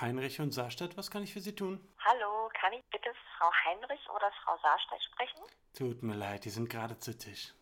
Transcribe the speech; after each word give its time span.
Heinrich 0.00 0.40
und 0.40 0.52
Saarstadt, 0.52 0.96
was 0.98 1.10
kann 1.10 1.22
ich 1.22 1.32
für 1.32 1.40
Sie 1.40 1.54
tun? 1.54 1.80
Hallo, 1.98 2.50
kann 2.60 2.72
ich 2.74 2.84
bitte 2.90 3.08
Frau 3.38 3.50
Heinrich 3.64 4.06
oder 4.10 4.30
Frau 4.44 4.58
Saarstadt 4.62 5.02
sprechen? 5.02 5.40
Tut 5.74 6.02
mir 6.02 6.14
leid, 6.14 6.44
die 6.44 6.50
sind 6.50 6.68
gerade 6.68 6.98
zu 6.98 7.16
Tisch. 7.16 7.54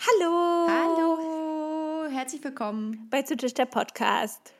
Hallo. 0.00 0.66
Hallo, 0.66 2.08
herzlich 2.10 2.42
willkommen. 2.42 3.06
Bei 3.10 3.20
Zu 3.20 3.36
Tisch 3.36 3.52
der 3.52 3.66
Podcast. 3.66 4.54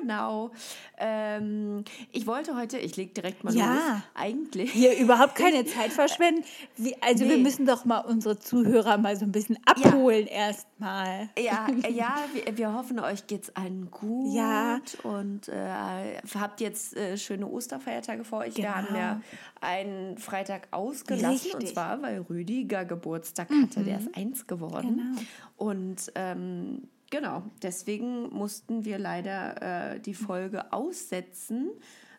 Genau. 0.00 0.50
Ähm, 0.98 1.84
ich 2.12 2.26
wollte 2.26 2.56
heute, 2.56 2.78
ich 2.78 2.96
lege 2.96 3.12
direkt 3.12 3.44
mal 3.44 3.54
Ja. 3.54 3.74
los. 3.74 3.82
Eigentlich. 4.14 4.72
Hier 4.72 4.96
überhaupt 4.98 5.34
keine 5.34 5.64
Zeit 5.66 5.92
verschwenden. 5.92 6.44
Wie, 6.76 6.94
also 7.02 7.24
wir 7.28 7.36
Nee. 7.36 7.42
müssen 7.42 7.66
doch 7.66 7.84
mal 7.84 7.98
unsere 8.00 8.38
Zuhörer 8.38 8.98
mal 8.98 9.16
so 9.16 9.24
ein 9.24 9.32
bisschen 9.32 9.58
abholen 9.66 10.26
erstmal. 10.26 11.28
Ja, 11.38 11.66
ja 11.90 12.14
wir, 12.32 12.56
wir 12.56 12.72
hoffen, 12.74 13.00
euch 13.00 13.26
geht's 13.26 13.50
allen 13.56 13.90
gut. 13.90 14.34
Ja. 14.34 14.80
Und 15.02 15.48
äh, 15.48 16.18
habt 16.38 16.60
jetzt 16.60 16.96
äh, 16.96 17.16
schöne 17.18 17.46
Osterfeiertage 17.46 18.24
vor 18.24 18.40
euch. 18.40 18.56
Wir 18.56 18.64
Genau. 18.64 18.74
haben 18.74 18.94
ja 18.96 19.20
einen 19.60 20.18
Freitag 20.18 20.68
ausgelassen. 20.70 21.28
Richtig. 21.30 21.54
Mhm. 21.54 21.60
Und 21.60 21.68
zwar, 21.68 22.02
weil 22.02 22.20
Rüdiger 22.28 22.84
Geburtstag 22.84 23.48
hatte. 23.50 23.82
Der 23.84 23.98
ist 23.98 24.16
eins 24.16 24.46
geworden. 24.46 24.96
Genau. 25.16 25.20
Und 25.56 26.10
ähm, 26.14 26.88
genau, 27.12 27.44
deswegen 27.62 28.30
mussten 28.30 28.84
wir 28.84 28.98
leider 28.98 29.92
äh, 29.94 30.00
die 30.00 30.14
Folge 30.14 30.72
aussetzen. 30.72 31.70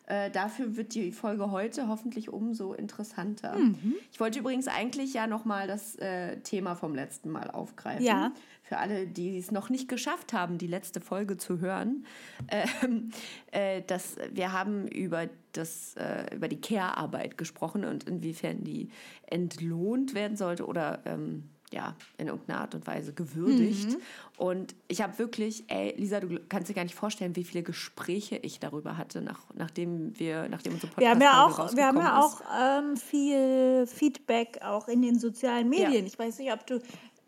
Äh, 0.05 0.29
dafür 0.31 0.75
wird 0.75 0.93
die 0.95 1.11
Folge 1.11 1.49
heute 1.49 1.87
hoffentlich 1.87 2.29
umso 2.29 2.73
interessanter. 2.73 3.55
Mhm. 3.55 3.95
Ich 4.11 4.19
wollte 4.19 4.39
übrigens 4.39 4.67
eigentlich 4.67 5.13
ja 5.13 5.27
nochmal 5.27 5.65
das 5.65 5.95
äh, 5.95 6.37
Thema 6.41 6.75
vom 6.75 6.93
letzten 6.93 7.29
Mal 7.31 7.49
aufgreifen. 7.49 8.05
Ja. 8.05 8.31
Für 8.61 8.77
alle, 8.77 9.07
die 9.07 9.37
es 9.37 9.51
noch 9.51 9.69
nicht 9.69 9.89
geschafft 9.89 10.31
haben, 10.31 10.57
die 10.57 10.67
letzte 10.67 11.01
Folge 11.01 11.37
zu 11.37 11.59
hören. 11.59 12.05
Ähm, 12.49 13.11
äh, 13.51 13.81
dass 13.81 14.17
wir 14.31 14.51
haben 14.51 14.87
über, 14.87 15.27
das, 15.53 15.95
äh, 15.95 16.35
über 16.35 16.47
die 16.47 16.61
Care-Arbeit 16.61 17.37
gesprochen 17.37 17.83
und 17.83 18.03
inwiefern 18.03 18.63
die 18.63 18.89
entlohnt 19.25 20.13
werden 20.13 20.37
sollte 20.37 20.67
oder 20.67 21.01
ähm, 21.05 21.49
ja, 21.73 21.95
in 22.17 22.27
irgendeiner 22.27 22.61
Art 22.61 22.75
und 22.75 22.85
Weise 22.87 23.13
gewürdigt. 23.13 23.89
Mhm. 23.89 23.97
Und 24.37 24.75
ich 24.87 25.01
habe 25.01 25.17
wirklich, 25.19 25.63
ey, 25.67 25.93
Lisa, 25.97 26.19
du 26.19 26.39
kannst 26.49 26.69
dir 26.69 26.73
gar 26.73 26.83
nicht 26.83 26.95
vorstellen, 26.95 27.35
wie 27.35 27.43
viele 27.43 27.63
Gespräche 27.63 28.37
ich 28.37 28.59
darüber 28.59 28.97
hatte, 28.97 29.21
nach, 29.21 29.41
nachdem 29.55 30.17
wir, 30.19 30.47
nachdem 30.49 30.73
unsere 30.73 30.95
Wir 30.97 31.09
haben 31.09 31.21
ja 31.21 31.45
auch, 31.45 31.75
wir 31.75 31.85
haben 31.85 31.97
ja 31.97 32.19
auch 32.21 32.41
ähm, 32.59 32.97
viel 32.97 33.85
Feedback 33.87 34.59
auch 34.63 34.87
in 34.87 35.01
den 35.01 35.19
sozialen 35.19 35.69
Medien. 35.69 35.91
Ja. 35.91 36.05
Ich 36.05 36.17
weiß 36.17 36.37
nicht, 36.39 36.51
ob 36.51 36.65
du, 36.67 36.79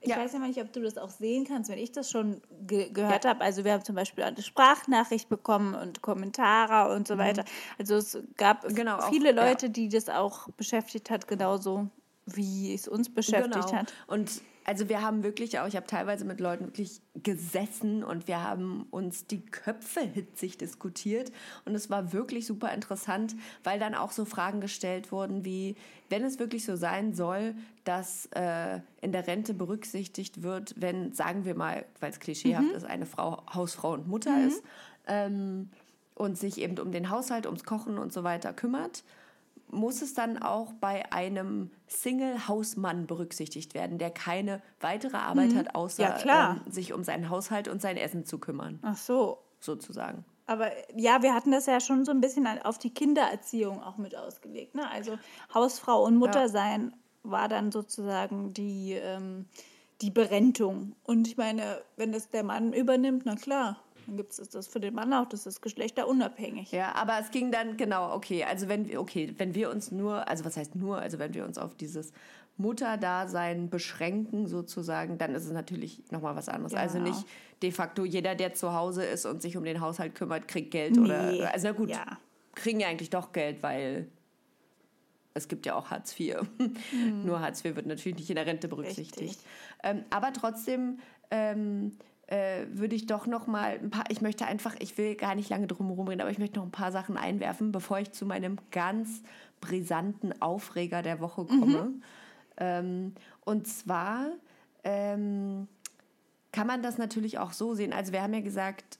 ich 0.02 0.10
Ja. 0.10 0.18
weiß 0.18 0.34
ja 0.34 0.40
nicht, 0.40 0.62
ob 0.62 0.72
du 0.74 0.82
das 0.82 0.98
auch 0.98 1.10
sehen 1.10 1.46
kannst, 1.48 1.70
wenn 1.70 1.80
ich 1.80 1.92
das 1.92 2.10
schon 2.12 2.42
ge 2.68 2.90
gehört 2.92 3.26
habe. 3.26 3.42
Also 3.42 3.64
wir 3.64 3.74
haben 3.74 3.84
zum 3.84 3.96
Beispiel 3.96 4.24
eine 4.24 4.42
Sprachnachricht 4.42 5.30
bekommen 5.30 5.74
und 5.76 6.02
Kommentare 6.02 6.94
und 6.94 7.08
so 7.08 7.18
weiter. 7.18 7.44
Also 7.80 7.96
es 7.96 8.18
gab 8.38 8.70
Mhm. 8.70 8.76
Genau, 8.76 8.98
auch, 8.98 9.10
viele 9.10 9.34
ja. 9.36 9.48
Leute, 9.48 9.70
die 9.70 9.90
das 9.90 10.10
auch 10.10 10.50
beschäftigt 10.58 11.10
hat, 11.10 11.28
genauso 11.28 11.88
wie 12.26 12.74
es 12.74 12.88
uns 12.88 13.14
beschäftigt 13.14 13.68
genau. 13.68 13.74
hat. 13.74 13.94
Und 14.08 14.42
also 14.66 14.90
wir 14.90 15.02
haben 15.02 15.24
wirklich 15.24 15.60
auch, 15.60 15.68
ich 15.68 15.76
habe 15.76 15.86
teilweise 15.86 16.26
mit 16.26 16.40
Leuten 16.40 16.66
wirklich 16.66 17.00
gesessen 17.22 18.04
und 18.04 18.28
wir 18.28 18.42
haben 18.42 18.88
uns 18.90 19.28
die 19.28 19.46
Köpfe 19.46 20.02
hitzig 20.02 20.58
diskutiert 20.58 21.32
und 21.66 21.76
es 21.76 21.92
war 21.92 22.14
wirklich 22.14 22.48
super 22.48 22.74
interessant, 22.74 23.36
weil 23.64 23.78
dann 23.80 23.94
auch 23.94 24.12
so 24.12 24.26
Fragen 24.26 24.62
gestellt 24.62 25.12
wurden 25.12 25.46
wie, 25.46 25.76
wenn 26.10 26.24
es 26.24 26.40
wirklich 26.40 26.66
so 26.66 26.76
sein 26.76 27.14
soll, 27.14 27.54
dass 27.84 28.28
äh, 28.32 28.80
in 29.02 29.12
der 29.12 29.28
Rente 29.28 29.54
berücksichtigt 29.54 30.42
wird, 30.42 30.74
wenn, 30.78 31.14
sagen 31.14 31.46
wir 31.46 31.54
mal, 31.54 31.86
weil 32.00 32.10
es 32.10 32.20
klischeehaft 32.20 32.72
ist, 32.72 32.86
eine 32.86 33.06
Frau 33.06 33.44
Hausfrau 33.54 33.94
und 33.94 34.08
Mutter 34.08 34.48
ist 34.48 34.64
ähm, 35.06 35.70
und 36.16 36.40
sich 36.40 36.60
eben 36.60 36.80
um 36.80 36.92
den 36.92 37.12
Haushalt, 37.12 37.46
ums 37.46 37.66
Kochen 37.66 38.00
und 38.00 38.12
so 38.12 38.24
weiter 38.24 38.52
kümmert 38.52 39.04
muss 39.70 40.02
es 40.02 40.14
dann 40.14 40.38
auch 40.42 40.74
bei 40.74 41.12
einem 41.12 41.72
Single-Hausmann 41.88 43.08
berücksichtigt 43.08 43.74
werden, 43.74 43.98
der 43.98 44.10
keine 44.12 44.62
weitere 44.80 45.18
Arbeit 45.18 45.54
hat, 45.56 45.76
außer 45.76 46.04
Ja. 46.26 46.52
Ähm, 46.66 46.72
sich 46.72 46.94
um 46.94 47.04
seinen 47.04 47.30
Haushalt 47.30 47.68
und 47.68 47.82
sein 47.82 47.98
Essen 47.98 48.26
zu 48.26 48.40
kümmern, 48.40 48.80
Ach 48.84 48.98
so. 48.98 49.40
sozusagen. 49.60 50.24
Aber 50.48 50.70
ja, 50.96 51.24
wir 51.24 51.34
hatten 51.34 51.52
das 51.52 51.66
ja 51.66 51.80
schon 51.80 52.06
so 52.06 52.12
ein 52.12 52.22
bisschen 52.22 52.48
auf 52.64 52.78
die 52.78 52.94
Kindererziehung 52.94 53.82
auch 53.82 53.98
mit 53.98 54.16
ausgelegt. 54.16 54.76
Ne? 54.76 54.88
Also 54.92 55.18
Hausfrau 55.54 56.04
und 56.04 56.18
Mutter 56.18 56.42
Ja. 56.44 56.50
sein 56.50 56.96
war 57.24 57.48
dann 57.48 57.72
sozusagen 57.72 58.54
die, 58.54 58.94
ähm, 58.94 59.48
die 60.02 60.12
Berentung. 60.12 60.96
Und 61.04 61.28
ich 61.28 61.38
meine, 61.38 61.82
wenn 61.98 62.12
das 62.12 62.30
der 62.30 62.44
Mann 62.44 62.74
übernimmt, 62.74 63.24
na 63.26 63.36
klar, 63.36 63.78
dann 64.08 64.18
gibt 64.18 64.32
es 64.38 64.50
das 64.50 64.68
für 64.68 64.80
den 64.80 64.94
Mann 64.94 65.14
auch, 65.14 65.28
das 65.28 65.46
ist 65.46 65.62
geschlechterunabhängig. 65.62 66.72
Ja, 66.72 66.94
aber 66.96 67.20
es 67.20 67.32
ging 67.32 67.52
dann 67.52 67.78
genau, 67.78 68.14
okay, 68.14 68.44
also 68.44 68.68
wenn 68.68 68.88
wir, 68.88 69.00
okay, 69.02 69.34
wenn 69.38 69.56
wir 69.56 69.70
uns 69.70 69.92
nur, 69.92 70.28
also 70.28 70.46
was 70.46 70.58
heißt 70.58 70.76
nur, 70.76 71.00
also 71.00 71.20
wenn 71.20 71.34
wir 71.34 71.46
uns 71.46 71.58
auf 71.58 71.76
dieses 71.76 72.12
Mutterdasein 72.58 73.70
beschränken 73.70 74.48
sozusagen, 74.48 75.18
dann 75.18 75.36
ist 75.36 75.46
es 75.46 75.52
natürlich 75.52 76.02
nochmal 76.12 76.36
was 76.36 76.50
anderes. 76.50 76.74
Also 76.74 76.98
Genau. 76.98 77.10
nicht 77.10 77.26
de 77.62 77.72
facto 77.72 78.06
jeder, 78.06 78.36
der 78.36 78.54
zu 78.54 78.74
Hause 78.74 79.04
ist 79.06 79.26
und 79.26 79.42
sich 79.42 79.58
um 79.58 79.64
den 79.64 79.82
Haushalt 79.82 80.16
kümmert, 80.16 80.48
kriegt 80.48 80.72
Geld 80.72 80.98
oder, 80.98 81.32
Nee, 81.32 81.44
also 81.44 81.68
na 81.68 81.74
gut, 81.74 81.90
ja. 81.90 82.06
kriegen 82.54 82.80
ja 82.80 82.88
eigentlich 82.88 83.10
doch 83.10 83.32
Geld, 83.32 83.62
weil 83.64 84.08
es 85.34 85.48
gibt 85.50 85.66
ja 85.66 85.76
auch 85.76 85.90
Hartz 85.90 86.18
IV. 86.18 86.36
Nur 87.24 87.42
Hartz 87.42 87.64
IV 87.66 87.76
wird 87.76 87.88
natürlich 87.88 88.18
nicht 88.18 88.30
in 88.30 88.36
der 88.36 88.46
Rente 88.46 88.68
berücksichtigt. 88.70 89.40
Ähm, 89.84 90.06
aber 90.10 90.32
trotzdem 90.32 91.00
ähm, 91.32 91.98
äh, 92.28 92.66
würde 92.70 92.96
ich 92.96 93.06
doch 93.06 93.28
noch 93.28 93.48
mal 93.48 93.80
ein 93.82 93.90
paar, 93.90 94.06
ich 94.10 94.22
möchte 94.22 94.46
einfach, 94.46 94.76
ich 94.80 94.98
will 94.98 95.16
gar 95.16 95.36
nicht 95.36 95.50
lange 95.50 95.68
drum 95.68 95.88
herum 95.88 96.08
reden, 96.08 96.22
aber 96.22 96.32
ich 96.32 96.40
möchte 96.40 96.58
noch 96.60 96.66
ein 96.66 96.72
paar 96.72 96.92
Sachen 96.92 97.18
einwerfen, 97.18 97.72
bevor 97.72 98.00
ich 98.00 98.12
zu 98.12 98.26
meinem 98.26 98.58
ganz 98.72 99.22
brisanten 99.62 100.42
Aufreger 100.42 101.02
der 101.02 101.20
Woche 101.20 101.46
komme. 101.46 101.94
Ähm, 102.58 103.14
und 103.44 103.68
zwar 103.68 104.28
ähm, 104.84 105.68
kann 106.52 106.68
man 106.68 106.82
das 106.82 106.98
natürlich 106.98 107.38
auch 107.38 107.52
so 107.52 107.74
sehen. 107.76 107.94
Also 107.94 108.14
wir 108.14 108.22
haben 108.22 108.34
ja 108.34 108.42
gesagt, 108.42 108.98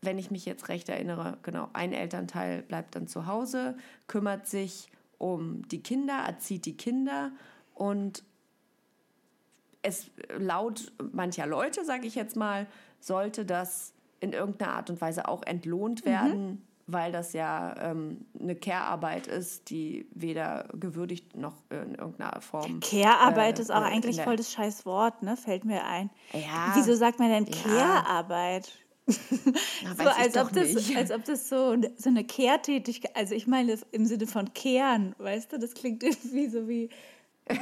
wenn 0.00 0.18
ich 0.18 0.30
mich 0.30 0.44
jetzt 0.46 0.68
recht 0.68 0.88
erinnere, 0.88 1.38
genau, 1.42 1.68
ein 1.74 1.92
Elternteil 1.92 2.62
bleibt 2.62 2.96
dann 2.96 3.06
zu 3.06 3.26
Hause, 3.26 3.76
kümmert 4.08 4.46
sich 4.46 4.90
um 5.18 5.68
die 5.68 5.82
Kinder, 5.82 6.24
erzieht 6.26 6.66
die 6.66 6.76
Kinder 6.76 7.30
und 7.74 8.24
es 9.82 10.10
laut 10.38 10.92
mancher 11.12 11.46
Leute, 11.46 11.84
sage 11.84 12.06
ich 12.06 12.14
jetzt 12.14 12.36
mal, 12.36 12.66
sollte 13.00 13.44
das 13.44 13.94
in 14.20 14.32
irgendeiner 14.32 14.74
Art 14.74 14.90
und 14.90 15.00
Weise 15.00 15.28
auch 15.28 15.42
entlohnt 15.42 16.04
werden, 16.04 16.64
weil 16.86 17.10
das 17.10 17.32
ja 17.32 17.74
ähm, 17.80 18.24
eine 18.38 18.54
Care-Arbeit 18.54 19.26
ist, 19.26 19.70
die 19.70 20.06
weder 20.14 20.68
gewürdigt 20.74 21.36
noch 21.36 21.56
in 21.70 21.96
irgendeiner 21.96 22.40
Form. 22.40 22.80
Care-Arbeit 22.80 23.58
äh, 23.58 23.62
ist 23.62 23.70
auch 23.72 23.82
äh, 23.82 23.86
eigentlich 23.86 24.20
voll 24.20 24.36
das 24.36 24.52
scheiß 24.52 24.86
Wort, 24.86 25.22
ne? 25.22 25.36
Fällt 25.36 25.64
mir 25.64 25.84
ein. 25.84 26.10
Ja. 26.32 26.72
Wieso 26.74 26.94
sagt 26.94 27.18
man 27.18 27.30
denn 27.30 27.46
Ja. 27.46 28.02
Care-Arbeit? 28.04 28.72
Na, 29.06 29.94
So, 29.96 30.08
als 30.08 30.36
ob, 30.36 30.52
das, 30.52 30.96
als 30.96 31.10
ob 31.10 31.24
das 31.24 31.48
so, 31.48 31.76
so 31.96 32.08
eine 32.08 32.24
Kehrtätigkeit, 32.24 33.16
also 33.16 33.34
ich 33.34 33.46
meine 33.48 33.72
das 33.72 33.84
im 33.90 34.06
Sinne 34.06 34.28
von 34.28 34.54
kehren, 34.54 35.14
weißt 35.18 35.52
du, 35.52 35.58
das 35.58 35.74
klingt 35.74 36.02
irgendwie 36.04 36.48
so 36.48 36.68
wie, 36.68 36.88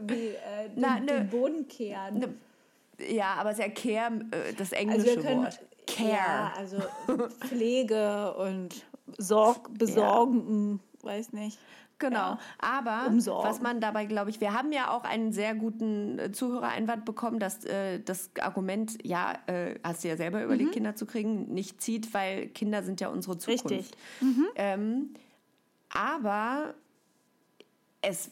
wie 0.00 0.28
äh, 0.28 0.68
den, 0.68 0.80
Na, 0.80 0.98
ne- 1.00 1.06
den 1.06 1.28
Boden 1.30 1.68
kehren. 1.68 2.18
Ne, 2.18 2.34
Ja, 3.08 3.34
aber 3.34 3.50
es 3.50 3.58
ist 3.58 3.64
ja 3.66 3.70
Care, 3.70 4.20
äh, 4.30 4.52
das 4.54 4.72
also 4.72 4.74
englische 4.76 5.16
wir 5.16 5.22
können, 5.22 5.42
Wort. 5.44 5.60
Care. 5.86 6.10
ja, 6.10 6.52
also 6.56 6.76
Pflege 7.48 8.34
und 8.34 8.84
Sorg, 9.18 9.76
Besorgen, 9.78 10.80
weiß 11.02 11.32
nicht. 11.32 11.58
Genau, 11.98 12.16
Ja. 12.16 12.38
aber 12.58 13.08
Umsorgen. 13.08 13.46
was 13.50 13.60
man 13.60 13.80
dabei, 13.80 14.06
glaube 14.06 14.30
ich, 14.30 14.40
wir 14.40 14.54
haben 14.54 14.72
ja 14.72 14.90
auch 14.90 15.04
einen 15.04 15.32
sehr 15.32 15.54
guten 15.54 16.18
äh, 16.18 16.32
Zuhörereinwand 16.32 17.04
bekommen, 17.04 17.38
dass 17.38 17.62
äh, 17.66 18.00
das 18.00 18.30
Argument, 18.40 18.96
ja, 19.04 19.34
äh, 19.48 19.74
hast 19.84 20.02
du 20.04 20.08
ja 20.08 20.16
selber 20.16 20.42
überlegt, 20.42 20.72
Kinder 20.72 20.96
zu 20.96 21.04
kriegen, 21.04 21.52
nicht 21.52 21.82
zieht, 21.82 22.14
weil 22.14 22.46
Kinder 22.48 22.82
sind 22.82 23.02
ja 23.02 23.08
unsere 23.08 23.36
Zukunft. 23.36 23.96
Mhm. 24.22 24.28
Richtig. 24.28 24.52
Ähm, 24.54 25.10
aber 25.92 26.74
es 28.02 28.30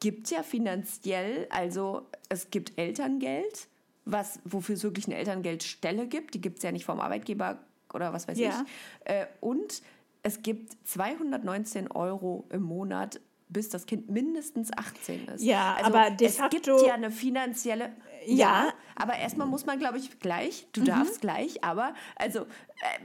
gibt 0.00 0.30
ja 0.30 0.42
finanziell, 0.42 1.46
also 1.50 2.06
es 2.28 2.50
gibt 2.50 2.78
Elterngeld, 2.78 3.68
was, 4.04 4.40
wofür 4.44 4.74
es 4.74 4.82
wirklich 4.82 5.06
eine 5.06 5.16
Elterngeldstelle 5.16 6.06
gibt. 6.06 6.34
Die 6.34 6.40
gibt 6.40 6.58
es 6.58 6.62
ja 6.64 6.72
nicht 6.72 6.84
vom 6.84 7.00
Arbeitgeber 7.00 7.58
oder 7.92 8.12
was 8.12 8.26
weiß 8.28 8.38
Ja. 8.38 8.64
ich. 9.04 9.12
Äh, 9.12 9.26
und 9.40 9.82
es 10.22 10.42
gibt 10.42 10.76
219 10.86 11.90
Euro 11.92 12.46
im 12.50 12.62
Monat, 12.62 13.20
bis 13.48 13.68
das 13.68 13.86
Kind 13.86 14.08
mindestens 14.10 14.70
18 14.76 15.28
ist. 15.28 15.42
Ja, 15.42 15.76
aber 15.82 16.10
de 16.10 16.28
es 16.28 16.38
gibt 16.50 16.66
ja 16.66 16.94
eine 16.94 17.10
finanzielle. 17.10 17.92
Ja. 18.26 18.64
Mhm. 18.96 19.02
aber 19.02 19.16
erstmal 19.16 19.46
muss 19.46 19.64
man, 19.64 19.78
glaube 19.78 19.96
ich, 19.96 20.18
gleich, 20.20 20.66
du 20.72 20.82
darfst 20.84 21.22
gleich, 21.22 21.64
aber 21.64 21.94
also 22.16 22.40
äh, 22.40 22.44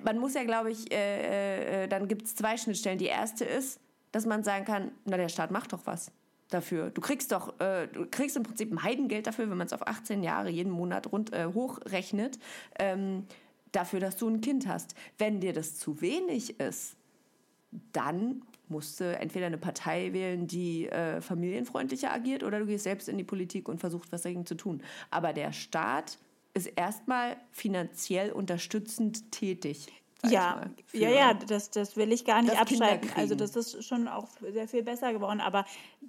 man 0.03 0.17
muss 0.17 0.33
ja, 0.33 0.43
glaube 0.43 0.71
ich, 0.71 0.91
äh, 0.91 1.83
äh, 1.83 1.87
dann 1.87 2.09
gibt 2.09 2.23
es 2.25 2.35
zwei 2.35 2.57
Schnittstellen. 2.57 2.97
Die 2.97 3.05
erste 3.05 3.45
ist, 3.45 3.79
dass 4.15 4.25
man 4.25 4.45
sagen 4.45 4.63
kann, 4.63 4.91
na, 5.03 5.17
der 5.17 5.27
Staat 5.27 5.51
macht 5.51 5.73
doch 5.73 5.81
was. 5.83 6.09
dafür. 6.49 6.89
Du 6.89 7.01
kriegst 7.01 7.33
doch, 7.33 7.59
äh, 7.59 7.87
du 7.87 8.05
kriegst 8.05 8.37
im 8.37 8.43
Prinzip 8.43 8.71
ein 8.71 8.81
Heidengeld 8.81 9.27
dafür, 9.27 9.49
wenn 9.49 9.57
man 9.57 9.67
es 9.67 9.73
auf 9.73 9.85
18 9.85 10.23
Jahre 10.23 10.49
jeden 10.49 10.71
Monat 10.71 11.11
rund, 11.11 11.33
äh, 11.33 11.47
hochrechnet, 11.53 12.39
ähm, 12.79 13.25
dafür, 13.73 13.99
dass 13.99 14.15
du 14.15 14.29
ein 14.29 14.39
Kind 14.39 14.67
hast. 14.67 14.95
Wenn 15.17 15.41
dir 15.41 15.51
das 15.51 15.75
zu 15.75 15.99
wenig 15.99 16.61
ist, 16.61 16.95
dann 17.91 18.43
musst 18.69 19.01
du 19.01 19.17
entweder 19.17 19.47
eine 19.47 19.57
Partei 19.57 20.13
wählen, 20.13 20.47
die 20.47 20.87
äh, 20.87 21.19
familienfreundlicher 21.19 22.13
agiert, 22.13 22.43
oder 22.43 22.59
du 22.59 22.67
gehst 22.67 22.85
selbst 22.85 23.09
in 23.09 23.17
die 23.17 23.25
Politik 23.25 23.67
und 23.67 23.79
versuchst, 23.79 24.13
was 24.13 24.21
dagegen 24.21 24.45
zu 24.45 24.55
tun. 24.55 24.81
Aber 25.11 25.33
der 25.33 25.51
Staat 25.51 26.19
ist 26.53 26.67
erstmal 26.67 27.35
finanziell 27.51 28.31
unterstützend 28.31 29.29
tätig. 29.33 29.91
Ja, 30.23 30.61
ja, 30.93 31.09
ja, 31.09 31.33
das, 31.33 31.69
das 31.69 31.97
will 31.97 32.11
ich 32.11 32.25
gar 32.25 32.41
nicht 32.41 32.57
abschreiben. 32.59 33.09
Also 33.15 33.35
das 33.35 33.55
ist 33.55 33.85
schon 33.85 34.07
auch 34.07 34.27
sehr 34.41 34.67
viel 34.67 34.81
besser 34.81 35.13
geworden. 35.13 35.39
Aber 35.39 35.65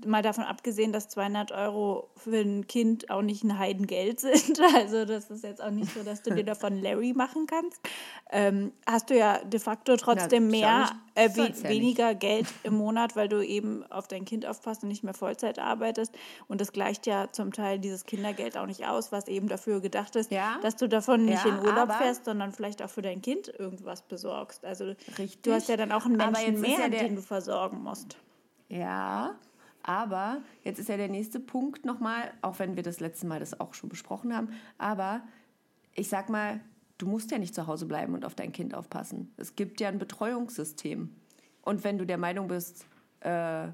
mal 0.06 0.22
davon 0.22 0.44
abgesehen, 0.44 0.92
dass 0.92 1.08
200 1.08 1.52
Euro 1.52 2.08
für 2.16 2.38
ein 2.38 2.66
Kind 2.66 3.10
auch 3.10 3.22
nicht 3.22 3.44
ein 3.44 3.58
Heidengeld 3.58 4.20
sind. 4.20 4.60
Also 4.74 5.04
das 5.04 5.30
ist 5.30 5.44
jetzt 5.44 5.62
auch 5.62 5.70
nicht 5.70 5.92
so, 5.92 6.02
dass 6.02 6.22
du 6.22 6.34
dir 6.34 6.44
davon 6.46 6.80
Larry 6.80 7.12
machen 7.12 7.46
kannst. 7.46 7.80
Ähm, 8.30 8.72
hast 8.86 9.10
du 9.10 9.18
ja 9.18 9.38
de 9.44 9.60
facto 9.60 9.96
trotzdem 9.96 10.44
ja 10.44 10.60
mehr, 10.60 10.90
äh, 11.16 11.30
we 11.34 11.48
ja 11.48 11.68
weniger 11.68 12.14
Geld 12.14 12.46
im 12.62 12.74
Monat, 12.74 13.16
weil 13.16 13.28
du 13.28 13.44
eben 13.44 13.84
auf 13.90 14.06
dein 14.06 14.24
Kind 14.24 14.46
aufpasst 14.46 14.82
und 14.82 14.88
nicht 14.88 15.02
mehr 15.02 15.14
Vollzeit 15.14 15.58
arbeitest. 15.58 16.14
Und 16.48 16.60
das 16.60 16.72
gleicht 16.72 17.06
ja 17.06 17.30
zum 17.32 17.52
Teil 17.52 17.78
dieses 17.78 18.04
Kindergeld 18.06 18.56
auch 18.56 18.66
nicht 18.66 18.86
aus, 18.86 19.10
was 19.12 19.26
eben 19.28 19.48
dafür 19.48 19.80
gedacht 19.80 20.14
ist, 20.16 20.30
Ja. 20.30 20.58
dass 20.62 20.76
du 20.76 20.88
davon 20.88 21.24
nicht 21.24 21.44
Ja, 21.44 21.50
in 21.56 21.64
Urlaub 21.66 21.92
fährst, 21.92 22.24
sondern 22.24 22.52
vielleicht 22.52 22.82
auch 22.82 22.90
für 22.90 23.02
dein 23.02 23.22
Kind 23.22 23.48
irgendwas 23.58 24.02
besorgst. 24.02 24.64
Also 24.64 24.94
Richtig. 25.18 25.42
du 25.42 25.52
hast 25.52 25.68
ja 25.68 25.76
dann 25.76 25.92
auch 25.92 26.04
einen 26.04 26.16
Menschen 26.16 26.60
mehr, 26.60 26.88
den 26.88 27.16
du 27.16 27.22
versorgen 27.22 27.82
musst. 27.82 28.16
Ja, 28.68 29.34
aber 29.82 30.38
jetzt 30.64 30.78
ist 30.78 30.88
ja 30.88 30.96
der 30.96 31.08
nächste 31.08 31.38
Punkt 31.40 31.84
nochmal, 31.84 32.32
auch 32.42 32.58
wenn 32.58 32.76
wir 32.76 32.82
das 32.82 33.00
letzte 33.00 33.26
Mal 33.26 33.38
das 33.40 33.58
auch 33.60 33.72
schon 33.74 33.88
besprochen 33.88 34.34
haben, 34.36 34.48
aber 34.78 35.22
ich 35.94 36.08
sag 36.08 36.28
mal, 36.28 36.60
du 36.98 37.06
musst 37.06 37.30
ja 37.30 37.38
nicht 37.38 37.54
zu 37.54 37.66
Hause 37.66 37.86
bleiben 37.86 38.14
und 38.14 38.24
auf 38.24 38.34
dein 38.34 38.52
Kind 38.52 38.74
aufpassen. 38.74 39.32
Es 39.36 39.56
gibt 39.56 39.80
ja 39.80 39.88
ein 39.88 39.98
Betreuungssystem. 39.98 41.10
Und 41.62 41.84
wenn 41.84 41.98
du 41.98 42.06
der 42.06 42.18
Meinung 42.18 42.48
bist, 42.48 42.86
äh, 43.20 43.68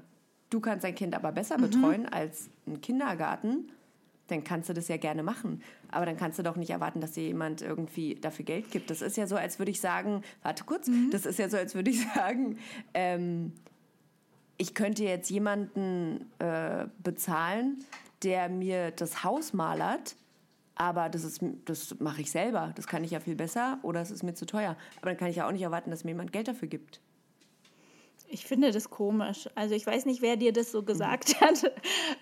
du 0.49 0.59
kannst 0.59 0.83
dein 0.83 0.95
Kind 0.95 1.15
aber 1.15 1.31
besser 1.31 1.57
betreuen 1.57 2.07
als 2.07 2.49
ein 2.67 2.81
Kindergarten, 2.81 3.71
dann 4.27 4.43
kannst 4.43 4.69
du 4.69 4.73
das 4.73 4.87
ja 4.87 4.97
gerne 4.97 5.21
machen. 5.21 5.61
Aber 5.91 6.05
dann 6.05 6.17
kannst 6.17 6.39
du 6.39 6.43
doch 6.43 6.55
nicht 6.55 6.69
erwarten, 6.69 7.01
dass 7.01 7.11
dir 7.11 7.23
jemand 7.23 7.61
irgendwie 7.61 8.15
dafür 8.15 8.45
Geld 8.45 8.71
gibt. 8.71 8.89
Das 8.89 9.01
ist 9.01 9.17
ja 9.17 9.27
so, 9.27 9.35
als 9.35 9.59
würde 9.59 9.71
ich 9.71 9.79
sagen, 9.79 10.23
warte 10.41 10.63
kurz, 10.63 10.89
das 11.11 11.25
ist 11.25 11.39
ja 11.39 11.49
so, 11.49 11.57
als 11.57 11.75
würde 11.75 11.91
ich 11.91 12.03
sagen, 12.15 12.57
ähm, 12.93 13.53
ich 14.57 14.73
könnte 14.73 15.03
jetzt 15.03 15.29
jemanden 15.29 16.31
äh, 16.39 16.85
bezahlen, 17.03 17.83
der 18.23 18.49
mir 18.49 18.91
das 18.91 19.23
Haus 19.23 19.53
malert, 19.53 20.15
aber 20.75 21.09
das, 21.09 21.23
ist, 21.23 21.41
das 21.65 21.99
mache 21.99 22.21
ich 22.21 22.31
selber. 22.31 22.71
Das 22.75 22.87
kann 22.87 23.03
ich 23.03 23.11
ja 23.11 23.19
viel 23.19 23.35
besser 23.35 23.79
oder 23.83 24.01
es 24.01 24.11
ist 24.11 24.23
mir 24.23 24.33
zu 24.33 24.45
teuer. 24.45 24.75
Aber 25.01 25.09
dann 25.11 25.17
kann 25.17 25.29
ich 25.29 25.35
ja 25.37 25.47
auch 25.47 25.51
nicht 25.51 25.61
erwarten, 25.61 25.91
dass 25.91 26.03
mir 26.03 26.11
jemand 26.11 26.31
Geld 26.33 26.47
dafür 26.47 26.67
gibt. 26.67 26.99
Ich 28.27 28.45
finde 28.47 28.71
das 28.71 28.89
komisch. 28.89 29.47
Also 29.53 29.75
ich 29.75 29.85
weiß 29.85 30.05
nicht, 30.05 30.23
wer 30.23 30.37
dir 30.37 30.53
das 30.53 30.71
so 30.71 30.81
gesagt 30.81 31.39
hat. 31.41 31.71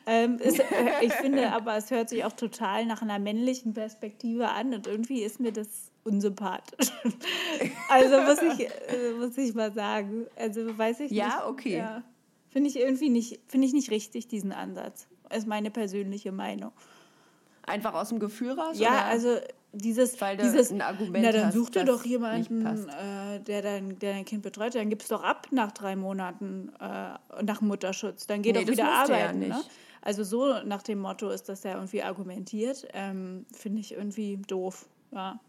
Ähm, 0.06 0.38
es, 0.42 0.60
äh, 0.60 0.66
ich 1.02 1.14
finde 1.14 1.52
aber, 1.54 1.78
es 1.78 1.90
hört 1.90 2.10
sich 2.10 2.26
auch 2.26 2.34
total 2.34 2.86
nach 2.86 3.02
einer 3.02 3.20
männlichen 3.20 3.74
Perspektive 3.74 4.50
an 4.50 4.74
und 4.74 4.88
irgendwie 4.88 5.22
ist 5.22 5.40
mir 5.40 5.54
das 5.54 5.90
unsympathisch. 6.04 6.92
also 7.90 8.20
muss 8.22 8.42
ich, 8.42 8.68
äh, 8.68 9.14
muss 9.18 9.38
ich 9.38 9.54
mal 9.54 9.72
sagen. 9.74 10.26
Also 10.36 10.78
weiß 10.78 11.00
ich 11.02 11.12
Ja, 11.12 11.26
nicht. 11.28 11.46
okay. 11.46 11.78
Ja. 11.78 12.04
Finde 12.50 12.70
ich 12.70 12.78
irgendwie 12.78 13.10
nicht, 13.10 13.40
finde 13.48 13.68
ich 13.68 13.74
nicht 13.74 13.92
richtig, 13.92 14.28
diesen 14.28 14.52
Ansatz. 14.52 15.08
Ist 15.34 15.48
meine 15.48 15.72
persönliche 15.72 16.34
Meinung. 16.34 16.74
Einfach 17.64 17.94
aus 17.94 18.10
dem 18.10 18.20
Gefühl 18.20 18.52
raus? 18.52 18.80
Ja, 18.80 18.90
oder? 18.90 19.06
also 19.06 19.38
dieses, 19.74 20.20
Weil 20.20 20.38
dieses 20.38 20.72
ein 20.72 20.82
Argument 20.82 21.24
na 21.24 21.32
dann 21.32 21.52
such 21.52 21.70
dir 21.70 21.86
doch 21.86 22.04
jemanden, 22.04 22.66
äh, 22.66 23.40
der, 23.40 23.62
dein, 23.62 23.98
der 24.00 24.14
dein 24.14 24.26
Kind 24.26 24.42
betreut, 24.44 24.76
dann 24.76 24.90
gib's 24.90 25.08
doch 25.08 25.24
ab 25.24 25.48
nach 25.52 25.72
drei 25.72 25.96
Monaten 25.96 26.72
äh, 26.80 27.44
nach 27.44 27.62
Mutterschutz. 27.62 28.28
Dann 28.28 28.42
geh 28.42 28.52
Nee, 28.52 28.66
doch 28.66 28.72
wieder 28.72 28.84
du 28.84 28.90
ja 28.90 29.04
arbeiten. 29.04 29.40
ne? 29.40 29.62
Also 30.02 30.24
so 30.24 30.62
nach 30.64 30.82
dem 30.82 31.00
Motto 31.00 31.30
ist 31.30 31.48
das 31.48 31.64
ja 31.64 31.76
irgendwie 31.76 32.04
argumentiert. 32.04 32.88
Ähm, 32.94 33.46
Finde 33.54 33.80
ich 33.80 33.94
irgendwie 33.94 34.38
doof. 34.38 34.88
Ja. 35.12 35.40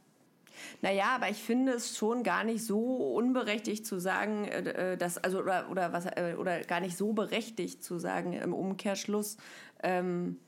Naja, 0.83 1.07
aber 1.17 1.31
ich 1.31 1.39
finde 1.43 1.73
es 1.73 1.97
schon 1.97 2.23
gar 2.23 2.45
nicht 2.45 2.65
so 2.65 2.79
unberechtigt 3.15 3.87
zu 3.87 3.99
sagen, 3.99 4.45
äh, 4.45 4.93
äh, 4.93 4.97
dass, 4.97 5.19
also, 5.19 5.39
oder, 5.41 5.69
oder, 5.71 5.93
was, 5.93 6.07
äh, 6.07 6.37
oder 6.39 6.61
gar 6.61 6.81
nicht 6.81 6.97
so 6.97 7.13
berechtigt 7.13 7.83
zu 7.83 7.99
sagen 7.99 8.35
im 8.35 8.53
Umkehrschluss, 8.53 9.39
ähm, 9.83 10.39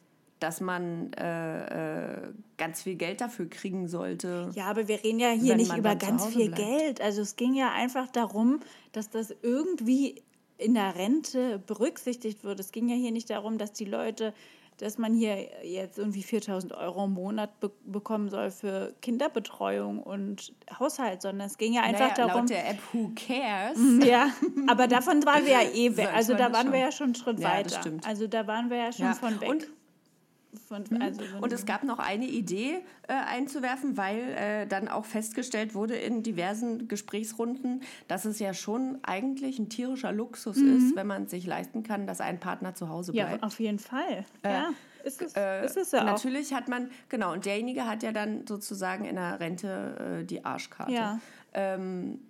dass 0.44 0.61
man 0.61 1.11
äh, 1.14 2.17
äh, 2.17 2.32
ganz 2.58 2.82
viel 2.82 2.96
Geld 2.96 3.23
dafür 3.23 3.49
kriegen 3.49 3.88
sollte. 3.88 4.50
Ja, 4.55 4.67
aber 4.67 4.88
wir 4.88 5.02
reden 5.02 5.19
ja 5.19 5.31
hier 5.31 5.56
nicht 5.56 5.75
über 5.75 5.96
ganz 5.96 6.26
viel 6.26 6.50
bleibt. 6.50 6.56
Geld. 6.62 7.00
Also 7.00 7.23
es 7.23 7.37
ging 7.37 7.55
ja 7.55 7.73
einfach 7.73 8.08
darum, 8.08 8.61
dass 8.93 9.08
das 9.08 9.35
irgendwie 9.41 10.23
in 10.58 10.75
der 10.75 10.94
Rente 10.96 11.58
berücksichtigt 11.67 12.44
wird. 12.44 12.61
Es 12.61 12.73
ging 12.73 12.91
ja 12.91 12.94
hier 12.94 13.11
nicht 13.11 13.31
darum, 13.31 13.56
dass 13.56 13.73
die 13.73 13.87
Leute, 13.87 14.35
dass 14.76 14.99
man 14.99 15.14
hier 15.14 15.37
jetzt 15.64 15.96
irgendwie 15.99 16.23
4000 16.23 16.75
Euro 16.75 17.06
im 17.06 17.12
Monat 17.12 17.58
be 17.61 17.70
bekommen 17.87 18.29
soll 18.29 18.50
für 18.50 18.93
Kinderbetreuung 19.00 20.02
und 20.02 20.52
Haushalt, 20.79 21.23
sondern 21.23 21.47
es 21.47 21.56
ging 21.56 21.73
ja 21.73 21.82
einfach 21.85 22.11
naja, 22.11 22.14
darum. 22.26 22.40
laut 22.43 22.50
der 22.50 22.69
App 22.69 22.79
Who 22.93 23.12
Cares 23.17 23.79
Ja, 24.05 24.29
aber 24.67 24.88
davon 24.88 25.25
waren 25.25 25.47
wir 25.47 25.52
ja 25.52 25.62
eh 25.75 25.97
weg. 25.97 26.11
Also 26.14 26.35
da 26.35 26.52
waren 26.52 26.70
wir 26.70 26.81
ja 26.81 26.93
schon 26.93 27.06
einen 27.06 27.14
Schritt 27.14 27.40
Ja, 27.40 27.49
das 27.62 27.73
weiter. 27.73 27.81
stimmt. 27.81 28.06
Also 28.06 28.26
da 28.26 28.47
waren 28.47 28.69
wir 28.69 28.76
ja 28.76 28.93
schon 28.93 29.06
Ja, 29.06 29.14
von 29.14 29.40
weg. 29.40 29.49
und- 29.49 29.67
von, 30.69 30.85
also 31.01 31.23
von- 31.25 31.41
Und 31.43 31.53
es 31.53 31.67
gab 31.67 31.85
noch 31.85 31.99
eine 31.99 32.27
Idee 32.27 32.79
äh, 33.09 33.12
einzuwerfen, 33.12 33.97
weil 33.97 34.19
äh, 34.37 34.67
dann 34.67 34.89
auch 34.89 35.05
festgestellt 35.05 35.75
wurde 35.75 35.95
in 35.97 36.23
diversen 36.23 36.89
Gesprächsrunden, 36.89 37.83
dass 38.09 38.25
es 38.25 38.39
ja 38.39 38.55
schon 38.55 38.99
eigentlich 39.03 39.59
ein 39.59 39.69
tierischer 39.69 40.12
Luxus 40.12 40.56
ist, 40.56 40.97
wenn 40.97 41.06
man 41.06 41.27
sich 41.27 41.47
leisten 41.47 41.83
kann, 41.83 42.06
dass 42.06 42.21
ein 42.21 42.41
Partner 42.41 42.75
zu 42.75 42.89
Hause 42.89 43.12
Mhm. 43.12 43.19
ja, 43.19 43.27
bleibt. 43.27 43.43
auf 43.45 43.61
jeden 43.61 43.79
Fall. 43.79 44.25
ja, 44.45 44.71
ist 45.05 45.21
es, 45.21 45.35
Äh, 45.37 45.65
ist 45.67 45.77
es 45.77 45.93
ja 45.93 46.01
auch. 46.01 46.05
natürlich 46.06 46.55
hat 46.55 46.69
man, 46.69 46.91
genau, 47.09 47.33
und 47.33 47.45
derjenige 47.45 47.87
hat 47.87 48.03
ja 48.03 48.12
dann 48.12 48.47
sozusagen 48.47 49.05
in 49.05 49.17
der 49.17 49.39
Rente 49.41 50.21
äh, 50.23 50.25
die 50.25 50.45
Arschkarte. 50.45 50.93
Ja. 50.93 51.19
Ähm, 51.53 52.21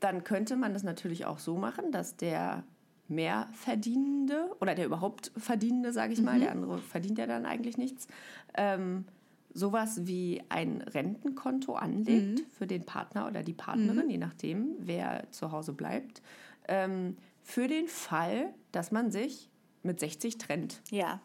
dann 0.00 0.24
könnte 0.24 0.56
man 0.56 0.72
das 0.72 0.82
natürlich 0.82 1.26
auch 1.26 1.38
so 1.38 1.56
machen, 1.56 1.92
dass 1.92 2.16
der 2.16 2.62
Mehrverdienende 3.10 4.50
oder 4.60 4.74
der 4.74 4.86
überhaupt 4.86 5.30
Verdienende, 5.36 5.92
sage 5.92 6.12
ich 6.12 6.22
mal, 6.22 6.36
Mhm. 6.36 6.40
der 6.40 6.50
andere 6.52 6.78
verdient 6.78 7.18
ja 7.18 7.26
dann 7.26 7.44
eigentlich 7.46 7.76
nichts, 7.76 8.06
ähm, 8.54 9.04
sowas 9.52 10.06
wie 10.06 10.42
ein 10.48 10.80
Rentenkonto 10.82 11.74
anlegt 11.74 12.40
Mhm. 12.40 12.46
für 12.50 12.66
den 12.66 12.84
Partner 12.84 13.26
oder 13.26 13.42
die 13.42 13.52
Partnerin, 13.52 14.08
je 14.08 14.18
nachdem, 14.18 14.76
wer 14.78 15.24
zu 15.32 15.50
Hause 15.52 15.72
bleibt, 15.72 16.22
ähm, 16.68 17.16
für 17.42 17.66
den 17.66 17.88
Fall, 17.88 18.54
dass 18.72 18.92
man 18.92 19.10
sich 19.10 19.48
mit 19.82 19.98
60 20.00 20.38
trennt. 20.38 20.80
Ja, 20.90 21.20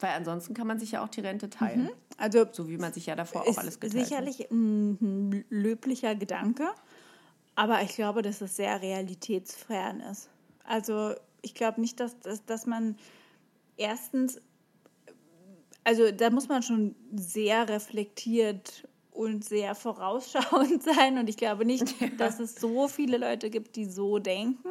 Weil 0.00 0.10
ansonsten 0.16 0.54
kann 0.54 0.66
man 0.66 0.78
sich 0.78 0.92
ja 0.92 1.02
auch 1.04 1.08
die 1.08 1.20
Rente 1.20 1.50
teilen. 1.50 1.88
also 2.16 2.46
So 2.52 2.68
wie 2.68 2.78
man 2.78 2.92
sich 2.92 3.06
ja 3.06 3.16
davor 3.16 3.42
auch 3.42 3.58
alles 3.58 3.80
geteilt 3.80 4.02
hat. 4.02 4.08
sicherlich 4.08 4.50
ein 4.50 5.44
löblicher 5.50 6.14
Gedanke, 6.14 6.68
aber 7.54 7.82
ich 7.82 7.94
glaube, 7.94 8.22
dass 8.22 8.40
es 8.40 8.56
sehr 8.56 8.80
realitätsfern 8.82 10.00
ist. 10.00 10.28
Also 10.64 11.14
ich 11.42 11.54
glaube 11.54 11.80
nicht, 11.80 12.00
dass, 12.00 12.18
dass, 12.20 12.44
dass 12.44 12.66
man 12.66 12.96
erstens, 13.76 14.40
also 15.84 16.10
da 16.10 16.30
muss 16.30 16.48
man 16.48 16.62
schon 16.62 16.94
sehr 17.14 17.68
reflektiert 17.68 18.88
und 19.12 19.44
sehr 19.44 19.74
vorausschauend 19.74 20.82
sein 20.94 21.18
und 21.18 21.28
ich 21.28 21.36
glaube 21.36 21.64
nicht, 21.64 21.94
dass 22.18 22.40
es 22.40 22.56
so 22.56 22.88
viele 22.88 23.18
Leute 23.18 23.50
gibt, 23.50 23.76
die 23.76 23.84
so 23.84 24.18
denken. 24.18 24.68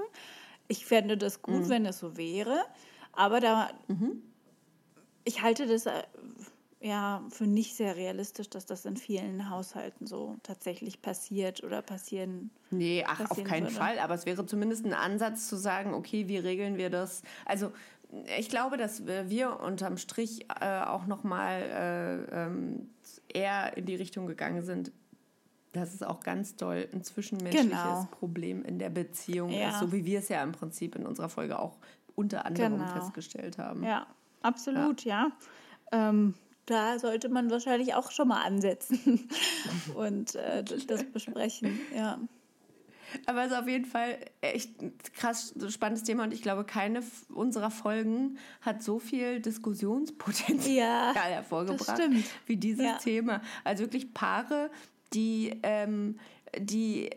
Ich 0.67 0.85
fände 0.85 1.17
das 1.17 1.41
gut, 1.41 1.63
Mhm. 1.65 1.69
wenn 1.69 1.85
es 1.85 1.99
so 1.99 2.17
wäre, 2.17 2.63
aber 3.11 3.39
da 3.39 3.69
ich 5.25 5.41
halte 5.41 5.67
das 5.67 5.85
äh, 5.85 6.03
ja 6.83 7.23
für 7.29 7.47
nicht 7.47 7.75
sehr 7.75 7.95
realistisch, 7.95 8.49
dass 8.49 8.65
das 8.65 8.85
in 8.85 8.97
vielen 8.97 9.49
Haushalten 9.49 10.05
so 10.05 10.35
tatsächlich 10.43 11.01
passiert 11.01 11.63
oder 11.63 11.81
passieren. 11.81 12.51
Nee, 12.69 13.03
ach, 13.07 13.19
auf 13.21 13.27
passieren 13.29 13.47
keinen 13.49 13.63
würde. 13.63 13.75
Fall. 13.75 13.99
Aber 13.99 14.13
es 14.13 14.25
wäre 14.25 14.45
zumindest 14.45 14.85
ein 14.85 14.93
Ansatz 14.93 15.47
zu 15.47 15.55
sagen, 15.55 15.93
okay, 15.93 16.27
wie 16.27 16.37
regeln 16.37 16.77
wir 16.77 16.89
das? 16.89 17.21
Also 17.45 17.71
ich 18.37 18.49
glaube, 18.49 18.77
dass 18.77 19.05
wir 19.07 19.59
unterm 19.61 19.97
Strich 19.97 20.45
äh, 20.61 20.81
auch 20.81 21.07
nochmal 21.07 21.61
äh, 22.31 22.43
ähm, 22.45 22.89
eher 23.27 23.75
in 23.77 23.85
die 23.85 23.95
Richtung 23.95 24.27
gegangen 24.27 24.61
sind, 24.63 24.91
dass 25.71 25.93
es 25.95 26.03
auch 26.03 26.19
ganz 26.19 26.55
doll 26.55 26.87
ein 26.93 27.03
zwischenmenschliches 27.03 27.65
Genau. 27.81 28.07
Problem 28.11 28.63
in 28.63 28.77
der 28.77 28.91
Beziehung 28.91 29.49
Ja. 29.49 29.69
ist, 29.69 29.79
so 29.79 29.91
wie 29.91 30.05
wir 30.05 30.19
es 30.19 30.29
ja 30.29 30.43
im 30.43 30.51
Prinzip 30.51 30.95
in 30.95 31.07
unserer 31.07 31.29
Folge 31.29 31.57
auch 31.57 31.77
unter 32.15 32.45
anderem 32.45 32.77
Genau. 32.77 32.91
festgestellt 32.93 33.57
haben. 33.57 33.83
Ja, 33.83 34.05
absolut, 34.43 35.03
ja. 35.03 35.31
Ähm, 35.91 36.35
da 36.65 36.99
sollte 36.99 37.29
man 37.29 37.49
wahrscheinlich 37.51 37.93
auch 37.93 38.11
schon 38.11 38.27
mal 38.29 38.41
ansetzen 38.43 39.27
und 39.95 40.35
äh, 40.35 40.63
das 40.63 41.03
besprechen. 41.03 41.79
Ja. 41.95 42.19
Aber 43.25 43.43
es 43.45 43.51
ist 43.51 43.57
auf 43.57 43.67
jeden 43.67 43.85
Fall 43.85 44.17
echt 44.41 44.81
ein 44.81 44.93
krass 45.13 45.53
spannendes 45.69 46.03
Thema 46.03 46.23
und 46.23 46.33
ich 46.33 46.41
glaube, 46.41 46.63
keine 46.63 47.03
unserer 47.29 47.69
Folgen 47.69 48.37
hat 48.61 48.81
so 48.81 48.97
viel 48.99 49.39
Diskussionspotenzial 49.39 50.75
Ja, 50.75 51.13
hervorgebracht 51.23 52.01
wie 52.47 52.57
dieses 52.57 52.83
Ja. 52.85 52.97
Thema. 52.97 53.41
Also 53.63 53.83
wirklich 53.83 54.13
Paare, 54.13 54.71
die, 55.13 55.59
ähm, 55.61 56.17
die 56.57 57.09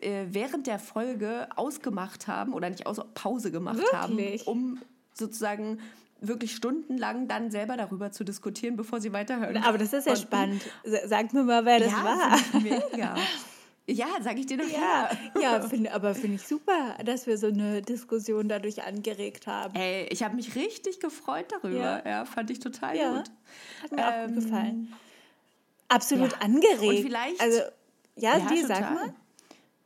äh, 0.00 0.26
während 0.28 0.66
der 0.66 0.78
Folge 0.78 1.48
ausgemacht 1.56 2.26
haben 2.26 2.52
oder 2.52 2.68
nicht 2.68 2.86
aus 2.86 3.00
Pause 3.14 3.50
gemacht 3.50 3.78
Wirklich? 3.78 4.46
haben, 4.46 4.52
um 4.74 4.78
sozusagen 5.14 5.78
wirklich 6.22 6.54
stundenlang 6.54 7.28
dann 7.28 7.50
selber 7.50 7.76
darüber 7.76 8.10
zu 8.12 8.24
diskutieren, 8.24 8.76
bevor 8.76 9.00
sie 9.00 9.12
weiterhören. 9.12 9.56
Aber 9.58 9.76
das 9.78 9.92
ist 9.92 10.06
ja 10.06 10.12
konnten. 10.14 10.26
spannend. 10.28 10.62
Sa- 10.84 11.06
Sag 11.08 11.32
mir 11.34 11.42
mal, 11.42 11.64
wer 11.64 11.80
das 11.80 11.90
ja, 11.92 12.04
war. 12.04 12.60
mega. 12.62 13.14
Ja, 13.88 14.06
sag 14.22 14.38
ich 14.38 14.46
dir 14.46 14.58
doch 14.58 14.68
Ja, 14.70 15.10
ja 15.40 15.60
find, 15.68 15.92
aber 15.92 16.14
finde 16.14 16.36
ich 16.36 16.46
super, 16.46 16.94
dass 17.04 17.26
wir 17.26 17.36
so 17.36 17.48
eine 17.48 17.82
Diskussion 17.82 18.48
dadurch 18.48 18.80
angeregt 18.84 19.48
haben. 19.48 19.74
Ey, 19.74 20.06
ich 20.08 20.22
habe 20.22 20.36
mich 20.36 20.54
richtig 20.54 21.00
gefreut 21.00 21.46
darüber. 21.50 21.76
Ja. 21.78 22.02
Ja, 22.08 22.24
fand 22.24 22.50
ich 22.50 22.60
total 22.60 22.96
Ja, 22.96 23.10
gut. 23.16 23.24
hat 23.82 23.92
mir 23.92 24.06
auch 24.08 24.12
Ähm, 24.12 24.34
gut 24.36 24.44
gefallen. 24.44 24.92
Absolut 25.88 26.30
ja. 26.30 26.38
angeregt. 26.38 26.80
Und 26.82 26.96
vielleicht- 26.98 27.40
Also, 27.40 27.58
ja, 28.16 28.38
Ja, 28.38 28.46
die, 28.46 28.62
sag 28.62 28.94
mal. 28.94 29.12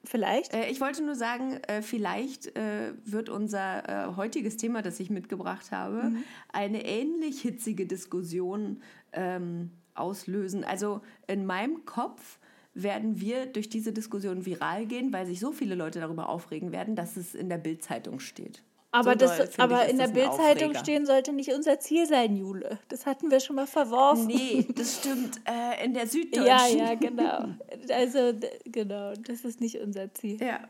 Vielleicht. 0.06 0.54
Äh, 0.54 0.68
ich 0.68 0.80
wollte 0.80 1.04
nur 1.04 1.16
sagen, 1.16 1.54
äh, 1.66 1.82
vielleicht 1.82 2.56
äh, 2.56 2.92
wird 3.04 3.28
unser 3.28 3.88
äh, 4.12 4.16
heutiges 4.16 4.56
Thema, 4.56 4.80
das 4.82 5.00
ich 5.00 5.10
mitgebracht 5.10 5.72
habe, 5.72 6.04
Mhm. 6.10 6.22
eine 6.52 6.84
ähnlich 6.84 7.40
hitzige 7.42 7.86
Diskussion 7.86 8.80
ähm, 9.12 9.70
auslösen. 9.94 10.62
Also 10.64 11.00
in 11.26 11.44
meinem 11.44 11.84
Kopf 11.84 12.38
werden 12.74 13.20
wir 13.20 13.46
durch 13.46 13.68
diese 13.68 13.92
Diskussion 13.92 14.44
viral 14.46 14.86
gehen, 14.86 15.12
weil 15.12 15.26
sich 15.26 15.40
so 15.40 15.50
viele 15.52 15.74
Leute 15.74 15.98
darüber 15.98 16.28
aufregen 16.28 16.70
werden, 16.72 16.94
dass 16.94 17.16
es 17.16 17.34
in 17.34 17.48
der 17.48 17.58
Bildzeitung 17.58 18.20
steht. 18.20 18.62
Aber 18.92 19.12
so 19.12 19.18
das, 19.18 19.36
doll, 19.36 19.48
aber 19.58 19.84
ich, 19.84 19.90
in 19.90 19.98
der 19.98 20.08
Bildzeitung 20.08 20.74
stehen 20.74 21.06
sollte 21.06 21.32
nicht 21.32 21.52
unser 21.52 21.78
Ziel 21.80 22.06
sein, 22.06 22.36
Jule. 22.36 22.78
Das 22.88 23.04
hatten 23.06 23.30
wir 23.30 23.40
schon 23.40 23.56
mal 23.56 23.66
verworfen. 23.66 24.26
Nee, 24.26 24.66
das 24.74 24.96
stimmt. 24.98 25.40
Äh, 25.44 25.84
in 25.84 25.94
der 25.94 26.06
Süddeutschen. 26.06 26.46
Ja, 26.46 26.66
ja, 26.68 26.94
genau. 26.94 27.48
Also, 27.92 28.32
genau, 28.64 29.12
das 29.14 29.44
ist 29.44 29.60
nicht 29.60 29.78
unser 29.80 30.12
Ziel. 30.14 30.42
Ja. 30.42 30.60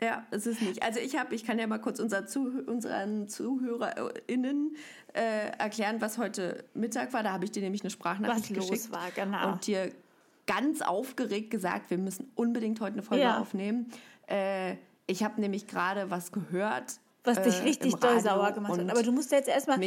Ja, 0.00 0.26
es 0.30 0.46
ist 0.46 0.60
nicht. 0.60 0.82
Also 0.82 1.00
ich 1.00 1.16
habe, 1.16 1.34
ich 1.34 1.44
kann 1.44 1.58
ja 1.58 1.66
mal 1.66 1.78
kurz 1.78 1.98
unser 2.00 2.26
Zuh 2.26 2.50
unseren 2.66 3.28
ZuhörerInnen 3.28 4.76
äh, 5.14 5.48
erklären, 5.58 6.00
was 6.00 6.18
heute 6.18 6.64
Mittag 6.74 7.12
war. 7.12 7.22
Da 7.22 7.32
habe 7.32 7.44
ich 7.44 7.52
dir 7.52 7.62
nämlich 7.62 7.82
eine 7.82 7.90
Sprachnachricht 7.90 8.50
Was 8.50 8.56
los 8.56 8.70
geschickt 8.70 8.92
war, 8.92 9.10
genau. 9.14 9.52
und 9.52 9.66
dir 9.66 9.92
ganz 10.46 10.82
aufgeregt 10.82 11.50
gesagt, 11.50 11.90
wir 11.90 11.98
müssen 11.98 12.30
unbedingt 12.34 12.80
heute 12.80 12.94
eine 12.94 13.02
Folge 13.02 13.24
Ja. 13.24 13.38
aufnehmen. 13.38 13.90
Äh, 14.26 14.76
ich 15.06 15.22
habe 15.22 15.40
nämlich 15.40 15.66
gerade 15.66 16.10
was 16.10 16.32
gehört. 16.32 16.98
Was 17.26 17.40
dich 17.42 17.54
äh, 17.60 17.62
richtig 17.62 17.94
im 17.94 18.00
doll 18.00 18.20
sauer 18.20 18.52
gemacht 18.52 18.78
hat. 18.78 18.90
Aber 18.90 19.02
du 19.02 19.10
musst 19.10 19.32
jetzt 19.32 19.48
erstmal 19.48 19.80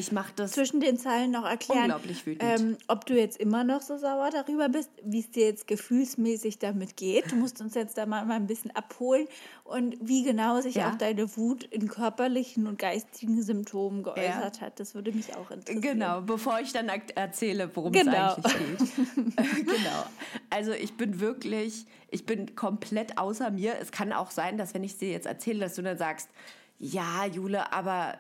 zwischen 0.48 0.80
den 0.80 0.98
Zeilen 0.98 1.30
noch 1.30 1.46
erklären, 1.46 1.84
unglaublich 1.84 2.26
wütend. 2.26 2.42
ähm, 2.60 2.78
ob 2.88 3.06
du 3.06 3.14
jetzt 3.16 3.38
immer 3.38 3.64
noch 3.64 3.82
so 3.84 3.96
sauer 3.98 4.30
darüber 4.32 4.70
bist, 4.70 4.90
wie 5.04 5.20
es 5.20 5.30
dir 5.30 5.46
jetzt 5.46 5.68
gefühlsmäßig 5.68 6.58
damit 6.58 6.98
geht. 6.98 7.32
Du 7.32 7.36
musst 7.36 7.62
uns 7.62 7.76
jetzt 7.76 7.96
da 7.98 8.08
mal, 8.08 8.26
mal 8.26 8.36
ein 8.38 8.48
bisschen 8.48 8.76
abholen 8.76 9.28
und 9.64 9.96
wie 10.02 10.24
genau 10.24 10.62
sich 10.62 10.76
Ja. 10.76 10.90
auch 10.92 10.96
deine 10.96 11.38
Wut 11.38 11.64
in 11.66 11.88
körperlichen 11.88 12.66
und 12.66 12.80
geistigen 12.80 13.42
Symptomen 13.44 14.02
geäußert 14.02 14.62
hat. 14.62 14.80
Das 14.80 14.96
würde 14.96 15.12
mich 15.12 15.36
auch 15.36 15.52
interessieren. 15.52 15.82
Genau, 15.82 16.22
bevor 16.22 16.60
ich 16.60 16.74
dann 16.74 16.90
erzähle, 17.16 17.70
worum 17.76 17.92
Genau. 17.92 18.36
es 18.36 18.46
eigentlich 18.46 18.96
geht. 18.96 19.38
genau. 19.66 20.06
Also 20.50 20.72
ich 20.72 20.98
bin 20.98 21.20
wirklich, 21.20 21.86
ich 22.10 22.26
bin 22.26 22.56
komplett 22.56 23.20
außer 23.20 23.52
mir. 23.52 23.76
Es 23.80 23.92
kann 23.92 24.12
auch 24.12 24.32
sein, 24.32 24.58
dass 24.58 24.74
wenn 24.74 24.84
ich 24.84 24.98
dir 24.98 25.12
jetzt 25.12 25.28
erzähle, 25.28 25.60
dass 25.60 25.76
du 25.76 25.84
dann 25.84 25.98
sagst, 26.00 26.30
ja, 26.80 27.26
Jule, 27.26 27.72
aber 27.74 28.16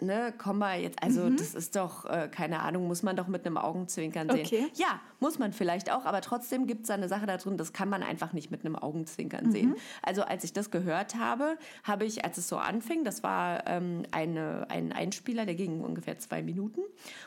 ne, 0.00 0.32
komm 0.38 0.58
mal 0.58 0.78
jetzt, 0.80 1.02
also 1.02 1.22
Mhm. 1.22 1.36
das 1.38 1.54
ist 1.54 1.74
doch, 1.74 2.04
äh, 2.04 2.28
keine 2.30 2.60
Ahnung, 2.60 2.86
muss 2.86 3.02
man 3.02 3.16
doch 3.16 3.26
mit 3.26 3.44
einem 3.44 3.56
Augenzwinkern 3.56 4.30
sehen. 4.30 4.46
Okay. 4.46 4.68
Ja, 4.74 5.00
muss 5.18 5.40
man 5.40 5.52
vielleicht 5.52 5.90
auch, 5.90 6.04
aber 6.04 6.20
trotzdem 6.20 6.68
gibt 6.68 6.82
es 6.82 6.86
da 6.88 6.94
eine 6.94 7.08
Sache 7.08 7.26
da 7.26 7.36
drin, 7.36 7.56
das 7.56 7.72
kann 7.72 7.88
man 7.88 8.04
einfach 8.04 8.32
nicht 8.32 8.52
mit 8.52 8.64
einem 8.64 8.76
Augenzwinkern 8.76 9.46
Mhm. 9.46 9.50
sehen. 9.50 9.74
Also 10.02 10.22
als 10.22 10.44
ich 10.44 10.52
das 10.52 10.70
gehört 10.70 11.16
habe, 11.16 11.58
habe 11.82 12.04
ich, 12.04 12.24
als 12.24 12.38
es 12.38 12.46
so 12.48 12.58
anfing, 12.58 13.02
das 13.02 13.24
war 13.24 13.66
ähm, 13.66 14.04
eine, 14.12 14.66
ein 14.70 14.92
Einspieler, 14.92 15.46
der 15.46 15.56
ging 15.56 15.80
ungefähr 15.80 16.16
zwei 16.18 16.42
Minuten. 16.42 16.82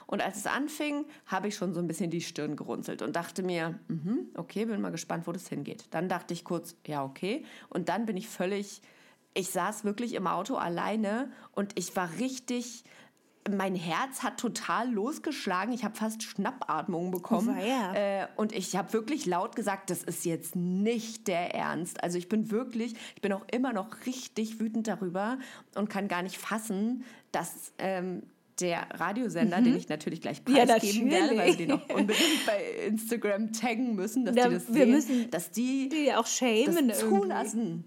Und 0.07 0.21
als 0.21 0.37
es 0.37 0.47
anfing, 0.47 1.03
habe 1.25 1.49
ich 1.49 1.55
schon 1.55 1.73
so 1.73 1.81
ein 1.81 1.87
bisschen 1.87 2.09
die 2.09 2.21
Stirn 2.21 2.55
gerunzelt 2.55 3.01
und 3.01 3.17
dachte 3.17 3.43
mir, 3.43 3.79
mhm, 3.89 4.29
okay, 4.37 4.63
bin 4.63 4.79
mal 4.79 4.91
gespannt, 4.91 5.27
wo 5.27 5.33
das 5.33 5.49
hingeht. 5.49 5.87
Dann 5.91 6.07
dachte 6.07 6.33
ich 6.33 6.45
kurz, 6.45 6.77
ja, 6.87 7.03
okay. 7.03 7.43
Und 7.67 7.89
dann 7.89 8.05
bin 8.05 8.15
ich 8.15 8.29
völlig, 8.29 8.81
ich 9.33 9.49
saß 9.49 9.83
wirklich 9.83 10.13
im 10.13 10.27
Auto 10.27 10.55
alleine 10.55 11.31
und 11.53 11.77
ich 11.77 11.95
war 11.95 12.09
richtig, 12.19 12.83
mein 13.49 13.75
Herz 13.75 14.23
hat 14.23 14.37
total 14.39 14.91
losgeschlagen. 14.91 15.73
Ich 15.73 15.83
habe 15.83 15.95
fast 15.95 16.21
Schnappatmungen 16.23 17.11
bekommen. 17.11 17.55
Oh, 17.57 17.59
weia. 17.59 18.23
Äh, 18.23 18.27
und 18.35 18.51
ich 18.51 18.75
habe 18.75 18.93
wirklich 18.93 19.25
laut 19.25 19.55
gesagt, 19.55 19.89
das 19.89 20.03
ist 20.03 20.25
jetzt 20.25 20.55
nicht 20.55 21.27
der 21.27 21.55
Ernst. 21.55 22.03
Also 22.03 22.17
ich 22.17 22.29
bin 22.29 22.51
wirklich, 22.51 22.93
ich 23.15 23.21
bin 23.21 23.33
auch 23.33 23.45
immer 23.51 23.73
noch 23.73 24.05
richtig 24.05 24.59
wütend 24.59 24.87
darüber 24.87 25.39
und 25.75 25.89
kann 25.89 26.07
gar 26.07 26.21
nicht 26.23 26.37
fassen, 26.37 27.03
dass 27.31 27.73
ähm, 27.79 28.23
der 28.59 28.87
Radiosender, 28.91 29.61
den 29.61 29.75
ich 29.75 29.89
natürlich 29.89 30.21
gleich 30.21 30.43
Mhm. 30.45 30.55
Ja, 30.55 30.65
preisgeben 30.65 31.09
werde, 31.09 31.37
weil 31.37 31.47
wir 31.47 31.55
den 31.57 31.71
auch 31.71 31.89
unbedingt 31.89 32.45
bei 32.45 32.63
Instagram 32.87 33.53
taggen 33.53 33.95
müssen, 33.95 34.25
dass 34.25 34.35
Ja, 34.35 34.49
die 34.49 34.53
das 34.55 34.67
wir 34.67 34.73
sehen, 34.73 34.91
müssen 34.91 35.31
dass 35.31 35.51
die 35.51 35.89
Die 35.89 36.13
auch 36.13 36.23
das 36.23 36.35
schämen 36.37 36.89
irgendwie. 36.89 37.83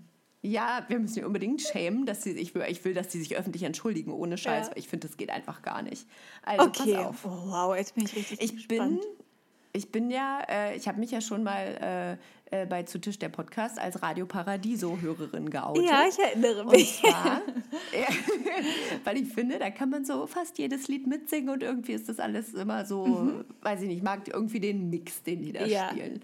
Ja, 0.47 0.85
wir 0.89 0.99
müssen 0.99 1.15
die 1.15 1.25
unbedingt 1.25 1.63
schämen, 1.63 2.05
dass 2.05 2.23
sie, 2.23 2.33
ich 2.33 2.55
will, 2.55 2.65
ich 2.69 2.85
will, 2.85 2.93
dass 2.93 3.11
sie 3.11 3.19
sich 3.19 3.35
öffentlich 3.37 3.63
entschuldigen, 3.63 4.13
ohne 4.13 4.37
Scheiß, 4.37 4.67
Ja. 4.67 4.71
weil 4.73 4.79
ich 4.79 4.89
finde, 4.89 5.09
das 5.09 5.17
geht 5.17 5.31
einfach 5.31 5.63
gar 5.63 5.81
nicht. 5.81 6.07
Also 6.43 6.67
Okay. 6.67 6.95
pass 6.97 7.07
auf. 7.07 7.25
Oh, 7.25 7.51
wow, 7.51 7.75
jetzt 7.77 7.95
bin 7.95 8.05
ich 8.05 8.15
richtig 8.15 8.41
Ich 8.43 8.53
gespannt. 8.69 9.01
bin, 9.01 9.09
ich 9.73 9.91
bin 9.91 10.11
ja, 10.11 10.41
äh, 10.49 10.77
ich 10.77 10.87
habe 10.87 11.01
mich 11.01 11.11
ja 11.13 11.23
schon 11.23 11.43
mal 11.45 12.19
äh, 12.53 12.63
äh, 12.63 12.67
bei 12.67 12.83
Zu 12.83 13.01
Tisch 13.01 13.19
der 13.19 13.31
Podcast 13.31 13.79
als 13.79 14.03
Radio 14.03 14.27
Paradiso-Hörerin 14.27 15.49
geoutet. 15.49 15.85
Ja, 15.87 16.05
ich 16.09 16.19
erinnere 16.19 16.63
Und 16.65 16.73
mich. 16.73 17.01
zwar, 17.01 17.41
ja, 17.99 18.07
weil 19.05 19.17
ich 19.17 19.29
finde, 19.33 19.59
da 19.59 19.71
kann 19.71 19.89
man 19.89 20.05
so 20.05 20.27
fast 20.27 20.59
jedes 20.59 20.89
Lied 20.89 21.07
mitsingen 21.07 21.49
und 21.49 21.63
irgendwie 21.63 21.93
ist 21.93 22.09
das 22.09 22.21
alles 22.21 22.53
immer 22.53 22.85
so, 22.85 23.31
weiß 23.63 23.81
ich 23.81 23.89
nicht, 23.89 23.97
ich 23.97 24.03
mag 24.03 24.29
irgendwie 24.29 24.61
den 24.61 24.91
Mix, 24.91 25.23
den 25.23 25.41
die 25.43 25.53
da 25.53 25.65
Mhm. 25.65 25.71
Ja. 25.71 25.89
spielen. 25.89 26.21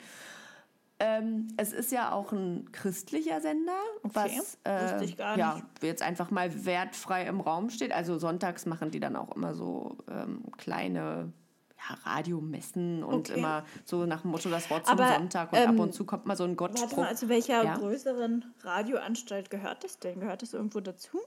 Ähm, 1.03 1.49
es 1.57 1.73
ist 1.73 1.91
ja 1.93 2.13
auch 2.13 2.31
ein 2.31 2.71
christlicher 2.73 3.41
Sender, 3.41 3.73
was 4.03 4.59
wusste 4.65 5.05
ich 5.05 5.17
gar 5.17 5.39
ja, 5.39 5.55
nicht. 5.55 5.65
jetzt 5.83 6.03
einfach 6.03 6.31
mal 6.31 6.67
wertfrei 6.67 7.27
im 7.27 7.41
Raum 7.41 7.71
steht. 7.71 7.91
Also 7.93 8.19
sonntags 8.19 8.67
machen 8.67 8.91
die 8.91 9.01
dann 9.01 9.17
auch 9.17 9.35
immer 9.35 9.55
so 9.55 9.97
ähm, 10.11 10.43
kleine 10.59 11.33
ja, 11.79 11.95
Radiomessen 12.13 13.03
und 13.03 13.31
Okay. 13.31 13.39
immer 13.39 13.65
so 13.87 14.05
nach 14.05 14.21
dem 14.21 14.31
Motto 14.33 14.51
das 14.51 14.69
Wort 14.69 14.85
zum 14.87 14.99
Aber, 15.01 15.15
Sonntag 15.15 15.53
und 15.55 15.59
ähm, 15.59 15.69
ab 15.71 15.79
und 15.79 15.95
zu 15.95 16.05
kommt 16.05 16.27
mal 16.27 16.37
so 16.37 16.45
ein 16.45 16.51
Warte 16.51 16.75
Gottspruch. 16.75 16.99
mal, 16.99 17.17
zu 17.17 17.31
welcher 17.31 17.65
Ja. 17.65 17.79
größeren 17.79 18.45
Radioanstalt 18.63 19.49
gehört 19.49 19.83
das 19.85 19.99
denn? 19.99 20.21
Gehört 20.21 20.43
das 20.43 20.53
irgendwo 20.53 20.81
dazu? 20.81 21.19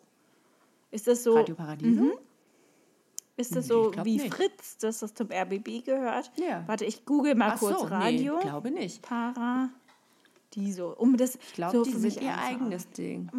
Ist 0.92 1.08
das 1.08 1.24
so, 1.24 1.34
Radio 1.34 1.56
Paradiso? 1.56 2.20
Ist 3.38 3.56
das 3.56 3.68
so 3.68 3.92
wie 4.04 4.18
nicht. 4.18 4.34
Fritz, 4.34 4.78
dass 4.78 5.00
das 5.00 5.14
zum 5.14 5.30
RBB 5.32 5.84
gehört? 5.86 6.32
Ja. 6.36 6.64
Warte, 6.68 6.86
ich 6.86 7.06
google 7.06 7.36
mal 7.36 7.52
Ach 7.56 7.60
kurz 7.60 7.80
so, 7.80 7.86
Radio. 7.88 8.36
nee, 8.38 8.42
glaube 8.44 8.72
nicht. 8.72 9.02
Paradiso. 9.02 10.94
Um 10.98 11.18
das 11.18 11.36
Ich 11.36 11.54
glaube, 11.54 11.78
so 11.78 11.84
die 11.84 11.92
sind 11.94 12.22
ihr 12.22 12.38
eigenes 12.38 12.90
Ding. 12.92 13.30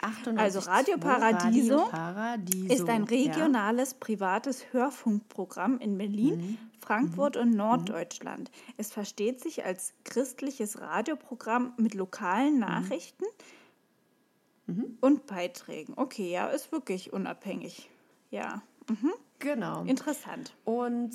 98 0.00 0.38
Also 0.40 0.58
Radio 0.68 0.94
2, 0.94 1.00
Paradiso 1.00 1.76
Radio 1.76 1.90
Paradiso. 1.90 2.74
ist 2.74 2.88
ein 2.88 3.02
Ja. 3.04 3.08
regionales 3.08 3.94
privates 3.94 4.72
Hörfunkprogramm 4.72 5.78
in 5.78 5.96
Berlin, 5.96 6.36
Mhm. 6.40 6.58
Frankfurt 6.80 7.36
und 7.36 7.50
Norddeutschland. 7.52 8.50
Es 8.76 8.92
versteht 8.92 9.40
sich 9.40 9.64
als 9.64 9.94
christliches 10.02 10.80
Radioprogramm 10.80 11.72
mit 11.76 11.94
Mhm. 11.94 11.98
lokalen 12.00 12.58
Nachrichten 12.58 13.24
und 15.00 15.26
Beiträgen. 15.26 15.94
Okay, 15.96 16.30
ja, 16.30 16.46
ist 16.48 16.72
wirklich 16.72 17.12
unabhängig. 17.12 17.90
Ja, 18.30 18.62
Genau. 19.38 19.82
interessant. 19.84 20.54
Und 20.64 21.12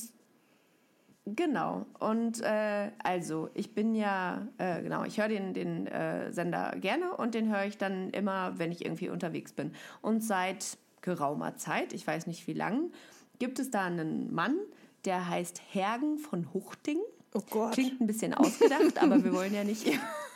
genau. 1.25 1.86
Und 2.00 2.41
äh, 2.41 2.91
also, 3.03 3.50
ich 3.53 3.74
bin 3.74 3.96
ja, 3.96 4.48
äh, 4.58 4.82
genau, 4.82 5.03
ich 5.03 5.20
höre 5.20 5.29
den, 5.29 5.53
den 5.53 5.88
äh, 5.88 6.32
Sender 6.32 6.75
gerne 6.79 7.15
und 7.15 7.34
den 7.34 7.50
höre 7.51 7.65
ich 7.65 7.77
dann 7.77 8.10
immer, 8.12 8.58
wenn 8.60 8.72
ich 8.72 8.86
irgendwie 8.86 9.10
unterwegs 9.10 9.51
bin. 9.53 9.74
Und 10.01 10.24
seit 10.24 10.77
geraumer 11.01 11.56
Zeit, 11.56 11.94
ich 11.94 12.06
weiß 12.06 12.27
nicht 12.27 12.46
wie 12.48 12.53
lang, 12.53 12.91
gibt 13.39 13.60
es 13.60 13.72
da 13.72 13.86
einen 13.86 14.34
Mann, 14.34 14.58
der 15.06 15.27
heißt 15.27 15.62
Hergen 15.72 16.18
von 16.20 16.53
Huchting. 16.53 17.00
Oh 17.34 17.41
Gott. 17.50 17.74
Klingt 17.74 18.01
ein 18.01 18.08
bisschen 18.08 18.34
ausgedacht, 18.34 19.01
aber 19.01 19.24
wir 19.24 19.34
wollen 19.34 19.53
ja 19.53 19.63
nicht 19.63 19.86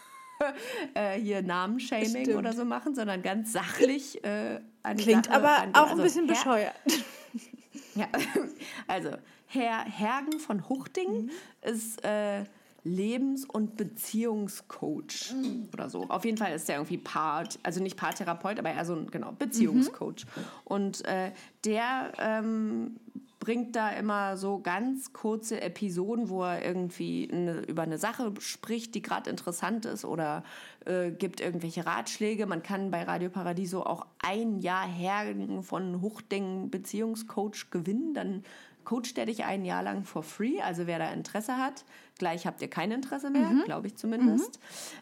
äh, 0.93 1.19
hier 1.19 1.41
Namenshaming 1.41 2.23
Stimmt. 2.25 2.37
oder 2.37 2.53
so 2.53 2.65
machen, 2.65 2.95
sondern 2.95 3.21
ganz 3.21 3.51
sachlich 3.53 4.23
äh, 4.23 4.59
an 4.83 4.97
die 4.97 5.03
Klingt 5.03 5.25
Sache 5.25 5.35
aber 5.37 5.47
rangehen. 5.47 5.75
auch 5.75 5.83
ein 5.85 5.89
Also 5.91 6.03
bisschen 6.03 6.25
Her- 6.25 6.33
bescheuert. 6.35 6.75
ja, 7.95 8.07
also 8.87 9.09
Herr 9.47 9.83
Hergen 9.85 10.39
von 10.39 10.67
Huchting 10.69 11.23
Mhm. 11.25 11.29
ist 11.61 12.03
äh, 12.03 12.43
Lebens- 12.85 13.45
und 13.45 13.77
Beziehungscoach 13.77 15.33
oder 15.71 15.89
so. 15.89 16.03
Auf 16.09 16.25
jeden 16.25 16.37
Fall 16.37 16.53
ist 16.53 16.67
der 16.67 16.75
irgendwie 16.77 16.97
Paar, 16.97 17.47
also 17.63 17.81
nicht 17.81 17.95
Paartherapeut, 17.97 18.59
aber 18.59 18.71
eher 18.71 18.83
so 18.83 18.93
ein 18.95 19.09
genau, 19.09 19.31
Beziehungscoach. 19.31 20.25
Und 20.65 21.05
äh, 21.05 21.31
der 21.63 22.11
ähm, 22.19 22.97
bringt 23.43 23.75
da 23.75 23.89
immer 23.89 24.37
so 24.37 24.59
ganz 24.59 25.11
kurze 25.11 25.59
Episoden, 25.59 26.29
wo 26.29 26.43
er 26.43 26.63
irgendwie 26.63 27.27
eine, 27.29 27.59
über 27.65 27.81
eine 27.81 27.97
Sache 27.97 28.31
spricht, 28.39 28.95
die 28.95 29.01
gerade 29.01 29.29
interessant 29.29 29.83
ist 29.85 30.05
oder 30.05 30.45
äh, 30.85 31.11
gibt 31.11 31.41
irgendwelche 31.41 31.85
Ratschläge. 31.85 32.45
Man 32.45 32.63
kann 32.63 32.89
bei 32.89 33.03
Radio 33.03 33.29
Paradiso 33.29 33.83
auch 33.83 34.05
ein 34.25 34.59
Jahr 34.59 34.87
Hergen 34.87 35.61
von 35.61 36.01
Huchding 36.01 36.69
Beziehungscoach 36.69 37.69
gewinnen. 37.69 38.13
Dann 38.13 38.45
coacht 38.85 39.17
er 39.17 39.25
dich 39.25 39.43
ein 39.43 39.65
Jahr 39.65 39.83
lang 39.83 40.05
for 40.05 40.23
free. 40.23 40.61
Also 40.61 40.87
wer 40.87 40.99
da 40.99 41.11
Interesse 41.11 41.57
hat, 41.57 41.83
gleich 42.17 42.47
habt 42.47 42.61
ihr 42.61 42.69
kein 42.69 42.91
Interesse 42.91 43.29
mehr, 43.29 43.51
glaube 43.65 43.87
ich 43.87 43.97
zumindest. 43.97 44.57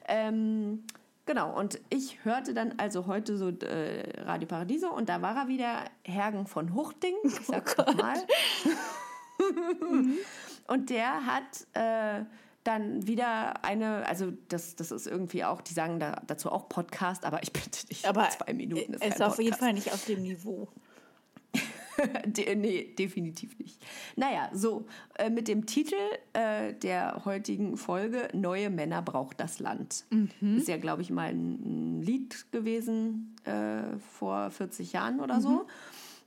Ähm, 0.08 0.84
Genau, 1.32 1.58
und 1.58 1.80
ich 1.90 2.26
hörte 2.26 2.54
dann 2.54 2.74
also 2.76 3.08
heute 3.08 3.38
so 3.38 3.48
äh, 3.48 4.22
Radio 4.24 4.50
Paradiso 4.50 4.90
und 4.94 5.08
da 5.08 5.22
war 5.22 5.34
er 5.38 5.48
wieder, 5.48 5.86
Hergen 6.04 6.46
von 6.46 6.76
Huchting, 6.76 7.14
ich 7.24 7.36
sag's 7.48 7.74
oh 7.78 7.90
mal. 7.94 8.22
und 10.68 10.90
der 10.90 11.26
hat 11.26 11.68
äh, 11.72 12.26
dann 12.66 13.08
wieder 13.08 13.64
eine, 13.64 14.06
also 14.08 14.34
das, 14.50 14.76
das 14.76 14.92
ist 14.92 15.08
irgendwie 15.08 15.46
auch, 15.46 15.62
die 15.62 15.74
sagen 15.74 16.02
da, 16.02 16.22
dazu 16.28 16.52
auch 16.52 16.68
Podcast, 16.68 17.24
aber 17.24 17.42
ich 17.44 17.54
bitte 17.54 17.88
dich, 17.88 18.06
Aber 18.06 18.30
zwei 18.30 18.54
Minuten 18.54 18.96
ist 18.96 19.02
ist 19.02 19.22
auf 19.22 19.38
jeden 19.38 19.52
Podcast. 19.52 19.60
Fall 19.62 19.74
nicht 19.74 19.94
auf 19.94 20.04
dem 20.04 20.24
Niveau. 20.24 20.68
De 22.26 22.56
nee, 22.56 22.94
definitiv 22.98 23.58
nicht. 23.60 23.84
Naja, 24.16 24.50
so, 24.54 24.86
äh, 25.16 25.30
mit 25.30 25.48
dem 25.48 25.66
Titel 25.66 25.96
äh, 26.34 26.74
der 26.74 27.26
heutigen 27.26 27.78
Folge 27.78 28.28
Neue 28.34 28.70
Männer 28.70 29.02
braucht 29.02 29.40
das 29.40 29.60
Land. 29.60 30.06
Ist 30.58 30.68
ja, 30.68 30.78
glaube 30.78 31.02
ich, 31.02 31.10
mal 31.10 31.30
ein, 31.30 32.02
Lied 32.02 32.52
gewesen 32.52 33.36
äh, 33.44 33.98
vor 34.00 34.50
40 34.50 34.94
Jahren 34.94 35.20
oder 35.20 35.42
so. 35.42 35.68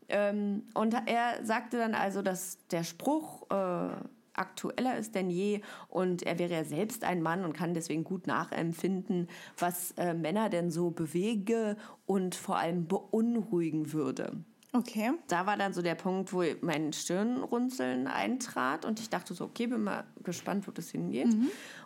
Ähm, 0.08 0.62
und 0.74 0.94
er 1.06 1.44
sagte 1.44 1.78
dann 1.78 1.94
also, 1.94 2.22
dass 2.22 2.58
der 2.68 2.84
Spruch 2.84 3.50
äh, 3.50 3.90
aktueller 4.34 4.98
ist 4.98 5.14
denn 5.14 5.30
je 5.30 5.60
und 5.88 6.22
er 6.24 6.38
wäre 6.38 6.52
ja 6.52 6.64
selbst 6.64 7.04
ein 7.04 7.22
Mann 7.22 7.44
und 7.44 7.54
kann 7.54 7.74
deswegen 7.74 8.04
gut 8.04 8.26
nachempfinden, 8.26 9.28
was 9.58 9.92
äh, 9.92 10.14
Männer 10.14 10.48
denn 10.48 10.70
so 10.70 10.90
bewege 10.90 11.76
und 12.06 12.34
vor 12.34 12.58
allem 12.58 12.86
beunruhigen 12.86 13.92
würde 13.92 14.44
Okay. 14.76 15.12
da 15.28 15.46
war 15.46 15.56
dann 15.56 15.72
so 15.72 15.82
der 15.82 15.94
Punkt, 15.94 16.32
wo 16.32 16.42
mein 16.60 16.92
Stirnrunzeln 16.92 18.08
eintrat 18.08 18.84
und 18.84 18.98
ich 18.98 19.08
dachte 19.08 19.32
so, 19.32 19.44
okay, 19.44 19.68
bin 19.68 19.84
mal 19.84 20.04
gespannt, 20.24 20.66
wo 20.66 20.72
das 20.72 20.90
hingeht. 20.90 21.28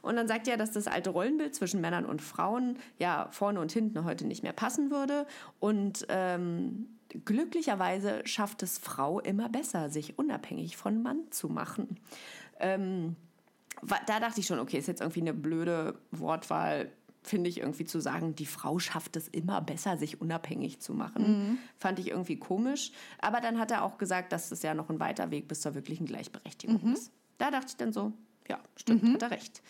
Und 0.01 0.17
dann 0.17 0.27
sagt 0.27 0.49
er, 0.49 0.57
dass 0.57 0.73
das 0.73 0.87
alte 0.87 1.11
Rollenbild 1.11 1.55
zwischen 1.55 1.83
Männern 1.83 2.07
und 2.07 2.23
Frauen 2.23 2.79
ja 2.99 3.29
vorne 3.31 3.61
und 3.61 3.71
hinten 3.73 4.05
heute 4.05 4.27
nicht 4.27 4.43
mehr 4.43 4.55
passen 4.55 4.91
würde 4.91 5.27
und 5.61 6.07
ähm, 6.09 6.89
glücklicherweise 7.27 8.23
schafft 8.25 8.63
es 8.63 8.79
Frau 8.79 9.21
immer 9.21 9.51
besser, 9.51 9.91
sich 9.91 10.19
unabhängig 10.19 10.79
von 10.79 11.03
Mann 11.03 11.31
zu 11.31 11.49
machen. 11.49 11.99
Ähm, 12.59 13.17
da 14.07 14.19
dachte 14.19 14.41
ich 14.41 14.47
schon, 14.47 14.59
okay, 14.59 14.79
ist 14.79 14.89
jetzt 14.89 15.01
irgendwie 15.01 15.21
eine 15.21 15.35
blöde 15.35 15.99
Wortwahl, 16.11 16.91
finde 17.23 17.51
ich 17.51 17.59
irgendwie 17.59 17.85
zu 17.85 18.01
sagen, 18.01 18.35
die 18.35 18.47
Frau 18.47 18.79
schafft 18.79 19.17
es 19.17 19.29
immer 19.29 19.61
besser, 19.61 19.97
sich 19.97 20.21
unabhängig 20.21 20.81
zu 20.81 20.95
machen. 20.95 21.59
Fand 21.77 21.99
ich 21.99 22.09
irgendwie 22.09 22.39
komisch. 22.39 22.93
Aber 23.21 23.41
dann 23.41 23.59
hat 23.59 23.71
er 23.71 23.83
auch 23.85 23.99
gesagt, 23.99 24.33
dass 24.33 24.51
es 24.51 24.63
ja 24.63 24.75
noch 24.75 24.89
ein 24.89 25.01
weiter 25.01 25.31
Weg 25.31 25.49
bis 25.49 25.61
zur 25.61 25.75
wirklichen 25.75 26.07
Gleichberechtigung 26.07 26.93
ist. 26.93 27.13
Da 27.39 27.51
dachte 27.51 27.67
ich 27.69 27.77
dann 27.77 27.93
so, 27.93 28.13
ja, 28.49 28.59
stimmt, 28.77 29.15
hat 29.15 29.23
er 29.23 29.31
recht. 29.31 29.63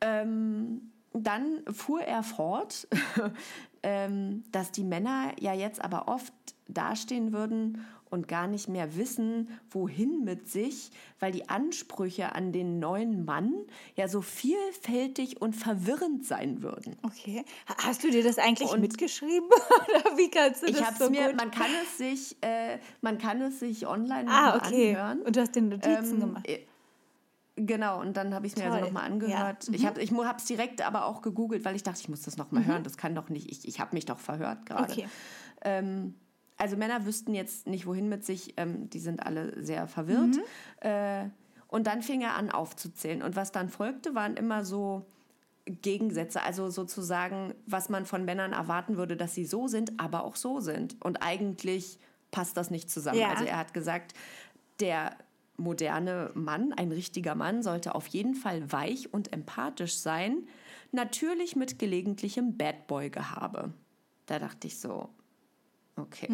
Ähm, 0.00 0.92
dann 1.12 1.62
fuhr 1.72 2.02
er 2.02 2.22
fort, 2.22 2.86
ähm, 3.82 4.44
dass 4.52 4.72
die 4.72 4.84
Männer 4.84 5.32
ja 5.40 5.54
jetzt 5.54 5.82
aber 5.82 6.08
oft 6.08 6.32
dastehen 6.68 7.32
würden 7.32 7.84
und 8.10 8.28
gar 8.28 8.46
nicht 8.46 8.68
mehr 8.68 8.96
wissen, 8.96 9.48
wohin 9.70 10.22
mit 10.24 10.48
sich, 10.48 10.90
weil 11.18 11.32
die 11.32 11.48
Ansprüche 11.48 12.34
an 12.34 12.52
den 12.52 12.78
neuen 12.78 13.24
Mann 13.24 13.52
ja 13.96 14.06
so 14.08 14.20
vielfältig 14.22 15.40
und 15.40 15.54
verwirrend 15.56 16.24
sein 16.24 16.62
würden. 16.62 16.96
Okay. 17.02 17.44
Ha- 17.68 17.76
Hast 17.86 18.04
du 18.04 18.10
dir 18.10 18.22
das 18.22 18.38
eigentlich 18.38 18.70
Und- 18.70 18.80
mitgeschrieben? 18.80 19.48
Oder 19.48 20.16
wie 20.16 20.30
kannst 20.30 20.62
du 20.62 20.66
Ich 20.66 20.76
das 20.78 20.98
so 20.98 21.10
mir, 21.10 21.26
gut? 21.28 21.36
man 21.36 21.50
kann 21.50 21.70
es 21.82 21.98
sich, 21.98 22.36
äh, 22.42 22.78
man 23.00 23.18
kann 23.18 23.40
es 23.42 23.58
sich 23.60 23.86
online 23.86 24.30
ah, 24.30 24.56
okay. 24.56 24.90
anhören. 24.96 25.22
Und 25.22 25.36
du 25.36 25.40
hast 25.40 25.56
den 25.56 25.68
Notizen 25.68 26.14
Ähm, 26.14 26.20
gemacht. 26.20 26.48
äh, 26.48 26.60
Genau, 27.58 28.02
und 28.02 28.18
dann 28.18 28.34
habe 28.34 28.46
ich 28.46 28.52
es 28.52 28.58
mir 28.58 28.70
also 28.70 28.84
nochmal 28.84 29.04
Ja. 29.04 29.08
angehört. 29.12 29.68
Ich 29.72 29.86
habe 29.86 29.98
es 30.36 30.44
direkt 30.44 30.82
aber 30.82 31.06
auch 31.06 31.22
gegoogelt, 31.22 31.64
weil 31.64 31.74
ich 31.74 31.82
dachte, 31.82 32.00
ich 32.02 32.08
muss 32.10 32.20
das 32.20 32.36
nochmal 32.36 32.66
hören. 32.66 32.82
Das 32.84 32.98
kann 32.98 33.14
doch 33.14 33.30
nicht, 33.30 33.50
ich, 33.50 33.66
ich 33.66 33.80
habe 33.80 33.94
mich 33.96 34.04
doch 34.04 34.18
verhört 34.18 34.66
gerade. 34.66 34.92
Okay. 34.92 35.08
Ähm, 35.64 36.14
also 36.56 36.76
Männer 36.76 37.04
wüssten 37.06 37.34
jetzt 37.34 37.66
nicht, 37.66 37.86
wohin 37.86 38.08
mit 38.08 38.24
sich. 38.24 38.54
Ähm, 38.56 38.88
die 38.90 38.98
sind 38.98 39.24
alle 39.24 39.62
sehr 39.62 39.86
verwirrt. 39.86 40.36
Äh, 40.80 41.28
und 41.68 41.86
dann 41.86 42.02
fing 42.02 42.22
er 42.22 42.36
an 42.36 42.50
aufzuzählen. 42.50 43.22
Und 43.22 43.36
was 43.36 43.52
dann 43.52 43.68
folgte, 43.68 44.14
waren 44.14 44.36
immer 44.36 44.64
so 44.64 45.06
Gegensätze. 45.66 46.42
Also 46.42 46.70
sozusagen, 46.70 47.54
was 47.66 47.88
man 47.88 48.06
von 48.06 48.24
Männern 48.24 48.52
erwarten 48.52 48.96
würde, 48.96 49.16
dass 49.16 49.34
sie 49.34 49.44
so 49.44 49.66
sind, 49.66 49.98
aber 49.98 50.24
auch 50.24 50.36
so 50.36 50.60
sind. 50.60 50.96
Und 51.02 51.22
eigentlich 51.22 51.98
passt 52.30 52.56
das 52.56 52.70
nicht 52.70 52.90
zusammen. 52.90 53.18
Ja. 53.18 53.30
Also 53.30 53.44
er 53.44 53.58
hat 53.58 53.74
gesagt, 53.74 54.14
der 54.80 55.16
moderne 55.56 56.30
Mann, 56.34 56.72
ein 56.72 56.92
richtiger 56.92 57.34
Mann, 57.34 57.62
sollte 57.62 57.94
auf 57.94 58.06
jeden 58.08 58.34
Fall 58.34 58.70
weich 58.72 59.12
und 59.12 59.32
empathisch 59.32 59.96
sein. 59.96 60.46
Natürlich 60.92 61.56
mit 61.56 61.78
gelegentlichem 61.78 62.56
Bad 62.56 62.86
Boy-Gehabe. 62.86 63.72
Da 64.26 64.38
dachte 64.38 64.66
ich 64.66 64.78
so, 64.78 65.08
okay. 65.96 66.28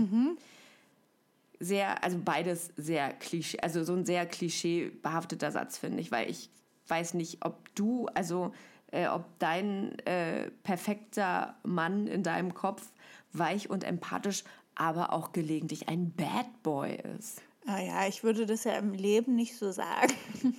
Sehr, 1.61 2.03
also 2.03 2.19
beides 2.25 2.73
sehr 2.77 3.13
klischee, 3.13 3.61
also 3.61 3.85
so 3.85 3.93
ein 3.95 4.05
sehr 4.05 4.27
klischeebehafteter 4.27 5.53
Satz, 5.53 5.79
finde 5.79 6.01
ich, 6.01 6.11
weil 6.11 6.29
ich 6.29 6.51
weiß 6.89 7.15
nicht, 7.15 7.45
ob 7.45 7.75
du, 7.75 8.07
also 8.15 8.53
äh, 8.91 9.07
ob 9.07 9.25
dein 9.39 9.99
äh, 10.01 10.51
perfekter 10.65 11.57
Mann 11.63 12.07
in 12.07 12.23
deinem 12.23 12.53
Kopf 12.55 12.91
weich 13.33 13.71
und 13.71 13.85
empathisch, 13.85 14.45
aber 14.75 15.13
auch 15.13 15.33
gelegentlich 15.33 15.89
ein 15.89 16.13
Bad 16.13 16.63
Boy 16.63 16.99
ist. 17.19 17.43
Ah 17.67 17.81
ja, 17.81 18.07
ich 18.09 18.25
würde 18.25 18.45
das 18.45 18.65
ja 18.65 18.73
im 18.73 18.93
Leben 18.93 19.37
nicht 19.37 19.57
so 19.57 19.71
sagen. 19.71 20.15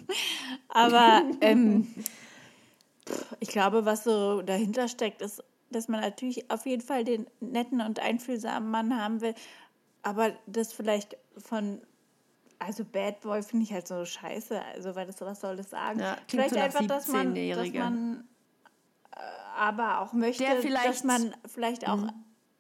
Aber 0.69 1.23
ähm, 1.41 1.87
ich 3.41 3.49
glaube, 3.49 3.85
was 3.85 4.05
so 4.05 4.41
dahinter 4.41 4.87
steckt, 4.87 5.21
ist, 5.21 5.43
dass 5.73 5.87
man 5.87 6.01
natürlich 6.01 6.49
auf 6.49 6.65
jeden 6.65 6.81
Fall 6.81 7.03
den 7.03 7.27
netten 7.39 7.81
und 7.81 7.99
einfühlsamen 7.99 8.69
Mann 8.69 8.97
haben 8.97 9.21
will, 9.21 9.35
aber 10.01 10.33
das 10.45 10.73
vielleicht 10.73 11.17
von, 11.37 11.81
also 12.59 12.85
Bad 12.85 13.21
Boy 13.21 13.43
finde 13.43 13.65
ich 13.65 13.73
halt 13.73 13.87
so 13.87 14.05
scheiße, 14.05 14.61
also 14.73 14.95
weil 14.95 15.07
das, 15.07 15.19
was 15.21 15.41
soll 15.41 15.55
das 15.55 15.69
sagen? 15.69 15.99
Ja, 15.99 16.17
vielleicht 16.27 16.53
so 16.53 16.59
einfach, 16.59 16.85
dass 16.85 17.07
man, 17.07 17.33
dass 17.33 17.35
17-Jährige. 17.35 17.79
man 17.79 18.27
äh, 19.11 19.19
aber 19.57 20.01
auch 20.01 20.13
möchte, 20.13 20.43
dass 20.83 21.03
man 21.03 21.33
vielleicht 21.45 21.87
auch 21.87 22.07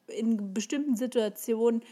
in 0.07 0.53
bestimmten 0.53 0.95
Situationen 0.95 1.83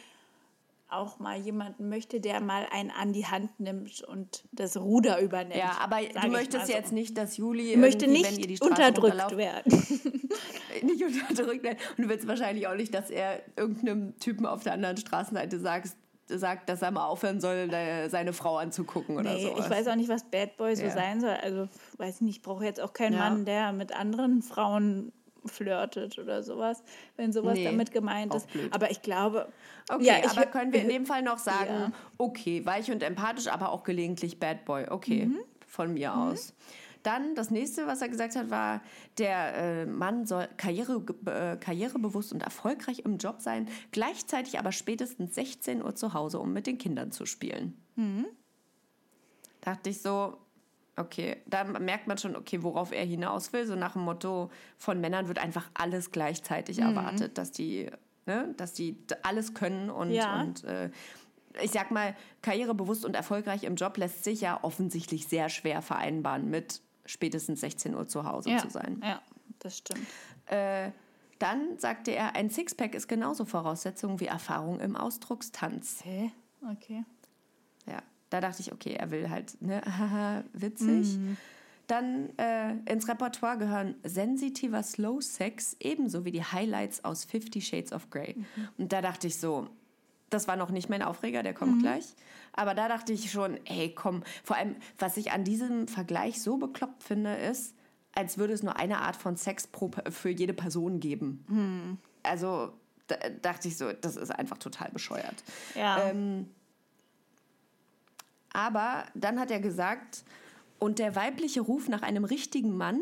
auch 0.92 1.20
mal 1.20 1.38
jemanden 1.40 1.90
möchte, 1.90 2.20
der 2.20 2.42
mal 2.42 2.66
einen 2.72 2.92
an 2.92 3.14
die 3.14 3.26
Hand 3.26 3.60
nimmt 3.60 4.02
und 4.04 4.44
das 4.52 4.78
Ruder 4.78 5.20
übernimmt. 5.22 5.56
Ja, 5.56 5.78
aber 5.82 5.98
du 6.02 6.28
möchtest 6.30 6.68
so. 6.68 6.74
jetzt 6.74 6.92
nicht, 6.92 7.18
dass 7.18 7.38
Juli 7.38 7.72
Ich 7.72 7.78
möchte 7.78 8.08
nicht 8.08 8.62
unterdrückt 8.62 9.38
werden. 9.38 9.72
nicht 10.84 11.04
unterdrückt 11.04 11.64
werden. 11.64 11.78
Und 11.98 12.04
du 12.06 12.10
willst 12.10 12.28
wahrscheinlich 12.28 12.68
auch 12.68 12.76
nicht, 12.76 12.94
dass 12.94 13.10
er 13.10 13.42
irgendeinem 13.58 14.18
Typen 14.20 14.46
auf 14.46 14.64
der 14.64 14.74
anderen 14.74 14.98
Straßenseite 14.98 15.60
sagt, 15.60 15.92
sagt 16.28 16.70
dass 16.70 16.82
er 16.82 16.92
mal 16.92 17.06
aufhören 17.08 17.42
soll, 17.42 17.70
seine 18.10 18.34
Frau 18.34 18.58
anzugucken 18.58 19.18
oder 19.18 19.34
Nee, 19.34 19.44
so. 19.44 19.58
ich 19.60 19.70
weiß 19.70 19.88
auch 19.88 19.96
nicht, 19.96 20.10
was 20.10 20.24
Bad 20.24 20.56
Boy 20.58 20.76
so 20.76 20.84
Ja. 20.84 20.92
sein 20.92 21.20
soll. 21.20 21.32
Also, 21.42 21.68
weiß 21.98 22.16
ich 22.16 22.22
nicht, 22.22 22.36
ich 22.38 22.42
brauche 22.42 22.64
jetzt 22.64 22.80
auch 22.80 22.94
keinen 22.94 23.14
Ja. 23.14 23.30
Mann, 23.30 23.46
der 23.46 23.74
mit 23.74 23.94
anderen 23.94 24.42
Frauen 24.42 25.12
flirtet 25.46 26.18
oder 26.20 26.44
sowas, 26.44 26.84
wenn 27.18 27.32
sowas 27.34 27.56
Nee, 27.56 27.64
damit 27.66 27.92
gemeint 27.92 28.34
ist. 28.36 28.52
blöd. 28.52 28.74
Aber 28.74 28.92
ich 28.92 29.02
glaube, 29.02 29.52
Okay, 29.90 30.06
ja, 30.06 30.20
ich, 30.20 30.30
aber 30.30 30.46
können 30.46 30.72
wir 30.74 30.82
in 30.82 30.90
dem 30.90 31.06
Fall 31.06 31.22
noch 31.24 31.38
sagen, 31.40 31.74
Ja. 31.74 31.92
okay, 32.18 32.66
weich 32.66 32.92
und 32.92 33.04
empathisch, 33.04 33.48
aber 33.48 33.72
auch 33.72 33.84
gelegentlich 33.84 34.40
Bad 34.40 34.66
Boy. 34.66 34.88
Okay, 34.90 35.26
Mhm. 35.26 35.40
von 35.68 35.94
mir 35.94 36.16
aus. 36.16 36.54
Dann 37.04 37.34
das 37.34 37.50
nächste, 37.50 37.88
was 37.88 38.02
er 38.04 38.10
gesagt 38.10 38.36
hat, 38.36 38.52
war, 38.52 38.82
der 39.18 39.56
äh, 39.56 39.86
Mann 39.88 40.28
soll 40.28 40.48
karriere, 40.58 41.04
äh, 41.26 41.58
karrierebewusst 41.58 42.32
und 42.32 42.44
erfolgreich 42.44 43.00
im 43.06 43.18
Job 43.18 43.42
sein, 43.42 43.68
gleichzeitig 43.92 44.60
aber 44.60 44.72
spätestens 44.72 45.34
16 45.34 45.84
Uhr 45.84 45.96
zu 45.96 46.14
Hause, 46.14 46.38
um 46.40 46.54
mit 46.54 46.68
den 46.68 46.78
Kindern 46.78 47.12
zu 47.12 47.26
spielen. 47.26 47.76
Mhm. 47.96 48.28
Dachte 49.62 49.90
ich 49.90 50.02
so, 50.02 50.38
okay, 50.98 51.38
da 51.46 51.64
merkt 51.64 52.08
man 52.08 52.18
schon, 52.18 52.36
okay, 52.36 52.62
worauf 52.64 52.92
er 52.92 53.06
hinaus 53.06 53.54
will. 53.54 53.66
So 53.66 53.76
nach 53.76 53.94
dem 53.94 54.04
Motto, 54.04 54.50
von 54.78 55.00
Männern 55.02 55.28
wird 55.28 55.40
einfach 55.40 55.70
alles 55.74 56.12
gleichzeitig 56.12 56.78
Mhm. 56.78 56.84
erwartet, 56.84 57.38
dass 57.38 57.52
die, 57.52 57.90
ne, 58.26 58.54
dass 58.58 58.74
die 58.74 58.98
alles 59.24 59.54
können 59.54 59.90
und, 59.90 60.12
Ja. 60.12 60.42
und 60.42 60.64
äh, 60.64 60.90
ich 61.62 61.72
sag 61.72 61.92
mal, 61.92 62.16
karrierebewusst 62.42 63.04
und 63.06 63.16
erfolgreich 63.16 63.64
im 63.64 63.76
Job 63.76 63.98
lässt 63.98 64.24
sich 64.24 64.42
ja 64.42 64.60
offensichtlich 64.64 65.28
sehr 65.28 65.50
schwer 65.50 65.82
vereinbaren 65.82 66.50
mit 66.50 66.82
spätestens 67.06 67.62
16 67.62 67.96
Uhr 67.96 68.08
zu 68.08 68.24
Hause 68.26 68.52
ja. 68.52 68.58
zu 68.60 68.70
sein. 68.70 69.02
Ja, 69.04 69.22
das 69.60 69.78
stimmt. 69.80 70.06
Äh, 70.46 70.92
dann 71.40 71.78
sagte 71.80 72.12
er, 72.12 72.36
ein 72.36 72.50
Sixpack 72.50 72.94
ist 72.94 73.08
genauso 73.08 73.46
Voraussetzung 73.46 74.20
wie 74.20 74.28
Erfahrung 74.28 74.80
im 74.80 74.96
Ausdruckstanz. 74.96 76.02
Hä? 76.06 76.32
Okay. 76.72 77.04
Da 78.32 78.42
dachte 78.42 78.62
ich, 78.62 78.72
okay, 78.72 78.94
er 78.94 79.12
will 79.12 79.30
halt, 79.30 79.62
ne, 79.62 79.82
haha, 79.86 80.44
witzig. 80.54 81.20
Dann 81.86 82.30
äh, 82.38 82.72
ins 82.86 83.08
Repertoire 83.08 83.58
gehören 83.58 83.96
sensitiver 84.04 84.82
Slow 84.82 85.22
Sex 85.22 85.76
ebenso 85.80 86.26
wie 86.26 86.32
die 86.32 86.44
Highlights 86.44 87.04
aus 87.04 87.26
Fifty 87.26 87.62
Shades 87.62 87.92
of 87.92 88.10
Grey. 88.10 88.38
Und 88.78 88.94
da 88.94 89.02
dachte 89.02 89.28
ich 89.28 89.38
so, 89.38 89.68
das 90.30 90.48
war 90.48 90.56
noch 90.56 90.70
nicht 90.70 90.90
mein 90.90 91.02
Aufreger, 91.02 91.44
der 91.44 91.54
kommt 91.54 91.82
gleich. 91.82 92.06
Aber 92.54 92.74
da 92.74 92.88
dachte 92.88 93.12
ich 93.12 93.32
schon, 93.32 93.60
ey, 93.66 93.94
komm. 93.94 94.24
Vor 94.44 94.56
allem, 94.56 94.78
was 94.98 95.18
ich 95.18 95.32
an 95.34 95.44
diesem 95.44 95.90
Vergleich 95.90 96.42
so 96.42 96.56
bekloppt 96.58 97.04
finde, 97.04 97.36
ist, 97.36 97.76
als 98.16 98.38
würde 98.38 98.54
es 98.54 98.64
nur 98.64 98.78
eine 98.78 99.00
Art 99.00 99.18
von 99.18 99.36
Sex 99.36 99.68
pro, 99.68 99.92
für 100.10 100.30
jede 100.30 100.54
Person 100.54 101.02
geben. 101.02 102.00
Also 102.24 102.72
da 103.08 103.18
dachte 103.42 103.68
ich 103.68 103.78
so, 103.78 103.92
das 103.92 104.16
ist 104.16 104.32
einfach 104.32 104.58
total 104.58 104.90
bescheuert. 104.92 105.44
Ja. 105.76 106.10
Ähm, 106.10 106.48
aber 108.54 109.06
dann 109.16 109.40
hat 109.40 109.52
er 109.52 109.60
gesagt, 109.60 110.24
und 110.80 111.00
der 111.00 111.16
weibliche 111.16 111.62
Ruf 111.62 111.88
nach 111.90 112.02
einem 112.02 112.26
richtigen 112.26 112.76
Mann, 112.76 113.00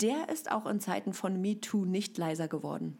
der 0.00 0.28
ist 0.28 0.50
auch 0.50 0.66
in 0.66 0.80
Zeiten 0.80 1.12
von 1.12 1.40
MeToo 1.40 1.84
nicht 1.84 2.18
leiser 2.18 2.48
geworden. 2.48 2.98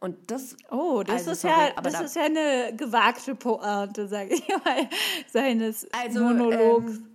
Und 0.00 0.30
das. 0.30 0.56
Oh, 0.70 1.02
das, 1.04 1.16
also, 1.28 1.30
ist, 1.32 1.40
sorry, 1.42 1.54
ja, 1.74 1.82
das 1.82 1.92
da- 1.92 2.00
ist 2.00 2.16
ja 2.16 2.22
eine 2.24 2.74
gewagte 2.76 3.34
Pointe, 3.34 4.06
sage 4.08 4.34
ich 4.34 4.48
mal, 4.48 4.88
seines 5.32 5.86
Also, 5.92 6.20
Monologs. 6.22 6.92
ähm, 6.98 7.06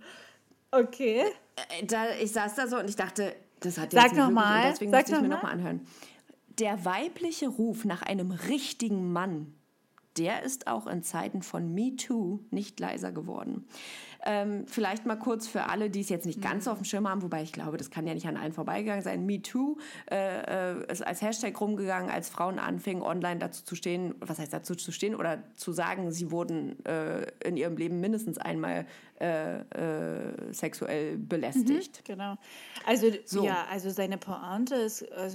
okay. 0.70 1.24
Äh, 1.80 1.86
Da, 1.86 2.10
ich 2.20 2.32
saß 2.32 2.54
da 2.56 2.66
so 2.66 2.78
und 2.78 2.88
ich 2.90 2.96
dachte, 2.96 3.34
das 3.60 3.78
hat 3.78 3.92
Sag 3.92 4.02
jetzt 4.04 4.12
nicht 4.12 4.20
noch 4.22 4.30
mal, 4.30 4.70
deswegen 4.70 4.90
sag 4.90 5.00
musste 5.02 5.16
ich 5.16 5.22
mir 5.22 5.28
noch 5.28 5.36
noch 5.36 5.42
mal 5.44 5.50
anhören. 5.52 5.86
Der 6.58 6.84
weibliche 6.84 7.48
Ruf 7.48 7.84
nach 7.86 8.02
einem 8.02 8.30
richtigen 8.32 9.12
Mann, 9.12 9.54
der 10.16 10.42
ist 10.42 10.66
auch 10.66 10.86
in 10.86 11.02
Zeiten 11.02 11.42
von 11.42 11.74
MeToo 11.74 12.40
nicht 12.50 12.78
leiser 12.80 13.12
geworden. 13.12 13.66
Ähm, 14.26 14.66
vielleicht 14.66 15.04
mal 15.04 15.16
kurz 15.16 15.46
für 15.46 15.64
alle, 15.64 15.90
die 15.90 16.00
es 16.00 16.08
jetzt 16.08 16.24
nicht 16.24 16.40
ganz 16.40 16.66
auf 16.66 16.78
dem 16.78 16.84
Schirm 16.84 17.06
haben, 17.06 17.22
wobei 17.22 17.42
ich 17.42 17.52
glaube, 17.52 17.76
das 17.76 17.90
kann 17.90 18.06
ja 18.06 18.14
nicht 18.14 18.26
an 18.26 18.38
allen 18.38 18.54
vorbeigegangen 18.54 19.02
sein. 19.02 19.26
MeToo 19.26 19.76
äh, 20.10 20.72
äh, 20.72 20.90
ist 20.90 21.06
als 21.06 21.20
Hashtag 21.20 21.60
rumgegangen, 21.60 22.10
als 22.10 22.30
Frauen 22.30 22.58
anfingen, 22.58 23.02
online 23.02 23.38
dazu 23.38 23.64
zu 23.64 23.74
stehen, 23.74 24.14
was 24.20 24.38
heißt 24.38 24.52
dazu 24.52 24.74
zu 24.74 24.92
stehen, 24.92 25.14
oder 25.14 25.42
zu 25.56 25.72
sagen, 25.72 26.10
sie 26.10 26.30
wurden 26.30 26.82
äh, 26.86 27.26
in 27.44 27.58
ihrem 27.58 27.76
Leben 27.76 28.00
mindestens 28.00 28.38
einmal 28.38 28.86
äh, 29.20 29.58
äh, 29.58 30.52
sexuell 30.52 31.18
belästigt. 31.18 32.04
Genau. 32.04 32.36
Also, 32.86 33.08
So. 33.26 33.44
ja, 33.44 33.66
also 33.70 33.90
seine 33.90 34.16
Pointe 34.16 34.74
ist, 34.74 35.02
äh, 35.02 35.30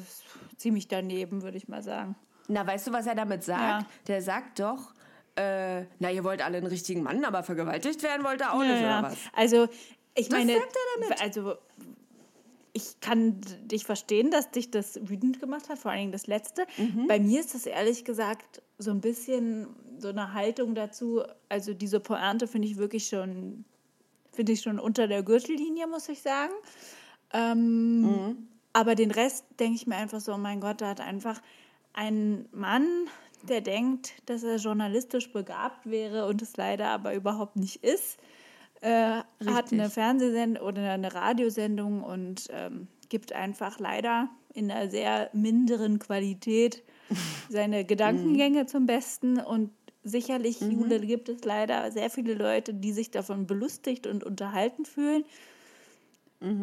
ziemlich 0.58 0.88
daneben, 0.88 1.44
würde 1.44 1.58
ich 1.58 1.68
mal 1.68 1.84
sagen. 1.84 2.15
Na, 2.49 2.65
weißt 2.67 2.88
du, 2.88 2.91
was 2.91 3.05
er 3.07 3.15
damit 3.15 3.43
sagt? 3.43 3.83
Ja. 3.83 3.88
Der 4.07 4.21
sagt 4.21 4.59
doch, 4.59 4.93
äh, 5.35 5.83
na, 5.99 6.12
ihr 6.12 6.23
wollt 6.23 6.41
alle 6.43 6.57
einen 6.57 6.67
richtigen 6.67 7.03
Mann, 7.03 7.23
aber 7.23 7.43
vergewaltigt 7.43 8.03
werden 8.03 8.25
wollt 8.25 8.41
ihr 8.41 8.51
auch 8.51 8.59
nicht, 8.59 8.69
Ja, 8.71 8.75
oder 8.75 8.81
ja. 8.81 9.03
was? 9.03 9.17
Also, 9.33 9.67
ich 10.15 10.29
Was 10.31 10.38
meine, 10.39 10.53
sagt 10.53 10.75
er 10.75 11.01
damit? 11.01 11.21
also 11.21 11.53
ich 12.73 12.99
kann 12.99 13.39
dich 13.65 13.85
verstehen, 13.85 14.31
dass 14.31 14.51
dich 14.51 14.69
das 14.71 14.99
wütend 15.09 15.39
gemacht 15.39 15.69
hat, 15.69 15.79
vor 15.79 15.91
allen 15.91 16.01
Dingen 16.01 16.12
das 16.12 16.27
letzte. 16.27 16.65
Mhm. 16.77 17.07
Bei 17.07 17.19
mir 17.19 17.39
ist 17.39 17.53
das 17.55 17.65
ehrlich 17.65 18.05
gesagt 18.05 18.62
so 18.77 18.91
ein 18.91 19.01
bisschen 19.01 19.67
so 19.97 20.09
eine 20.09 20.33
Haltung 20.33 20.75
dazu. 20.75 21.23
Also 21.49 21.73
diese 21.73 21.99
Pointe 21.99 22.47
finde 22.47 22.67
ich 22.67 22.77
wirklich 22.77 23.07
schon, 23.07 23.65
finde 24.31 24.51
ich 24.53 24.62
schon 24.62 24.79
unter 24.79 25.07
der 25.07 25.23
Gürtellinie, 25.23 25.88
muss 25.88 26.09
ich 26.09 26.21
sagen. 26.21 26.53
Ähm, 27.33 28.01
Mhm. 28.01 28.47
Aber 28.71 28.93
den 28.93 29.09
Rest 29.12 29.45
denke 29.59 29.75
ich 29.75 29.88
mir 29.88 29.95
einfach 29.95 30.19
so, 30.19 30.33
oh 30.33 30.38
mein 30.38 30.62
Gott, 30.62 30.79
da 30.81 30.89
hat 30.89 31.01
einfach 31.01 31.41
ein 31.93 32.47
Mann, 32.52 32.88
der 33.43 33.62
denkt, 33.62 34.13
dass 34.25 34.43
er 34.43 34.58
journalistisch 34.58 35.32
begabt 35.32 35.89
wäre 35.89 36.25
und 36.25 36.41
es 36.41 36.58
leider 36.58 36.88
aber 36.89 37.13
überhaupt 37.13 37.56
nicht 37.56 37.84
ist, 37.84 38.17
äh, 38.82 39.21
hat 39.45 39.71
eine 39.71 39.89
Fernsehsendung 39.89 40.65
oder 40.65 40.91
eine 40.91 41.13
Radiosendung 41.13 42.04
und 42.04 42.47
ähm, 42.52 42.88
gibt 43.10 43.34
einfach 43.34 43.80
leider 43.80 44.30
in 44.54 44.71
einer 44.71 44.89
sehr 44.89 45.30
minderen 45.34 45.99
Qualität 45.99 46.84
seine 47.49 47.86
Gedankengänge 47.86 48.65
zum 48.65 48.86
Besten. 48.86 49.39
Und 49.39 49.71
sicherlich, 50.04 50.62
Jule, 50.62 50.99
gibt 50.99 51.30
es 51.30 51.43
leider 51.43 51.91
sehr 51.91 52.10
viele 52.10 52.34
Leute, 52.34 52.73
die 52.73 52.93
sich 52.93 53.12
davon 53.12 53.47
belustigt 53.47 54.08
und 54.08 54.23
unterhalten 54.23 54.86
fühlen. 54.86 55.23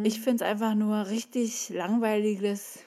Ich 0.05 0.21
finde 0.21 0.43
es 0.43 0.51
einfach 0.51 0.75
nur 0.75 1.09
richtig 1.09 1.69
langweiliges 1.69 2.79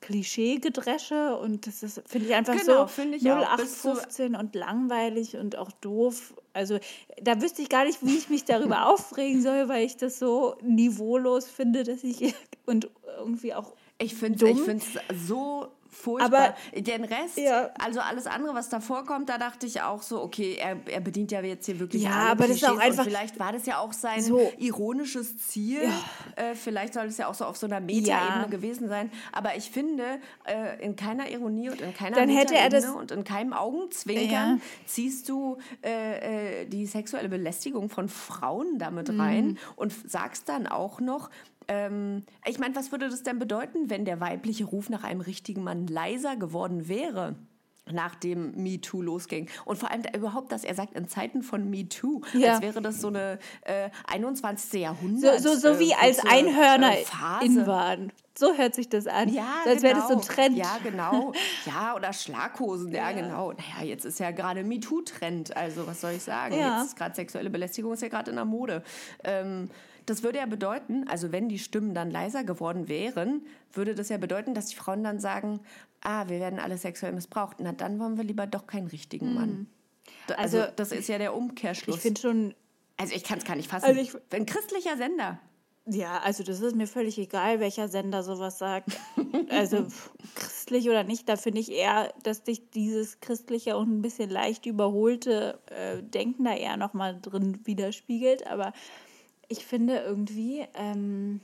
Klischee-Gedresche 0.00 1.36
und 1.36 1.66
das 1.66 1.82
ist, 1.82 2.02
finde 2.06 2.28
ich 2.28 2.34
einfach 2.34 2.54
Genau, 2.56 2.86
so 2.86 3.02
ich 3.16 3.30
auch. 3.30 3.56
Bis 3.56 3.82
zu- 3.82 3.88
0815 3.90 4.36
und 4.36 4.54
langweilig 4.54 5.36
und 5.36 5.56
auch 5.56 5.70
doof. 5.72 6.34
Also 6.52 6.78
da 7.22 7.40
wüsste 7.42 7.62
ich 7.62 7.68
gar 7.68 7.84
nicht, 7.84 8.04
wie 8.04 8.16
ich 8.16 8.28
mich 8.28 8.44
darüber 8.44 8.86
aufregen 8.92 9.42
soll, 9.42 9.68
weil 9.68 9.84
ich 9.84 9.96
das 9.96 10.18
so 10.18 10.56
niveaulos 10.62 11.46
finde, 11.48 11.84
dass 11.84 12.04
ich 12.04 12.34
und 12.66 12.90
irgendwie 13.18 13.54
auch 13.54 13.74
Ich 13.98 14.14
finde 14.14 14.44
es 14.46 15.26
so 15.26 15.68
furchtbar. 15.90 16.54
Aber- 16.74 16.80
den 16.80 17.04
Rest, 17.04 17.38
Ja. 17.38 17.70
also 17.78 18.00
alles 18.00 18.26
andere, 18.26 18.54
was 18.54 18.68
da 18.68 18.80
vorkommt, 18.80 19.28
da 19.28 19.38
dachte 19.38 19.66
ich 19.66 19.80
auch 19.82 20.02
so, 20.02 20.22
okay, 20.22 20.56
er, 20.60 20.76
er 20.86 21.00
bedient 21.00 21.32
ja 21.32 21.40
jetzt 21.40 21.66
hier 21.66 21.78
wirklich 21.80 22.02
Ja, 22.02 22.10
aber 22.32 22.46
das 22.46 22.56
ist 22.56 22.64
auch 22.64 22.72
Klischees 22.74 22.90
einfach- 22.90 23.04
vielleicht 23.04 23.38
war 23.40 23.52
das 23.52 23.66
ja 23.66 23.78
auch 23.78 23.92
sein 23.92 24.22
So. 24.22 24.52
ironisches 24.58 25.38
Ziel. 25.38 25.80
Äh, 26.36 26.54
vielleicht 26.54 26.94
soll 26.94 27.06
es 27.06 27.16
ja 27.18 27.28
auch 27.28 27.34
so 27.34 27.44
auf 27.44 27.56
so 27.56 27.66
einer 27.66 27.80
Metaebene 27.80 28.42
Ja. 28.42 28.46
gewesen 28.46 28.88
sein. 28.88 29.10
Aber 29.32 29.56
ich 29.56 29.70
finde, 29.70 30.04
äh, 30.44 30.82
in 30.84 30.96
keiner 30.96 31.28
Ironie 31.30 31.70
und 31.70 31.80
in 31.80 31.94
keiner 31.94 32.16
Dann 32.16 32.28
hätte 32.28 32.54
er 32.54 32.68
das- 32.68 32.86
und 32.86 33.10
in 33.10 33.24
keinem 33.24 33.52
Augenzwinkern 33.52 34.56
Ja. 34.56 34.58
ziehst 34.86 35.28
du 35.28 35.58
äh, 35.82 36.62
äh, 36.62 36.66
die 36.66 36.86
sexuelle 36.86 37.28
Belästigung 37.28 37.88
von 37.88 38.08
Frauen 38.08 38.78
damit 38.78 39.08
Mhm. 39.12 39.20
rein 39.20 39.58
und 39.76 39.92
sagst 40.08 40.48
dann 40.48 40.66
auch 40.66 41.00
noch, 41.00 41.30
ähm, 41.68 42.24
ich 42.46 42.58
meine, 42.58 42.74
was 42.74 42.90
würde 42.92 43.08
das 43.08 43.22
denn 43.22 43.38
bedeuten, 43.38 43.90
wenn 43.90 44.04
der 44.04 44.20
weibliche 44.20 44.64
Ruf 44.64 44.88
nach 44.88 45.04
einem 45.04 45.20
richtigen 45.20 45.62
Mann 45.62 45.86
leiser 45.86 46.36
geworden 46.36 46.88
wäre? 46.88 47.36
Nachdem 47.90 48.52
MeToo 48.62 49.00
losging. 49.00 49.48
Und 49.64 49.78
vor 49.78 49.90
allem 49.90 50.02
überhaupt, 50.14 50.52
dass 50.52 50.62
er 50.62 50.74
sagt, 50.74 50.94
in 50.94 51.08
Zeiten 51.08 51.42
von 51.42 51.70
MeToo, 51.70 52.20
Ja. 52.34 52.52
als 52.52 52.60
wäre 52.60 52.82
das 52.82 53.00
so 53.00 53.08
eine 53.08 53.38
äh, 53.62 53.88
21. 54.06 54.70
so, 54.70 54.76
Jahrhundert. 54.78 55.40
so, 55.40 55.54
so 55.54 55.78
wie 55.78 55.92
äh, 55.92 55.94
als 55.94 56.18
kurze, 56.18 56.34
Einhörner 56.34 56.92
äh, 56.92 57.46
in 57.46 57.66
waren. 57.66 58.12
So 58.38 58.54
hört 58.54 58.74
sich 58.74 58.90
das 58.90 59.06
an. 59.06 59.30
Ja, 59.30 59.62
so, 59.64 59.70
als 59.70 59.82
wäre 59.82 59.94
das 59.94 60.08
so 60.08 60.14
ein 60.14 60.20
genau. 60.20 60.32
Trend. 60.34 60.56
Ja, 60.56 60.78
genau. 60.82 61.32
Ja, 61.66 61.96
oder 61.96 62.12
Schlaghosen, 62.12 62.92
ja, 62.92 63.10
genau. 63.12 63.52
Naja, 63.52 63.88
jetzt 63.88 64.04
ist 64.04 64.20
ja 64.20 64.32
gerade 64.32 64.64
MeToo-Trend. 64.64 65.56
Also, 65.56 65.86
was 65.86 66.02
soll 66.02 66.12
ich 66.12 66.22
sagen? 66.22 66.56
Ja. 66.58 66.78
Jetzt 66.80 66.88
ist 66.88 66.96
gerade 66.96 67.14
sexuelle 67.14 67.48
Belästigung 67.48 67.94
ist 67.94 68.02
ja 68.02 68.08
gerade 68.08 68.30
in 68.30 68.36
der 68.36 68.44
Mode. 68.44 68.82
Ähm, 69.24 69.70
das 70.08 70.22
würde 70.22 70.38
ja 70.38 70.46
bedeuten, 70.46 71.06
also 71.08 71.32
wenn 71.32 71.48
die 71.48 71.58
Stimmen 71.58 71.94
dann 71.94 72.10
leiser 72.10 72.44
geworden 72.44 72.88
wären, 72.88 73.42
würde 73.72 73.94
das 73.94 74.08
ja 74.08 74.18
bedeuten, 74.18 74.54
dass 74.54 74.66
die 74.66 74.76
Frauen 74.76 75.04
dann 75.04 75.18
sagen, 75.20 75.60
ah, 76.00 76.28
wir 76.28 76.40
werden 76.40 76.58
alle 76.58 76.78
sexuell 76.78 77.12
missbraucht. 77.12 77.58
Na, 77.60 77.72
dann 77.72 77.98
wollen 77.98 78.16
wir 78.16 78.24
lieber 78.24 78.46
doch 78.46 78.66
keinen 78.66 78.86
richtigen 78.86 79.34
Mann. 79.34 79.66
Da- 80.26 80.34
Also, 80.36 80.56
Mhm. 80.58 80.62
Also, 80.64 80.72
das 80.76 80.92
ist 80.92 81.08
ja 81.08 81.18
der 81.18 81.34
Umkehrschluss. 81.34 81.96
Ich 81.96 82.02
finde 82.02 82.20
schon, 82.20 82.54
also 82.96 83.14
ich 83.14 83.24
kann 83.24 83.38
es 83.38 83.44
gar 83.44 83.56
nicht 83.56 83.68
fassen. 83.70 83.84
Also 83.86 84.00
ich- 84.00 84.12
Ein 84.32 84.46
christlicher 84.46 84.96
Sender. 84.96 85.38
Ja, 85.90 86.18
also 86.18 86.42
das 86.44 86.60
ist 86.60 86.76
mir 86.76 86.86
völlig 86.86 87.16
egal, 87.18 87.60
welcher 87.60 87.88
Sender 87.88 88.22
sowas 88.22 88.58
sagt. 88.58 88.90
Also 89.48 89.84
pff, 89.88 90.10
christlich 90.34 90.86
oder 90.90 91.02
nicht, 91.02 91.26
da 91.30 91.36
finde 91.36 91.60
ich 91.60 91.72
eher, 91.72 92.12
dass 92.22 92.42
dich 92.42 92.68
dieses 92.70 93.20
christliche 93.20 93.74
und 93.78 93.88
ein 93.90 94.02
bisschen 94.02 94.28
leicht 94.28 94.66
überholte 94.66 95.58
äh, 95.70 96.02
Denken 96.02 96.44
da 96.44 96.54
eher 96.54 96.76
nochmal 96.76 97.18
drin 97.22 97.60
widerspiegelt. 97.64 98.46
Aber 98.46 98.74
ich 99.48 99.64
finde 99.66 99.98
irgendwie, 99.98 100.66
ähm, 100.74 101.40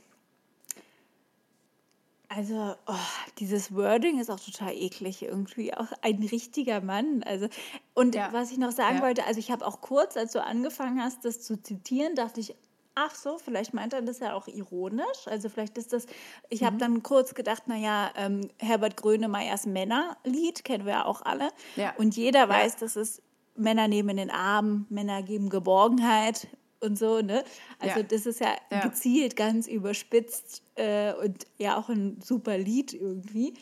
also 2.27 2.75
oh, 2.87 2.93
dieses 3.39 3.73
Wording 3.75 4.19
ist 4.19 4.29
auch 4.29 4.39
total 4.39 4.73
eklig 4.73 5.21
irgendwie. 5.23 5.73
Auch 5.73 5.91
ein 6.01 6.21
richtiger 6.23 6.81
Mann. 6.81 7.23
Also, 7.23 7.47
und 7.93 8.15
Ja. 8.15 8.33
was 8.33 8.51
ich 8.51 8.57
noch 8.57 8.71
sagen 8.71 8.97
Ja. 8.97 9.03
wollte, 9.03 9.25
also 9.25 9.39
ich 9.39 9.51
habe 9.51 9.65
auch 9.65 9.81
kurz, 9.81 10.17
als 10.17 10.31
du 10.33 10.43
angefangen 10.43 11.01
hast, 11.01 11.23
das 11.23 11.41
zu 11.41 11.61
zitieren, 11.61 12.15
dachte 12.15 12.39
ich, 12.39 12.55
ach 12.95 13.13
so, 13.13 13.37
vielleicht 13.37 13.73
meint 13.73 13.93
er 13.93 14.01
das 14.01 14.19
ja 14.19 14.33
auch 14.33 14.47
ironisch. 14.47 15.27
Also 15.27 15.49
vielleicht 15.49 15.77
ist 15.77 15.93
das, 15.93 16.07
ich 16.49 16.61
Mhm. 16.61 16.65
habe 16.65 16.77
dann 16.77 17.03
kurz 17.03 17.35
gedacht, 17.35 17.67
naja, 17.67 18.09
ähm, 18.15 18.49
Herbert 18.57 18.97
Grönemeyers 18.97 19.65
Männerlied 19.65 20.63
kennen 20.63 20.85
wir 20.85 20.93
ja 20.93 21.05
auch 21.05 21.21
alle. 21.21 21.49
Ja. 21.75 21.93
Und 21.97 22.15
jeder 22.15 22.49
weiß, 22.49 22.77
dass 22.77 22.95
es 22.95 23.21
Männer 23.55 23.87
nehmen 23.87 24.09
in 24.09 24.17
den 24.17 24.31
Arm, 24.31 24.85
Männer 24.89 25.23
geben 25.23 25.49
Geborgenheit 25.49 26.47
und 26.85 26.97
so, 26.97 27.21
ne? 27.21 27.43
Also 27.79 27.99
Ja. 27.99 28.05
das 28.05 28.25
ist 28.25 28.39
ja, 28.39 28.55
Ja. 28.71 28.79
gezielt 28.81 29.35
ganz 29.35 29.67
überspitzt 29.67 30.63
äh, 30.75 31.13
und 31.13 31.45
ja 31.57 31.77
auch 31.77 31.89
ein 31.89 32.19
super 32.23 32.57
Lied 32.57 32.93
irgendwie. 32.93 33.55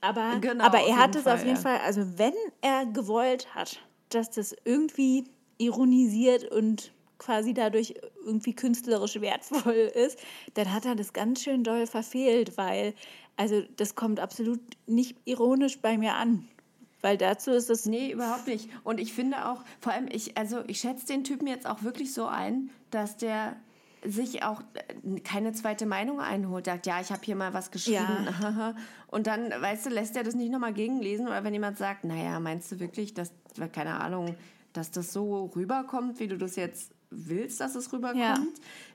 Aber, 0.00 0.38
Genau, 0.40 0.64
aber 0.64 0.78
er 0.80 0.96
hat 0.98 1.16
es 1.16 1.26
auf 1.26 1.42
jeden 1.44 1.56
ja. 1.56 1.62
Fall, 1.62 1.78
also 1.78 2.02
wenn 2.18 2.34
er 2.60 2.86
gewollt 2.86 3.54
hat, 3.54 3.80
dass 4.10 4.30
das 4.30 4.54
irgendwie 4.64 5.24
ironisiert 5.58 6.44
und 6.52 6.92
quasi 7.18 7.54
dadurch 7.54 7.94
irgendwie 8.24 8.54
künstlerisch 8.54 9.20
wertvoll 9.20 9.72
ist, 9.94 10.18
dann 10.54 10.72
hat 10.72 10.84
er 10.84 10.94
das 10.94 11.12
ganz 11.14 11.42
schön 11.42 11.64
doll 11.64 11.86
verfehlt, 11.86 12.56
weil, 12.58 12.94
also 13.36 13.62
das 13.76 13.94
kommt 13.94 14.20
absolut 14.20 14.60
nicht 14.86 15.16
ironisch 15.24 15.80
bei 15.80 15.96
mir 15.96 16.14
an. 16.14 16.46
Weil 17.02 17.18
dazu 17.18 17.50
ist 17.50 17.70
es. 17.70 17.86
Nee, 17.86 18.12
überhaupt 18.12 18.46
nicht. 18.46 18.70
Und 18.84 19.00
ich 19.00 19.12
finde 19.12 19.48
auch, 19.48 19.62
vor 19.80 19.92
allem, 19.92 20.08
ich, 20.10 20.36
also 20.36 20.62
ich 20.66 20.80
schätze 20.80 21.06
den 21.06 21.24
Typen 21.24 21.46
jetzt 21.46 21.66
auch 21.66 21.82
wirklich 21.82 22.12
so 22.12 22.26
ein, 22.26 22.70
dass 22.90 23.16
der 23.16 23.56
sich 24.04 24.42
auch 24.42 24.62
äh, 24.74 25.20
keine 25.20 25.52
zweite 25.52 25.86
Meinung 25.86 26.20
einholt, 26.20 26.66
sagt, 26.66 26.86
ja, 26.86 27.00
ich 27.00 27.10
habe 27.10 27.22
hier 27.24 27.36
mal 27.36 27.54
was 27.54 27.70
geschrieben. 27.70 28.28
Ja. 28.40 28.74
Und 29.08 29.26
dann, 29.26 29.50
weißt 29.50 29.86
du, 29.86 29.90
lässt 29.90 30.16
er 30.16 30.22
das 30.22 30.34
nicht 30.34 30.50
nochmal 30.50 30.72
gegenlesen 30.72 31.26
oder 31.26 31.44
wenn 31.44 31.52
jemand 31.52 31.78
sagt, 31.78 32.04
naja, 32.04 32.38
meinst 32.40 32.70
du 32.72 32.80
wirklich, 32.80 33.14
dass, 33.14 33.32
keine 33.72 34.00
Ahnung, 34.00 34.34
dass 34.72 34.90
das 34.90 35.12
so 35.12 35.46
rüberkommt, 35.56 36.20
wie 36.20 36.28
du 36.28 36.36
das 36.36 36.56
jetzt 36.56 36.92
willst, 37.10 37.60
dass 37.60 37.74
es 37.74 37.92
rüberkommt? 37.92 38.20
Ja. 38.20 38.38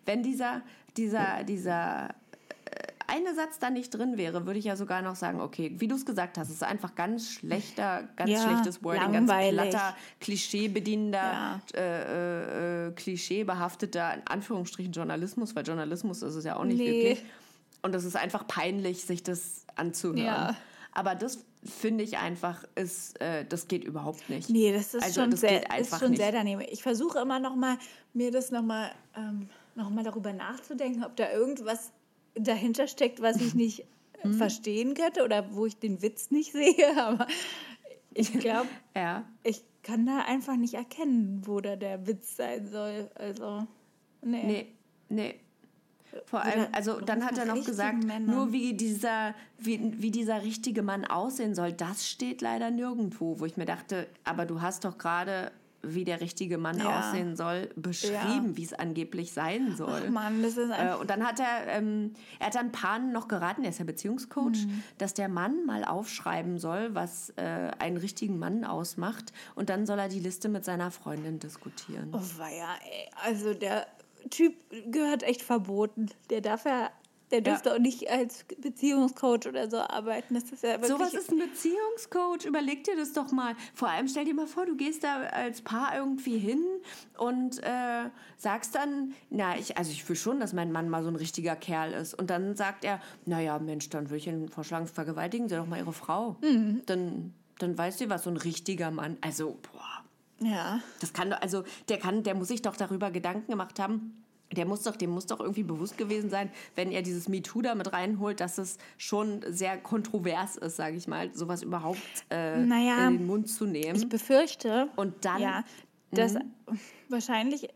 Wenn 0.05 0.23
dieser, 0.23 0.61
dieser, 0.97 1.43
dieser 1.43 2.15
eine 3.11 3.35
Satz 3.35 3.59
da 3.59 3.69
nicht 3.69 3.89
drin 3.89 4.17
wäre, 4.17 4.45
würde 4.45 4.57
ich 4.57 4.65
ja 4.65 4.75
sogar 4.75 5.01
noch 5.01 5.15
sagen, 5.15 5.41
okay, 5.41 5.73
wie 5.77 5.87
du 5.87 5.95
es 5.95 6.05
gesagt 6.05 6.37
hast, 6.37 6.47
es 6.47 6.55
ist 6.55 6.63
einfach 6.63 6.95
ganz 6.95 7.29
schlechter, 7.29 8.07
ganz 8.15 8.31
ja, 8.31 8.41
schlechtes 8.41 8.83
Wording, 8.83 9.11
langweilig. 9.11 9.57
ganz 9.57 9.71
platter, 9.71 9.95
klischeebedienter, 10.19 11.17
ja. 11.17 11.61
äh, 11.75 12.87
äh, 12.87 12.91
klischeebehafteter, 12.91 14.13
in 14.15 14.21
Anführungsstrichen 14.27 14.93
Journalismus, 14.93 15.55
weil 15.55 15.65
Journalismus 15.65 16.21
ist 16.21 16.35
es 16.35 16.45
ja 16.45 16.55
auch 16.55 16.63
nicht 16.63 16.77
nee. 16.77 16.87
wirklich. 16.87 17.25
Und 17.81 17.95
es 17.95 18.05
ist 18.05 18.15
einfach 18.15 18.47
peinlich, 18.47 19.05
sich 19.05 19.23
das 19.23 19.65
anzuhören. 19.75 20.25
Ja. 20.25 20.55
Aber 20.93 21.15
das 21.15 21.45
finde 21.63 22.03
ich 22.03 22.17
einfach, 22.17 22.63
ist, 22.75 23.19
äh, 23.21 23.45
das 23.45 23.67
geht 23.67 23.83
überhaupt 23.83 24.29
nicht. 24.29 24.49
Nee, 24.49 24.73
das 24.73 24.93
ist 24.93 25.03
also, 25.03 25.21
schon, 25.21 25.31
das 25.31 25.41
sehr, 25.41 25.79
ist 25.79 25.99
schon 25.99 26.15
sehr 26.15 26.31
daneben. 26.31 26.61
Ich 26.69 26.83
versuche 26.83 27.19
immer 27.19 27.39
noch 27.39 27.55
mal, 27.55 27.77
mir 28.13 28.31
das 28.31 28.51
noch 28.51 28.63
mal, 28.63 28.91
ähm, 29.15 29.49
noch 29.75 29.89
mal 29.89 30.03
darüber 30.03 30.33
nachzudenken, 30.33 31.03
ob 31.03 31.15
da 31.15 31.31
irgendwas 31.31 31.91
dahinter 32.35 32.87
steckt, 32.87 33.21
was 33.21 33.37
ich 33.37 33.53
nicht 33.53 33.85
mhm. 34.23 34.33
verstehen 34.37 34.93
könnte 34.93 35.23
oder 35.23 35.53
wo 35.53 35.65
ich 35.65 35.77
den 35.77 36.01
Witz 36.01 36.31
nicht 36.31 36.51
sehe. 36.53 36.97
Aber 36.97 37.27
ich 38.13 38.31
glaube, 38.33 38.67
ja. 38.95 39.25
ich 39.43 39.63
kann 39.83 40.05
da 40.05 40.19
einfach 40.19 40.57
nicht 40.57 40.73
erkennen, 40.73 41.41
wo 41.45 41.59
da 41.59 41.75
der 41.75 42.07
Witz 42.07 42.35
sein 42.35 42.67
soll. 42.67 43.09
Also, 43.15 43.67
nee. 44.21 44.43
Nee, 44.43 44.67
nee. 45.09 45.35
Vor 46.25 46.41
allem, 46.41 46.67
also 46.73 46.99
dann 46.99 47.25
hat 47.25 47.37
er 47.37 47.45
noch 47.45 47.65
gesagt, 47.65 48.03
Männer. 48.03 48.33
nur 48.33 48.51
wie 48.51 48.73
dieser, 48.73 49.33
wie, 49.57 49.79
wie 50.01 50.11
dieser 50.11 50.43
richtige 50.43 50.83
Mann 50.83 51.05
aussehen 51.05 51.55
soll, 51.55 51.71
das 51.71 52.05
steht 52.05 52.41
leider 52.41 52.69
nirgendwo, 52.69 53.39
wo 53.39 53.45
ich 53.45 53.55
mir 53.55 53.65
dachte, 53.65 54.07
aber 54.25 54.45
du 54.45 54.61
hast 54.61 54.83
doch 54.83 54.97
gerade 54.97 55.53
wie 55.83 56.03
der 56.03 56.21
richtige 56.21 56.57
Mann 56.57 56.77
ja. 56.77 56.99
aussehen 56.99 57.35
soll, 57.35 57.69
beschrieben, 57.75 58.49
ja. 58.49 58.57
wie 58.57 58.63
es 58.63 58.73
angeblich 58.73 59.33
sein 59.33 59.75
soll. 59.75 60.03
Ach 60.05 60.09
Mann, 60.09 60.41
das 60.41 60.57
ist 60.57 60.69
äh, 60.69 60.95
Und 60.99 61.09
dann 61.09 61.25
hat 61.25 61.39
er, 61.39 61.67
ähm, 61.67 62.13
er 62.39 62.47
hat 62.47 62.57
ein 62.57 62.71
paar 62.71 62.99
noch 62.99 63.27
geraten, 63.27 63.63
er 63.63 63.69
ist 63.69 63.79
ja 63.79 63.85
Beziehungscoach, 63.85 64.65
mhm. 64.65 64.83
dass 64.97 65.13
der 65.13 65.29
Mann 65.29 65.65
mal 65.65 65.83
aufschreiben 65.83 66.59
soll, 66.59 66.93
was 66.93 67.31
äh, 67.37 67.71
einen 67.79 67.97
richtigen 67.97 68.37
Mann 68.37 68.63
ausmacht. 68.63 69.33
Und 69.55 69.69
dann 69.69 69.85
soll 69.85 69.99
er 69.99 70.09
die 70.09 70.19
Liste 70.19 70.49
mit 70.49 70.65
seiner 70.65 70.91
Freundin 70.91 71.39
diskutieren. 71.39 72.09
Oh, 72.13 72.21
weia, 72.37 72.75
ey. 72.85 73.09
Also 73.23 73.53
der 73.53 73.87
Typ 74.29 74.53
gehört 74.91 75.23
echt 75.23 75.41
verboten. 75.41 76.09
Der 76.29 76.41
darf 76.41 76.65
ja 76.65 76.91
der 77.31 77.41
dürfte 77.41 77.69
ja. 77.69 77.75
auch 77.75 77.79
nicht 77.79 78.09
als 78.09 78.45
Beziehungscoach 78.57 79.47
oder 79.47 79.69
so 79.69 79.77
arbeiten. 79.77 80.33
Das 80.33 80.51
ist 80.51 80.63
ja 80.63 80.81
wirklich 80.81 80.87
so 80.87 80.99
was 80.99 81.13
ist 81.13 81.31
ein 81.31 81.39
Beziehungscoach? 81.39 82.45
Überleg 82.45 82.83
dir 82.83 82.95
das 82.95 83.13
doch 83.13 83.31
mal. 83.31 83.55
Vor 83.73 83.89
allem 83.89 84.07
stell 84.07 84.25
dir 84.25 84.33
mal 84.33 84.47
vor, 84.47 84.65
du 84.65 84.75
gehst 84.75 85.03
da 85.03 85.21
als 85.21 85.61
Paar 85.61 85.95
irgendwie 85.95 86.37
hin 86.37 86.63
und 87.17 87.63
äh, 87.63 88.09
sagst 88.37 88.75
dann, 88.75 89.13
na, 89.29 89.57
ich, 89.57 89.77
also 89.77 89.91
ich 89.91 90.07
will 90.07 90.15
schon, 90.15 90.39
dass 90.39 90.53
mein 90.53 90.71
Mann 90.71 90.89
mal 90.89 91.03
so 91.03 91.09
ein 91.09 91.15
richtiger 91.15 91.55
Kerl 91.55 91.93
ist. 91.93 92.13
Und 92.13 92.29
dann 92.29 92.55
sagt 92.55 92.83
er, 92.83 92.99
naja, 93.25 93.59
Mensch, 93.59 93.89
dann 93.89 94.05
würde 94.05 94.17
ich 94.17 94.27
ihn 94.27 94.49
vorschlagen, 94.49 94.87
vergewaltigen 94.87 95.49
Sie 95.49 95.55
doch 95.55 95.67
mal 95.67 95.79
Ihre 95.79 95.93
Frau. 95.93 96.37
Mhm. 96.41 96.81
Dann, 96.85 97.33
dann 97.59 97.77
weißt 97.77 98.01
du, 98.01 98.09
was 98.09 98.23
so 98.23 98.29
ein 98.29 98.37
richtiger 98.37 98.91
Mann, 98.91 99.17
also, 99.21 99.57
boah. 99.71 100.01
Ja. 100.41 100.79
Das 100.99 101.13
kann 101.13 101.31
also 101.33 101.63
der 101.87 101.99
kann, 101.99 102.23
der 102.23 102.33
muss 102.33 102.47
sich 102.47 102.61
doch 102.63 102.75
darüber 102.75 103.11
Gedanken 103.11 103.51
gemacht 103.51 103.79
haben, 103.79 104.20
der 104.51 104.65
muss 104.65 104.83
doch, 104.83 104.95
dem 104.95 105.11
muss 105.11 105.25
doch 105.25 105.39
irgendwie 105.39 105.63
bewusst 105.63 105.97
gewesen 105.97 106.29
sein, 106.29 106.51
wenn 106.75 106.91
er 106.91 107.01
dieses 107.01 107.27
MeToo 107.27 107.61
da 107.61 107.75
mit 107.75 107.91
reinholt, 107.93 108.39
dass 108.39 108.57
es 108.57 108.77
schon 108.97 109.41
sehr 109.47 109.77
kontrovers 109.77 110.57
ist, 110.57 110.75
sage 110.75 110.97
ich 110.97 111.07
mal, 111.07 111.33
sowas 111.33 111.63
überhaupt 111.63 111.99
äh, 112.29 112.57
naja, 112.57 113.07
in 113.07 113.19
den 113.19 113.27
Mund 113.27 113.49
zu 113.49 113.65
nehmen. 113.65 113.95
Ich 113.95 114.09
befürchte. 114.09 114.89
Und 114.95 115.25
dann. 115.25 115.41
Ja, 115.41 115.63
dass 116.11 116.33
mhm. 116.33 116.51
wahrscheinlich. 117.09 117.69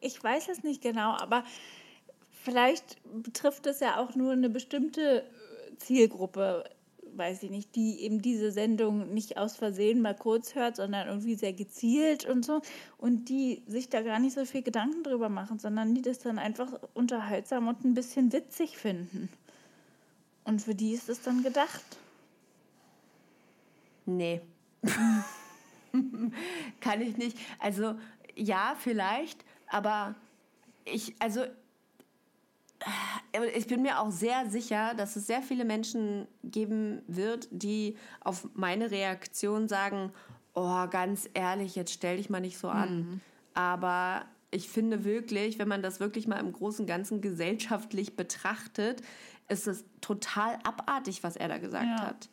Ich 0.00 0.22
weiß 0.22 0.48
es 0.48 0.62
nicht 0.62 0.82
genau, 0.82 1.16
aber 1.16 1.42
vielleicht 2.44 2.98
betrifft 3.22 3.66
es 3.66 3.80
ja 3.80 3.98
auch 3.98 4.14
nur 4.14 4.32
eine 4.32 4.48
bestimmte 4.48 5.24
Zielgruppe 5.78 6.64
weiß 7.18 7.42
ich 7.42 7.50
nicht, 7.50 7.74
die 7.74 8.00
eben 8.02 8.22
diese 8.22 8.52
Sendung 8.52 9.12
nicht 9.12 9.36
aus 9.36 9.56
Versehen 9.56 10.00
mal 10.00 10.14
kurz 10.14 10.54
hört, 10.54 10.76
sondern 10.76 11.08
irgendwie 11.08 11.34
sehr 11.34 11.52
gezielt 11.52 12.24
und 12.24 12.44
so 12.44 12.62
und 12.96 13.28
die 13.28 13.62
sich 13.66 13.88
da 13.88 14.02
gar 14.02 14.18
nicht 14.18 14.34
so 14.34 14.44
viel 14.44 14.62
Gedanken 14.62 15.02
drüber 15.02 15.28
machen, 15.28 15.58
sondern 15.58 15.94
die 15.94 16.02
das 16.02 16.20
dann 16.20 16.38
einfach 16.38 16.68
unterhaltsam 16.94 17.68
und 17.68 17.84
ein 17.84 17.94
bisschen 17.94 18.32
witzig 18.32 18.78
finden. 18.78 19.28
Und 20.44 20.62
für 20.62 20.74
die 20.74 20.92
ist 20.92 21.08
es 21.08 21.20
dann 21.20 21.42
gedacht. 21.42 21.84
Nee. 24.06 24.40
Kann 26.80 27.02
ich 27.02 27.16
nicht. 27.18 27.36
Also 27.58 27.96
ja, 28.34 28.74
vielleicht, 28.78 29.44
aber 29.66 30.14
ich, 30.84 31.14
also 31.18 31.44
ich 33.54 33.66
bin 33.66 33.82
mir 33.82 34.00
auch 34.00 34.10
sehr 34.10 34.48
sicher, 34.48 34.94
dass 34.94 35.16
es 35.16 35.26
sehr 35.26 35.42
viele 35.42 35.64
Menschen 35.64 36.26
geben 36.44 37.02
wird, 37.06 37.48
die 37.50 37.96
auf 38.20 38.48
meine 38.54 38.90
Reaktion 38.90 39.68
sagen, 39.68 40.12
oh, 40.54 40.86
ganz 40.88 41.28
ehrlich, 41.34 41.76
jetzt 41.76 41.92
stell 41.92 42.16
dich 42.16 42.30
mal 42.30 42.40
nicht 42.40 42.58
so 42.58 42.68
an. 42.68 42.96
Mhm. 42.96 43.20
Aber 43.54 44.24
ich 44.50 44.68
finde 44.68 45.04
wirklich, 45.04 45.58
wenn 45.58 45.68
man 45.68 45.82
das 45.82 46.00
wirklich 46.00 46.26
mal 46.26 46.38
im 46.38 46.52
Großen 46.52 46.84
und 46.84 46.86
Ganzen 46.86 47.20
gesellschaftlich 47.20 48.16
betrachtet, 48.16 49.02
ist 49.48 49.66
es 49.66 49.84
total 50.00 50.58
abartig, 50.64 51.22
was 51.22 51.36
er 51.36 51.48
da 51.48 51.58
gesagt 51.58 51.84
ja. 51.84 52.06
hat. 52.06 52.28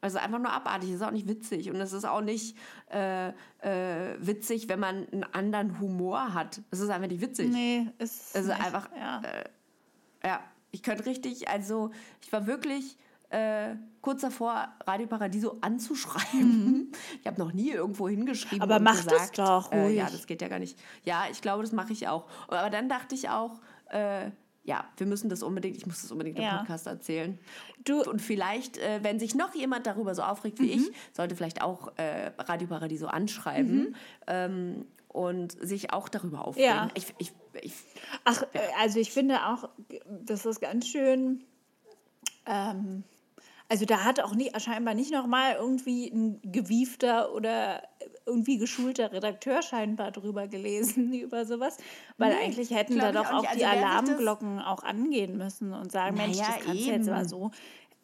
Also 0.00 0.18
einfach 0.18 0.38
nur 0.38 0.52
abartig, 0.52 0.90
es 0.90 0.96
ist 0.96 1.02
auch 1.02 1.10
nicht 1.10 1.26
witzig. 1.26 1.70
Und 1.70 1.76
es 1.76 1.92
ist 1.92 2.04
auch 2.04 2.20
nicht 2.20 2.56
äh, 2.92 3.28
äh, 3.28 4.16
witzig, 4.20 4.68
wenn 4.68 4.78
man 4.78 5.08
einen 5.08 5.24
anderen 5.24 5.80
Humor 5.80 6.34
hat. 6.34 6.60
Es 6.70 6.78
ist 6.78 6.88
einfach 6.88 7.08
nicht 7.08 7.20
witzig. 7.20 7.50
Nee, 7.50 7.88
es 7.98 8.14
ist, 8.14 8.36
es 8.36 8.44
ist 8.44 8.50
einfach. 8.50 8.88
Ja. 8.96 9.22
Äh, 9.22 9.44
ja, 10.24 10.40
ich 10.70 10.82
könnte 10.82 11.06
richtig, 11.06 11.48
also 11.48 11.90
ich 12.22 12.32
war 12.32 12.46
wirklich 12.46 12.96
äh, 13.30 13.76
kurz 14.00 14.22
davor, 14.22 14.68
Radio 14.86 15.06
Paradiso 15.06 15.58
anzuschreiben. 15.60 16.64
Mhm. 16.64 16.92
Ich 17.20 17.26
habe 17.26 17.38
noch 17.38 17.52
nie 17.52 17.70
irgendwo 17.70 18.08
hingeschrieben. 18.08 18.62
Aber 18.62 18.80
mach 18.80 18.96
gesagt, 18.96 19.38
das 19.38 19.46
doch 19.46 19.72
ruhig. 19.72 19.96
Äh, 19.96 19.96
ja, 19.96 20.08
das 20.10 20.26
geht 20.26 20.40
ja 20.40 20.48
gar 20.48 20.58
nicht. 20.58 20.78
Ja, 21.04 21.24
ich 21.30 21.42
glaube, 21.42 21.62
das 21.62 21.72
mache 21.72 21.92
ich 21.92 22.08
auch. 22.08 22.26
Aber 22.48 22.70
dann 22.70 22.88
dachte 22.88 23.14
ich 23.14 23.28
auch, 23.28 23.60
äh, 23.90 24.30
ja, 24.64 24.84
wir 24.96 25.06
müssen 25.06 25.28
das 25.30 25.42
unbedingt, 25.42 25.76
ich 25.76 25.86
muss 25.86 26.02
das 26.02 26.12
unbedingt 26.12 26.38
im 26.38 26.44
ja. 26.44 26.58
Podcast 26.58 26.86
erzählen. 26.86 27.38
Du, 27.84 28.02
und 28.02 28.20
vielleicht, 28.20 28.78
äh, 28.78 29.00
wenn 29.02 29.18
sich 29.18 29.34
noch 29.34 29.54
jemand 29.54 29.86
darüber 29.86 30.14
so 30.14 30.22
aufregt 30.22 30.58
wie 30.60 30.74
mhm. 30.74 30.82
ich, 30.82 30.92
sollte 31.14 31.36
vielleicht 31.36 31.62
auch 31.62 31.92
äh, 31.96 32.32
Radio 32.38 32.68
Paradiso 32.68 33.06
anschreiben. 33.06 33.80
Mhm. 33.80 33.94
Ähm, 34.26 34.86
und 35.08 35.52
sich 35.66 35.92
auch 35.92 36.08
darüber 36.08 36.46
aufregen. 36.46 36.68
Ja. 36.68 36.88
Ich, 36.94 37.14
ich, 37.18 37.32
ich, 37.62 37.72
Ach, 38.24 38.42
ja. 38.52 38.60
also 38.78 38.98
ich 39.00 39.12
finde 39.12 39.46
auch, 39.46 39.68
das 40.24 40.46
ist 40.46 40.60
ganz 40.60 40.86
schön. 40.86 41.44
Ähm, 42.46 43.04
also 43.68 43.84
da 43.84 44.04
hat 44.04 44.20
auch 44.20 44.34
nicht, 44.34 44.58
scheinbar 44.62 44.94
nicht 44.94 45.12
nochmal 45.12 45.56
irgendwie 45.56 46.08
ein 46.08 46.40
gewiefter 46.42 47.34
oder 47.34 47.82
irgendwie 48.24 48.56
geschulter 48.56 49.12
Redakteur 49.12 49.62
scheinbar 49.62 50.10
drüber 50.10 50.48
gelesen 50.48 51.12
über 51.20 51.44
sowas, 51.44 51.76
weil 52.16 52.34
nee, 52.34 52.44
eigentlich 52.44 52.70
hätten 52.70 52.98
da 52.98 53.12
doch 53.12 53.26
auch, 53.26 53.44
auch 53.44 53.52
die 53.52 53.64
also 53.64 53.78
Alarmglocken 53.78 54.60
auch 54.60 54.82
angehen 54.82 55.36
müssen 55.36 55.74
und 55.74 55.92
sagen, 55.92 56.16
naja, 56.16 56.28
Mensch, 56.28 56.38
das 56.38 56.64
kannst 56.64 56.86
du 56.86 56.90
jetzt 56.90 57.08
mal 57.08 57.28
so. 57.28 57.50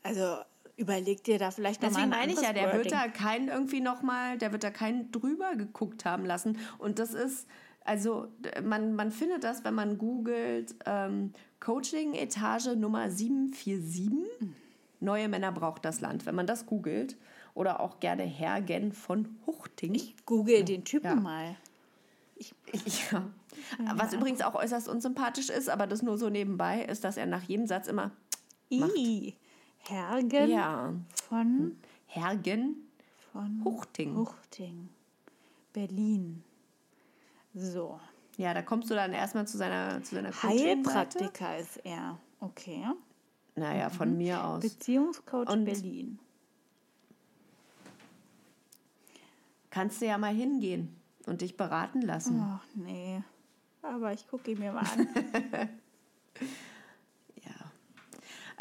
Also 0.02 0.36
überleg 0.76 1.24
dir 1.24 1.38
da 1.38 1.50
vielleicht 1.50 1.82
nochmal 1.82 2.02
Deswegen 2.02 2.20
meine 2.20 2.32
ich 2.32 2.40
ja, 2.40 2.52
der 2.52 2.66
Wording. 2.66 2.84
wird 2.84 2.92
da 2.92 3.08
keinen 3.08 3.48
irgendwie 3.48 3.80
nochmal, 3.80 4.38
der 4.38 4.52
wird 4.52 4.64
da 4.64 4.70
keinen 4.70 5.10
drüber 5.12 5.54
geguckt 5.56 6.04
haben 6.04 6.26
lassen. 6.26 6.58
Und 6.78 6.98
das 6.98 7.14
ist, 7.14 7.46
also 7.84 8.28
man, 8.62 8.94
man 8.94 9.10
findet 9.10 9.44
das, 9.44 9.64
wenn 9.64 9.74
man 9.74 9.98
googelt, 9.98 10.74
ähm, 10.86 11.32
Coaching-Etage 11.60 12.76
Nummer 12.76 13.10
747. 13.10 14.10
Neue 15.00 15.28
Männer 15.28 15.52
braucht 15.52 15.84
das 15.84 16.00
Land. 16.00 16.26
Wenn 16.26 16.34
man 16.34 16.46
das 16.46 16.66
googelt, 16.66 17.16
oder 17.54 17.80
auch 17.80 18.00
gerne 18.00 18.24
Hergen 18.24 18.92
von 18.92 19.36
Huchting. 19.46 19.94
Ich 19.94 20.14
google 20.26 20.64
den 20.64 20.84
Typen 20.84 21.06
ja. 21.06 21.14
mal. 21.14 21.56
Ich, 22.36 22.54
ja. 23.12 23.30
Was 23.94 24.12
übrigens 24.12 24.42
auch 24.42 24.54
äußerst 24.54 24.88
unsympathisch 24.88 25.48
ist, 25.48 25.70
aber 25.70 25.86
das 25.86 26.02
nur 26.02 26.18
so 26.18 26.28
nebenbei, 26.28 26.82
ist, 26.82 27.04
dass 27.04 27.16
er 27.16 27.26
nach 27.26 27.44
jedem 27.44 27.66
Satz 27.66 27.86
immer 27.86 28.10
macht. 28.70 28.92
Hergen 29.78 30.50
ja. 30.50 30.92
von 31.28 31.76
Hergen 32.06 32.88
von 33.32 33.62
Huchting. 33.64 34.16
Huchting. 34.16 34.88
Berlin. 35.72 36.42
So. 37.54 38.00
Ja, 38.36 38.52
da 38.52 38.62
kommst 38.62 38.90
du 38.90 38.94
dann 38.94 39.12
erstmal 39.12 39.46
zu 39.46 39.56
seiner, 39.56 40.02
zu 40.02 40.16
seiner. 40.16 40.30
Heilpraktiker 40.42 41.56
ist 41.58 41.76
er. 41.84 42.18
Okay. 42.40 42.84
Naja, 43.54 43.88
von 43.90 44.16
mir 44.16 44.44
aus. 44.44 44.62
Beziehungscoach 44.62 45.48
Und- 45.48 45.64
Berlin. 45.64 46.18
Kannst 49.70 50.00
du 50.00 50.06
ja 50.06 50.18
mal 50.18 50.32
hingehen 50.34 50.94
und 51.26 51.40
dich 51.40 51.56
beraten 51.56 52.00
lassen. 52.02 52.40
Ach 52.40 52.64
nee. 52.74 53.22
Aber 53.82 54.12
ich 54.12 54.26
gucke 54.28 54.52
ihn 54.52 54.58
mir 54.60 54.72
mal 54.72 54.84
an. 54.84 55.08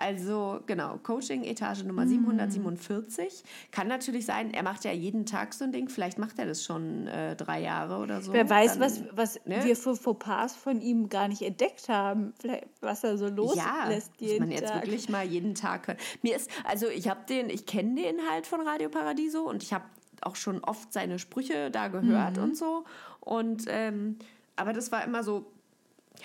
Ja. 0.04 0.08
Also 0.10 0.60
genau, 0.66 0.98
Coaching 1.04 1.44
Etage 1.44 1.84
Nummer 1.84 2.04
Hm. 2.04 2.10
747. 2.10 3.44
Kann 3.72 3.88
natürlich 3.88 4.26
sein, 4.26 4.54
er 4.54 4.64
macht 4.64 4.84
ja 4.86 4.92
jeden 4.92 5.26
Tag 5.26 5.54
so 5.54 5.64
ein 5.64 5.72
Ding. 5.72 5.90
Vielleicht 5.90 6.18
macht 6.18 6.40
er 6.40 6.46
das 6.46 6.64
schon 6.64 7.08
äh, 7.08 7.36
drei 7.36 7.62
Jahre 7.62 7.98
oder 7.98 8.22
so. 8.22 8.34
Wer 8.34 8.50
weiß, 8.50 8.74
Dann- 8.74 8.82
was, 8.82 9.02
was 9.12 9.40
ne? 9.46 9.64
wir 9.64 9.76
für 9.76 9.96
Fauxpas 9.96 10.56
von 10.56 10.82
ihm 10.82 11.10
gar 11.10 11.28
nicht 11.28 11.42
entdeckt 11.42 11.90
haben. 11.90 12.34
Vielleicht, 12.40 12.66
was 12.82 13.04
er 13.04 13.18
so 13.18 13.26
ja, 13.28 13.32
loslässt 13.32 14.12
dass 14.14 14.20
jeden 14.20 14.40
man 14.40 14.52
jetzt 14.52 14.68
Tag. 14.68 14.84
wirklich 14.84 15.10
mal 15.10 15.26
jeden 15.26 15.56
Tag. 15.56 15.98
Mir 16.22 16.36
ist, 16.36 16.50
also 16.66 16.88
ich 16.88 17.08
habe 17.08 17.22
den, 17.28 17.50
ich 17.50 17.66
kenne 17.66 17.96
den 18.02 18.18
halt 18.30 18.46
von 18.48 18.62
Radio 18.62 18.90
Paradiso 18.90 19.42
und 19.50 19.64
ich 19.64 19.74
habe 19.74 19.86
auch 20.22 20.36
schon 20.36 20.64
oft 20.64 20.94
seine 20.94 21.20
Sprüche 21.20 21.70
da 21.72 21.88
gehört 21.90 22.38
Mhm. 22.38 22.44
und 22.44 22.58
so. 22.58 22.84
Und 23.20 23.66
ähm, 23.68 24.18
aber 24.56 24.74
das 24.74 24.92
war 24.92 25.04
immer 25.04 25.24
so, 25.24 25.46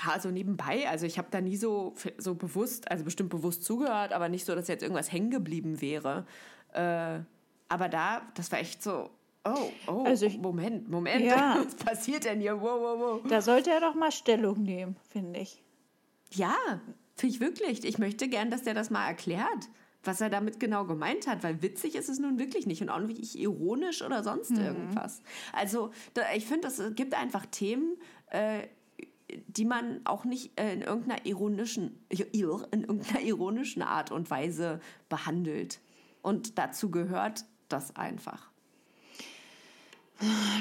ja, 0.05 0.19
so 0.21 0.31
nebenbei. 0.31 0.89
Also 0.89 1.07
ich 1.07 1.19
habe 1.19 1.29
da 1.31 1.41
nie 1.41 1.57
so, 1.57 1.95
so 2.19 2.35
bewusst, 2.35 2.91
also 2.91 3.05
bestimmt 3.05 3.31
bewusst 3.31 3.65
zugehört, 3.65 4.13
aber 4.13 4.29
nicht 4.29 4.45
so, 4.45 4.55
dass 4.55 4.69
jetzt 4.69 4.83
irgendwas 4.83 5.11
hängen 5.13 5.31
geblieben 5.31 5.81
wäre. 5.81 6.27
Äh, 6.73 7.21
aber 7.69 7.89
da, 7.89 8.23
das 8.35 8.51
war 8.53 8.59
echt 8.61 8.83
so, 8.83 9.11
oh, 9.45 9.71
oh, 9.87 10.05
Also 10.05 10.27
ich- 10.27 10.39
Moment, 10.39 10.89
Moment, 10.89 11.25
Ja. 11.25 11.59
was 11.65 11.75
passiert 11.75 12.25
denn 12.25 12.41
hier? 12.41 12.61
Wow, 12.61 12.81
wow, 12.81 12.99
wow. 13.01 13.21
Da 13.29 13.41
sollte 13.43 13.71
er 13.71 13.81
doch 13.81 13.95
mal 13.95 14.13
Stellung 14.13 14.63
nehmen, 14.63 14.97
finde 15.11 15.41
ich. 15.41 15.63
Ja, 16.33 16.55
finde 17.17 17.35
ich 17.35 17.41
wirklich. 17.41 17.85
Ich 17.85 17.99
möchte 17.99 18.29
gern, 18.29 18.51
dass 18.51 18.63
der 18.63 18.75
das 18.75 18.91
mal 18.91 19.07
erklärt, 19.07 19.69
was 20.05 20.21
er 20.21 20.31
damit 20.31 20.61
genau 20.61 20.85
gemeint 20.85 21.27
hat, 21.27 21.43
weil 21.43 21.61
witzig 21.63 21.95
ist 21.97 22.09
es 22.09 22.19
nun 22.19 22.39
wirklich 22.39 22.67
nicht 22.67 22.83
und 22.83 22.91
auch 22.91 23.01
nicht 23.01 23.35
ironisch 23.35 24.03
oder 24.03 24.23
sonst 24.23 24.53
irgendwas. 24.53 25.23
Also 25.53 25.91
da, 26.15 26.23
ich 26.37 26.47
finde, 26.47 26.69
es 26.69 26.81
gibt 26.95 27.15
einfach 27.15 27.47
Themen, 27.47 27.97
äh, 28.31 28.61
die 29.47 29.65
man 29.65 30.01
auch 30.05 30.25
nicht 30.25 30.59
äh, 30.59 30.73
in 30.73 30.83
irgendeiner 30.83 31.25
ironischen, 31.27 32.05
in 32.09 32.19
irgendeiner 32.83 33.21
ironischen 33.21 33.83
Art 33.83 34.11
und 34.11 34.31
Weise 34.31 34.81
behandelt. 35.09 35.81
Und 36.23 36.59
dazu 36.59 36.91
gehört 36.91 37.45
das 37.69 37.97
einfach. 37.97 38.51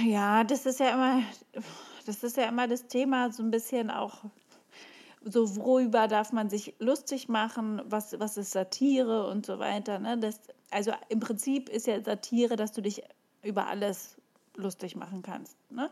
Ja, 0.06 0.44
das 0.44 0.66
ist 0.66 0.80
ja 0.80 0.94
immer, 0.94 1.24
das 2.06 2.24
ist 2.24 2.38
ja 2.38 2.48
immer 2.48 2.68
das 2.68 2.88
Thema, 2.88 3.32
so 3.32 3.42
ein 3.42 3.50
bisschen 3.50 3.90
auch, 3.90 4.24
so 5.24 5.56
worüber 5.56 6.08
darf 6.08 6.32
man 6.32 6.50
sich 6.50 6.76
lustig 6.80 7.28
machen, 7.28 7.82
was, 7.86 8.20
was 8.20 8.38
ist 8.38 8.52
Satire 8.52 9.28
und 9.28 9.46
so 9.46 9.58
weiter. 9.58 9.98
Ne? 9.98 10.18
Das, 10.18 10.40
also 10.70 10.92
im 11.10 11.20
Prinzip 11.20 11.70
ist 11.70 11.88
ja 11.88 12.02
Satire, 12.04 12.56
dass 12.56 12.72
du 12.72 12.82
dich 12.82 13.02
über 13.42 13.68
alles 13.68 14.18
lustig 14.56 14.96
machen 14.96 15.22
kannst. 15.22 15.58
Ne? 15.72 15.90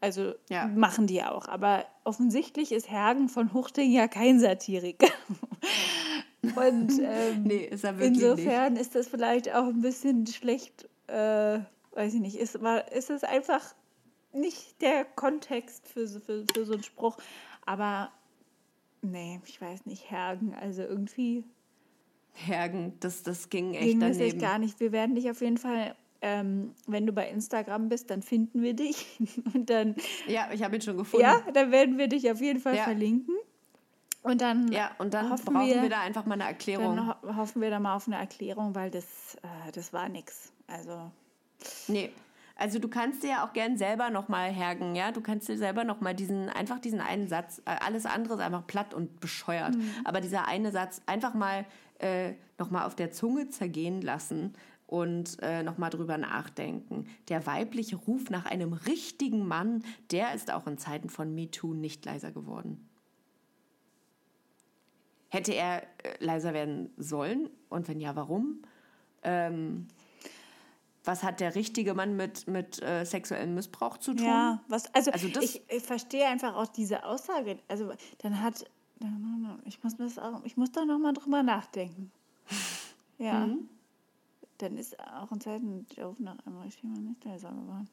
Also 0.00 0.34
Ja. 0.48 0.66
machen 0.68 1.06
die 1.06 1.22
auch. 1.22 1.48
Aber 1.48 1.84
offensichtlich 2.04 2.70
ist 2.72 2.88
Hergen 2.90 3.28
von 3.28 3.52
Huchting 3.52 3.90
ja 3.92 4.06
kein 4.08 4.38
Satiriker. 4.40 5.08
Und 6.56 6.92
ähm, 7.02 7.42
Nee, 7.42 7.64
ist 7.64 7.84
er 7.84 7.98
wirklich 7.98 8.12
nicht. 8.18 8.22
insofern 8.22 8.76
ist 8.76 8.94
das 8.94 9.08
vielleicht 9.08 9.52
auch 9.54 9.66
ein 9.66 9.80
bisschen 9.82 10.26
schlecht, 10.26 10.88
äh, 11.08 11.58
weiß 11.92 12.14
ich 12.14 12.20
nicht, 12.20 12.36
ist, 12.36 12.62
war, 12.62 12.90
ist 12.92 13.10
es 13.10 13.24
einfach 13.24 13.74
nicht 14.32 14.80
der 14.80 15.04
Kontext 15.04 15.88
für, 15.88 16.06
so- 16.06 16.20
für, 16.20 16.44
für 16.54 16.64
so 16.64 16.74
einen 16.74 16.82
Spruch. 16.84 17.16
Aber 17.66 18.10
nee, 19.02 19.40
ich 19.46 19.60
weiß 19.60 19.86
nicht, 19.86 20.10
Hergen, 20.10 20.54
also 20.54 20.82
irgendwie 20.82 21.44
Hergen, 22.34 22.92
das, 23.00 23.24
das 23.24 23.48
ging 23.50 23.74
echt 23.74 23.82
ging 23.88 24.00
das 24.00 24.16
daneben. 24.18 24.30
jetzt 24.38 24.40
gar 24.40 24.58
nicht. 24.58 24.78
Wir 24.78 24.92
werden 24.92 25.16
dich 25.16 25.28
auf 25.30 25.40
jeden 25.40 25.58
Fall, 25.58 25.96
ähm, 26.20 26.74
wenn 26.86 27.06
du 27.06 27.12
bei 27.12 27.28
Instagram 27.28 27.88
bist, 27.88 28.10
dann 28.10 28.22
finden 28.22 28.62
wir 28.62 28.74
dich. 28.74 29.06
Und 29.54 29.70
dann, 29.70 29.94
Ja, 30.26 30.48
ich 30.52 30.62
habe 30.62 30.76
ihn 30.76 30.82
schon 30.82 30.96
gefunden. 30.96 31.24
ja, 31.26 31.36
dann 31.52 31.70
werden 31.70 31.98
wir 31.98 32.08
dich 32.08 32.30
auf 32.30 32.40
jeden 32.40 32.60
Fall 32.60 32.76
Ja. 32.76 32.84
verlinken. 32.84 33.34
Und 34.22 34.40
dann 34.40 34.70
Ja, 34.72 34.90
und 34.98 35.14
dann 35.14 35.30
hoffen 35.30 35.44
brauchen 35.54 35.66
wir, 35.68 35.82
wir, 35.82 35.88
da 35.88 36.00
einfach 36.00 36.26
mal 36.26 36.34
eine 36.34 36.44
Erklärung. 36.44 36.96
dann 36.96 37.08
ho 37.08 37.36
hoffen 37.36 37.62
wir 37.62 37.70
da 37.70 37.78
mal 37.78 37.94
auf 37.94 38.08
eine 38.08 38.16
Erklärung, 38.16 38.74
weil 38.74 38.90
das, 38.90 39.36
äh, 39.42 39.70
das 39.72 39.92
war 39.92 40.08
nix. 40.08 40.52
Also 40.66 41.10
Nee. 41.86 42.10
Also 42.56 42.80
du 42.80 42.88
kannst 42.88 43.22
dir 43.22 43.30
ja 43.30 43.46
auch 43.46 43.52
gern 43.52 43.78
selber 43.78 44.10
nochmal 44.10 44.50
hergen, 44.50 44.96
ja. 44.96 45.12
Du 45.12 45.20
kannst 45.20 45.48
dir 45.48 45.56
selber 45.56 45.84
nochmal 45.84 46.14
diesen, 46.16 46.48
einfach 46.48 46.80
diesen 46.80 47.00
einen 47.00 47.28
Satz, 47.28 47.62
äh, 47.64 47.70
alles 47.84 48.04
andere 48.04 48.34
ist 48.34 48.40
einfach 48.40 48.66
platt 48.66 48.92
und 48.92 49.20
bescheuert. 49.20 49.76
Aber 50.04 50.20
dieser 50.20 50.48
eine 50.48 50.72
Satz 50.72 51.00
einfach 51.06 51.34
mal 51.34 51.64
äh, 52.00 52.32
nochmal 52.58 52.86
auf 52.86 52.96
der 52.96 53.12
Zunge 53.12 53.48
zergehen 53.48 54.02
lassen 54.02 54.54
und 54.88 55.36
äh, 55.42 55.62
nochmal 55.62 55.90
drüber 55.90 56.16
nachdenken. 56.16 57.06
Der 57.28 57.46
weibliche 57.46 57.96
Ruf 57.96 58.30
nach 58.30 58.46
einem 58.46 58.72
richtigen 58.72 59.46
Mann, 59.46 59.84
der 60.10 60.34
ist 60.34 60.50
auch 60.50 60.66
in 60.66 60.78
Zeiten 60.78 61.10
von 61.10 61.34
MeToo 61.34 61.74
nicht 61.74 62.06
leiser 62.06 62.32
geworden. 62.32 62.88
Hätte 65.28 65.52
er 65.52 65.82
äh, 65.82 65.86
leiser 66.20 66.54
werden 66.54 66.90
sollen? 66.96 67.50
Und 67.68 67.86
wenn 67.86 68.00
ja, 68.00 68.16
warum? 68.16 68.62
Ähm, 69.22 69.88
was 71.04 71.22
hat 71.22 71.40
der 71.40 71.54
richtige 71.54 71.92
Mann 71.92 72.16
mit, 72.16 72.48
mit 72.48 72.82
äh, 72.82 73.04
sexuellem 73.04 73.54
Missbrauch 73.54 73.98
zu 73.98 74.14
tun? 74.14 74.24
Ja, 74.24 74.62
was, 74.68 74.92
also, 74.94 75.10
Also 75.10 75.28
ich, 75.40 75.60
ich 75.68 75.82
verstehe 75.82 76.26
einfach 76.26 76.54
auch 76.54 76.66
diese 76.66 77.04
Aussage. 77.04 77.58
Also 77.68 77.92
dann 78.18 78.42
hat, 78.42 78.64
ich 79.66 79.84
muss, 79.84 79.96
das 79.98 80.18
auch, 80.18 80.42
ich 80.44 80.56
muss 80.56 80.72
da 80.72 80.86
nochmal 80.86 81.12
drüber 81.12 81.42
nachdenken. 81.42 82.10
Ja. 83.20 83.46
Mhm. 83.46 83.68
Dann 84.58 84.76
ist 84.76 84.98
auch 85.00 85.30
in 85.32 85.40
Zeiten 85.40 85.86
der 85.96 86.06
Ruf 86.06 86.18
nach 86.18 86.36
einem 86.46 86.58
richtigen 86.58 86.92
Mann 86.92 87.04
nicht 87.04 87.24
leiser 87.24 87.50
geworden. 87.50 87.88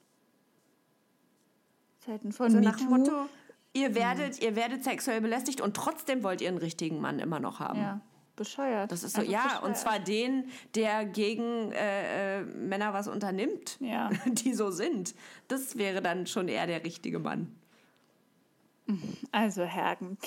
Zeiten 2.00 2.32
von 2.32 2.52
So 2.52 2.60
nach 2.60 2.78
dem. 2.78 2.90
Motto, 2.90 3.28
ihr 3.74 3.96
werdet, 3.96 4.42
ihr 4.42 4.56
werdet 4.56 4.84
sexuell 4.84 5.22
belästigt 5.22 5.62
und 5.62 5.76
trotzdem 5.76 6.24
wollt 6.24 6.42
ihr 6.42 6.50
einen 6.50 6.58
richtigen 6.58 7.00
Mann 7.02 7.20
immer 7.20 7.40
noch 7.40 7.60
haben. 7.60 7.80
Ja, 7.80 8.02
bescheuert. 8.36 8.92
Das 8.92 9.04
ist 9.04 9.14
so, 9.16 9.22
Einfach 9.22 9.32
ja, 9.34 9.44
bescheuert. 9.44 9.64
und 9.64 9.78
zwar 9.78 10.00
den, 10.00 10.50
der 10.76 11.06
gegen 11.06 11.72
äh, 11.72 12.40
äh, 12.40 12.44
Männer 12.44 12.94
was 12.94 13.08
unternimmt, 13.08 13.78
Ja. 13.80 14.10
die 14.26 14.54
so 14.54 14.72
sind. 14.72 15.16
Das 15.48 15.78
wäre 15.78 16.02
dann 16.02 16.26
schon 16.28 16.48
eher 16.48 16.68
der 16.68 16.84
richtige 16.84 17.20
Mann. 17.20 17.56
Also 19.32 19.64
Hergen. 19.64 20.18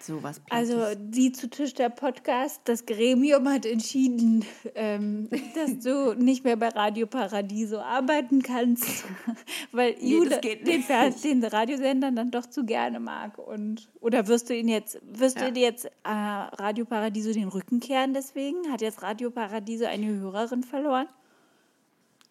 So 0.00 0.22
was 0.22 0.40
Also 0.50 0.94
die 0.96 1.32
zu 1.32 1.48
Tisch 1.50 1.74
der 1.74 1.88
Podcast, 1.88 2.60
das 2.64 2.86
Gremium 2.86 3.48
hat 3.48 3.66
entschieden, 3.66 4.44
ähm, 4.74 5.28
dass 5.54 5.78
du 5.80 6.14
nicht 6.14 6.44
mehr 6.44 6.56
bei 6.56 6.68
Radio 6.68 7.06
Paradiso 7.06 7.78
arbeiten 7.78 8.42
kannst, 8.42 9.04
weil 9.72 9.96
Nee, 10.00 10.28
geht 10.40 10.66
den, 10.66 10.84
den 11.22 11.44
Radiosender 11.44 12.12
dann 12.12 12.30
doch 12.30 12.46
zu 12.46 12.64
gerne 12.64 13.00
mag. 13.00 13.38
Und, 13.38 13.88
oder 14.00 14.28
wirst 14.28 14.50
du 14.50 14.54
ihn 14.56 14.68
jetzt, 14.68 15.00
wirst 15.02 15.40
Ja. 15.40 15.50
du 15.50 15.60
jetzt 15.60 15.86
äh, 15.86 15.90
Radio 16.04 16.84
Paradiso 16.84 17.32
den 17.32 17.48
Rücken 17.48 17.80
kehren 17.80 18.14
deswegen? 18.14 18.70
Hat 18.70 18.80
jetzt 18.82 19.02
Radio 19.02 19.30
Paradiso 19.30 19.86
eine 19.86 20.06
Hörerin 20.06 20.62
verloren? 20.62 21.08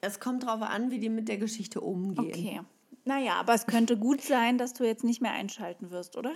es 0.02 0.20
kommt 0.20 0.44
darauf 0.44 0.62
an, 0.62 0.92
wie 0.92 1.00
die 1.00 1.10
mit 1.10 1.28
der 1.28 1.38
Geschichte 1.38 1.82
umgehen. 1.82 2.26
Okay. 2.28 2.62
Naja, 3.06 3.34
aber 3.40 3.54
es 3.56 3.66
könnte 3.66 3.98
gut 3.98 4.22
sein, 4.22 4.58
dass 4.58 4.74
du 4.74 4.84
jetzt 4.84 5.04
nicht 5.04 5.22
mehr 5.22 5.32
einschalten 5.32 5.90
wirst, 5.92 6.16
oder? 6.16 6.32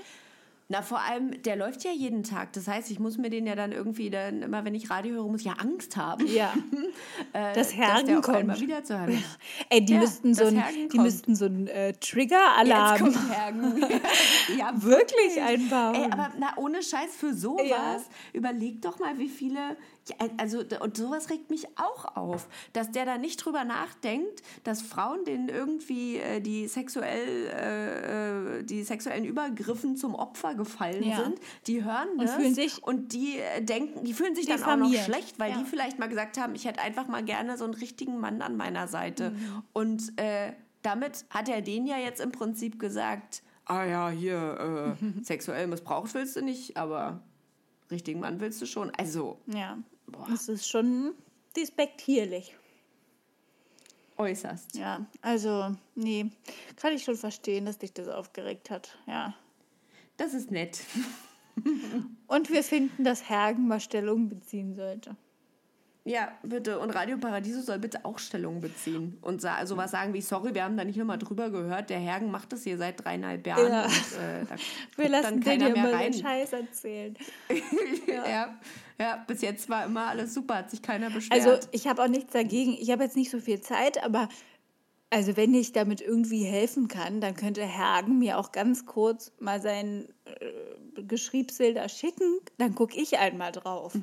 Na, 0.71 0.83
vor 0.83 0.99
allem, 1.01 1.41
der 1.41 1.55
läuft 1.55 1.83
ja 1.83 1.89
jeden 1.91 2.21
Tag. 2.21 2.53
Das 2.53 2.67
heißt, 2.67 2.91
ich 2.91 2.99
muss 2.99 3.17
mir 3.17 3.31
den 3.31 3.47
ja 3.47 3.55
dann 3.55 3.71
irgendwie 3.71 4.11
dann 4.11 4.43
immer, 4.43 4.63
wenn 4.65 4.75
ich 4.75 4.91
Radio 4.91 5.13
höre, 5.15 5.27
muss 5.27 5.39
ich 5.39 5.47
ja 5.47 5.53
Angst 5.53 5.97
haben. 5.97 6.27
Ja. 6.27 6.53
äh, 7.33 7.55
Das 7.55 7.69
dass 7.69 7.75
Hergen 7.75 8.05
der 8.05 8.19
auf 8.19 8.25
kommt. 8.25 8.37
einmal 8.37 8.59
wieder 8.59 8.83
zu 8.83 8.99
hören. 8.99 9.23
Ey, 9.71 9.83
die 9.83 9.93
Ja, 9.93 9.99
müssten 9.99 10.35
so 10.35 10.45
ein, 10.45 10.63
die 10.75 10.87
kommt. 10.89 11.03
müssten 11.03 11.35
so 11.35 11.45
ein 11.45 11.65
äh, 11.67 11.93
Trigger-Alarm 11.93 13.03
Jetzt 13.07 13.15
kommt 13.15 13.31
Hergen. 13.35 13.73
ja, 14.59 14.71
wirklich 14.83 15.41
einbauen. 15.41 15.95
Ey, 15.95 16.03
aber 16.11 16.29
na, 16.37 16.53
ohne 16.57 16.83
Scheiß 16.83 17.15
für 17.17 17.33
sowas, 17.33 17.67
Ja. 17.67 17.99
überleg 18.33 18.79
doch 18.83 18.99
mal, 18.99 19.17
wie 19.17 19.27
viele. 19.29 19.75
Ja, 20.07 20.15
also, 20.37 20.63
und 20.79 20.97
sowas 20.97 21.29
regt 21.29 21.51
mich 21.51 21.67
auch 21.77 22.15
auf, 22.15 22.47
dass 22.73 22.89
der 22.91 23.05
da 23.05 23.17
nicht 23.19 23.37
drüber 23.45 23.63
nachdenkt, 23.63 24.41
dass 24.63 24.81
Frauen, 24.81 25.23
denen 25.25 25.49
irgendwie 25.49 26.17
äh, 26.17 26.39
die, 26.41 26.67
sexuell, 26.67 27.45
äh, 27.47 28.59
äh, 28.59 28.63
die 28.63 28.81
sexuellen 28.83 29.23
Übergriffen 29.25 29.97
zum 29.97 30.15
Opfer 30.15 30.55
gefallen 30.55 31.03
Ja. 31.03 31.23
sind, 31.23 31.39
die 31.67 31.83
hören 31.83 32.09
Und 32.17 32.23
das 32.23 32.33
fühlen 32.33 32.55
sich- 32.55 32.81
und 32.81 33.13
die 33.13 33.37
äh, 33.37 33.61
denken, 33.61 34.03
die 34.03 34.13
fühlen 34.13 34.33
sich 34.35 34.47
dann 34.47 34.63
auch 34.63 34.77
noch 34.77 34.91
schlecht, 34.93 35.37
weil 35.39 35.51
Ja. 35.51 35.57
die 35.57 35.65
vielleicht 35.65 35.99
mal 35.99 36.09
gesagt 36.09 36.39
haben, 36.39 36.55
ich 36.55 36.65
hätte 36.65 36.81
einfach 36.81 37.07
mal 37.07 37.23
gerne 37.23 37.57
so 37.57 37.65
einen 37.65 37.73
richtigen 37.75 38.19
Mann 38.19 38.41
an 38.41 38.57
meiner 38.57 38.87
Seite. 38.87 39.31
Mhm. 39.31 39.63
Und 39.73 40.19
äh, 40.19 40.53
damit 40.81 41.25
hat 41.29 41.49
er 41.49 41.61
denen 41.61 41.85
ja 41.85 41.97
jetzt 41.97 42.19
im 42.21 42.31
Prinzip 42.31 42.79
gesagt, 42.79 43.43
ah 43.65 43.83
ja, 43.83 44.09
hier, 44.09 44.95
äh, 44.99 45.05
sexuell 45.23 45.67
missbraucht 45.67 46.13
willst 46.15 46.35
du 46.35 46.41
nicht, 46.41 46.77
aber 46.77 47.21
richtigen 47.91 48.19
Mann 48.19 48.39
willst 48.39 48.61
du 48.61 48.65
schon. 48.65 48.91
Also, 48.95 49.37
Ja, 49.47 49.77
Boah. 50.07 50.27
das 50.29 50.47
ist 50.49 50.67
schon 50.67 51.13
despektierlich. 51.55 52.55
äußerst. 54.17 54.75
Ja, 54.75 55.05
also, 55.21 55.75
nee, 55.95 56.29
kann 56.75 56.93
ich 56.93 57.03
schon 57.03 57.15
verstehen, 57.15 57.65
dass 57.65 57.77
dich 57.77 57.93
das 57.93 58.07
aufgeregt 58.09 58.69
hat. 58.69 58.97
Ja. 59.07 59.33
Das 60.17 60.33
ist 60.33 60.51
nett. 60.51 60.81
Und 62.27 62.49
wir 62.49 62.63
finden, 62.63 63.03
dass 63.05 63.29
Hergen 63.29 63.67
mal 63.67 63.79
Stellung 63.79 64.27
beziehen 64.29 64.75
sollte. 64.75 65.15
Ja, 66.09 66.31
bitte. 66.41 66.79
Und 66.79 66.89
Radio 66.89 67.19
Paradiso 67.19 67.61
soll 67.61 67.77
bitte 67.77 68.03
auch 68.03 68.17
Stellung 68.17 68.61
beziehen. 68.61 69.19
Und 69.21 69.41
sa 69.41 69.53
also 69.53 69.77
was 69.77 69.91
sagen 69.91 70.11
wie, 70.15 70.21
sorry, 70.21 70.55
wir 70.55 70.63
haben 70.63 70.75
da 70.75 70.83
nicht 70.83 70.97
nochmal 70.97 71.19
drüber 71.19 71.51
gehört, 71.51 71.91
der 71.91 71.99
Hergen 71.99 72.31
macht 72.31 72.51
das 72.51 72.63
hier 72.63 72.79
seit 72.79 73.05
dreieinhalb 73.05 73.45
Jahren. 73.45 73.71
Ja. 73.71 73.83
Und, 73.83 73.91
äh, 73.91 74.45
da 74.49 74.55
Wir 74.97 75.09
lassen 75.09 75.39
dann 75.41 75.59
dir 75.59 75.69
mehr 75.69 75.93
rein. 75.93 76.11
den 76.11 76.19
Scheiß 76.19 76.53
erzählen. 76.53 77.15
ja. 78.07 78.57
ja, 78.99 79.23
bis 79.27 79.41
jetzt 79.41 79.69
war 79.69 79.85
immer 79.85 80.07
alles 80.07 80.33
super, 80.33 80.55
hat 80.55 80.71
sich 80.71 80.81
keiner 80.81 81.11
beschwert. 81.11 81.45
Also 81.45 81.67
ich 81.71 81.87
habe 81.87 82.01
auch 82.01 82.07
nichts 82.07 82.33
dagegen. 82.33 82.75
Ich 82.79 82.89
habe 82.89 83.03
jetzt 83.03 83.15
nicht 83.15 83.29
so 83.29 83.39
viel 83.39 83.61
Zeit, 83.61 84.03
aber 84.03 84.29
also 85.11 85.35
wenn 85.37 85.53
ich 85.53 85.71
damit 85.71 86.01
irgendwie 86.01 86.43
helfen 86.43 86.87
kann, 86.87 87.19
dann 87.21 87.35
könnte 87.35 87.63
Hergen 87.63 88.19
mir 88.19 88.37
auch 88.37 88.51
ganz 88.51 88.85
kurz 88.85 89.31
mal 89.39 89.61
sein 89.61 90.07
äh, 90.25 91.01
Geschriebsel 91.03 91.73
da 91.73 91.89
schicken. 91.89 92.39
Dann 92.57 92.75
gucke 92.75 92.99
ich 92.99 93.17
einmal 93.17 93.51
drauf. 93.51 93.93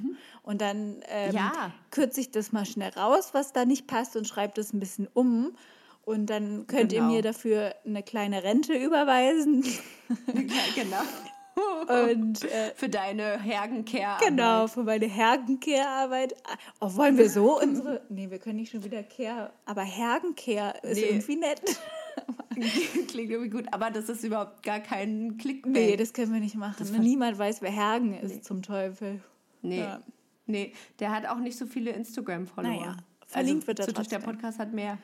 Und 0.43 0.61
dann 0.61 1.03
ähm, 1.09 1.35
Ja. 1.35 1.73
kürze 1.91 2.21
ich 2.21 2.31
das 2.33 2.53
mal 2.53 2.65
schnell 2.67 2.91
raus, 2.91 3.31
was 3.33 3.53
da 3.53 3.65
nicht 3.65 3.87
passt 3.87 4.17
und 4.17 4.27
schreibe 4.27 4.55
das 4.57 4.73
ein 4.73 4.81
bisschen 4.81 5.09
um. 5.13 5.57
Und 6.05 6.27
dann 6.31 6.67
könnt 6.67 6.91
Genau. 6.93 7.09
ihr 7.11 7.17
mir 7.17 7.23
dafür 7.23 7.75
eine 7.85 8.03
kleine 8.03 8.43
Rente 8.45 8.75
überweisen. 8.75 9.65
ja, 10.27 10.83
genau. 10.83 11.03
Und 11.57 12.45
äh, 12.45 12.73
Für 12.77 12.89
deine 12.89 13.41
Hergencare. 13.41 14.23
Genau, 14.25 14.67
für 14.67 14.83
meine 14.83 15.07
Hergencare-Arbeit. 15.07 16.35
Oh, 16.81 16.95
wollen 16.97 17.17
wir 17.17 17.31
so 17.31 17.61
unsere. 17.61 18.03
Nee, 18.09 18.31
wir 18.31 18.39
können 18.39 18.57
nicht 18.57 18.73
schon 18.73 18.85
wieder 18.85 19.03
Care. 19.03 19.53
Aber 19.65 19.83
Hergencare 19.83 20.75
ist 20.83 20.99
Nee. 21.01 21.07
irgendwie 21.07 21.37
nett. 21.37 21.63
Klingt 23.09 23.31
irgendwie 23.31 23.51
gut, 23.51 23.67
aber 23.73 23.91
das 23.91 24.09
ist 24.09 24.25
überhaupt 24.25 24.63
gar 24.63 24.81
kein 24.81 25.37
Clickbait. 25.37 25.73
Nee, 25.73 25.97
das 25.97 26.13
können 26.13 26.33
wir 26.33 26.41
nicht 26.41 26.57
machen. 26.57 26.77
Das 26.79 26.91
Ne? 26.91 26.99
Niemand 27.01 27.39
weiß, 27.39 27.61
wer 27.63 27.71
Hergen 27.71 28.15
ist, 28.15 28.45
zum 28.45 28.63
Teufel. 28.63 29.21
Nee. 29.63 29.81
Ja. 29.81 30.01
Nee, 30.47 30.73
der 31.01 31.11
hat 31.11 31.27
auch 31.27 31.39
nicht 31.39 31.59
so 31.59 31.67
viele 31.67 31.91
Instagram-Follower. 31.91 32.71
Naja, 32.71 32.97
verlinkt 33.27 33.67
wird 33.67 33.81
er 33.81 33.89
also, 33.89 34.03
Der. 34.03 34.19
Podcast 34.21 34.59
hat 34.59 34.73
mehr. 34.73 34.99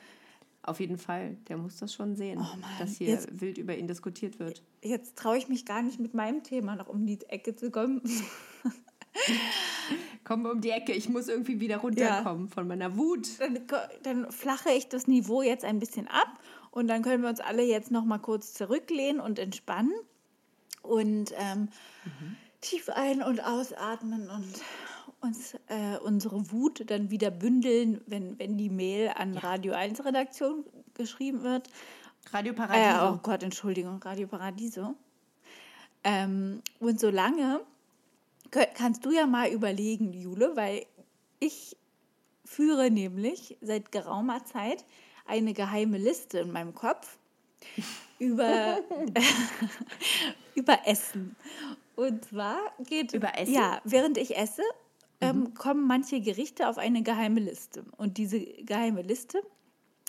Auf 0.65 0.79
jeden 0.79 0.97
Fall, 0.97 1.35
der 1.49 1.57
muss 1.57 1.75
das 1.77 1.93
schon 1.93 2.15
sehen, 2.15 2.39
Oh 2.39 2.57
Mann, 2.57 2.71
dass 2.79 2.95
hier 2.97 3.09
jetzt- 3.09 3.41
wild 3.41 3.57
über 3.57 3.75
ihn 3.77 3.87
diskutiert 3.87 4.39
wird. 4.39 4.63
Jetzt 4.81 5.17
traue 5.17 5.37
ich 5.37 5.49
mich 5.49 5.65
gar 5.65 5.81
nicht 5.81 5.99
mit 5.99 6.13
meinem 6.13 6.41
Thema 6.43 6.75
noch 6.77 6.87
um 6.87 7.05
die 7.05 7.19
Ecke 7.27 7.53
zu 7.55 7.69
kommen. 7.69 8.01
Komm 10.23 10.45
um 10.45 10.61
die 10.61 10.69
Ecke, 10.69 10.93
ich 10.93 11.09
muss 11.09 11.27
irgendwie 11.27 11.59
wieder 11.59 11.77
runterkommen 11.77 12.47
von 12.47 12.65
meiner 12.67 12.95
Wut. 12.95 13.27
Dann, 13.39 13.59
dann 14.03 14.31
flache 14.31 14.71
ich 14.71 14.87
das 14.87 15.07
Niveau 15.07 15.41
jetzt 15.41 15.65
ein 15.65 15.79
bisschen 15.79 16.07
ab 16.07 16.39
und 16.71 16.87
dann 16.87 17.01
können 17.01 17.21
wir 17.23 17.29
uns 17.29 17.41
alle 17.41 17.63
jetzt 17.63 17.91
noch 17.91 18.05
mal 18.05 18.19
kurz 18.19 18.53
zurücklehnen 18.53 19.19
und 19.19 19.39
entspannen 19.39 19.93
und 20.81 21.33
ähm, 21.37 21.67
tief 22.61 22.87
ein- 22.89 23.21
und 23.21 23.41
ausatmen 23.43 24.29
und 24.29 24.53
uns 25.23 25.55
äh, 25.67 25.97
unsere 26.03 26.51
Wut 26.51 26.83
dann 26.89 27.09
wieder 27.09 27.31
bündeln, 27.31 28.01
wenn, 28.07 28.37
wenn 28.37 28.57
die 28.57 28.69
Mail 28.69 29.11
an 29.15 29.37
Radio 29.37 29.73
1 29.73 30.03
Redaktion 30.05 30.65
geschrieben 30.93 31.43
wird. 31.43 31.69
Radio 32.31 32.53
Äh, 32.53 32.55
Paradiso. 32.55 33.13
oh 33.13 33.19
Gott, 33.23 33.43
Entschuldigung, 33.43 34.01
Radio 34.03 34.27
Paradiso. 34.27 34.95
Ähm, 36.03 36.61
und 36.79 36.99
solange 36.99 37.61
kannst 38.75 39.05
du 39.05 39.11
ja 39.11 39.25
mal 39.25 39.49
überlegen, 39.49 40.13
Jule, 40.13 40.55
weil 40.55 40.85
ich 41.39 41.75
führe 42.45 42.91
nämlich 42.91 43.57
seit 43.61 43.91
geraumer 43.91 44.45
Zeit 44.45 44.85
eine 45.25 45.53
geheime 45.53 45.97
Liste 45.97 46.39
in 46.39 46.51
meinem 46.51 46.73
Kopf 46.73 47.17
über, 48.19 48.79
über 50.55 50.79
Essen. 50.85 51.35
Und 51.95 52.25
zwar 52.25 52.59
geht 52.79 53.13
Über 53.13 53.37
Essen? 53.37 53.53
Ja, 53.53 53.81
während 53.83 54.17
ich 54.17 54.35
esse, 54.35 54.63
ähm, 55.29 55.53
kommen 55.53 55.87
manche 55.87 56.21
Gerichte 56.21 56.67
auf 56.69 56.77
eine 56.77 57.03
geheime 57.03 57.39
Liste. 57.39 57.83
Und 57.97 58.17
diese 58.17 58.39
geheime 58.39 59.01
Liste, 59.01 59.41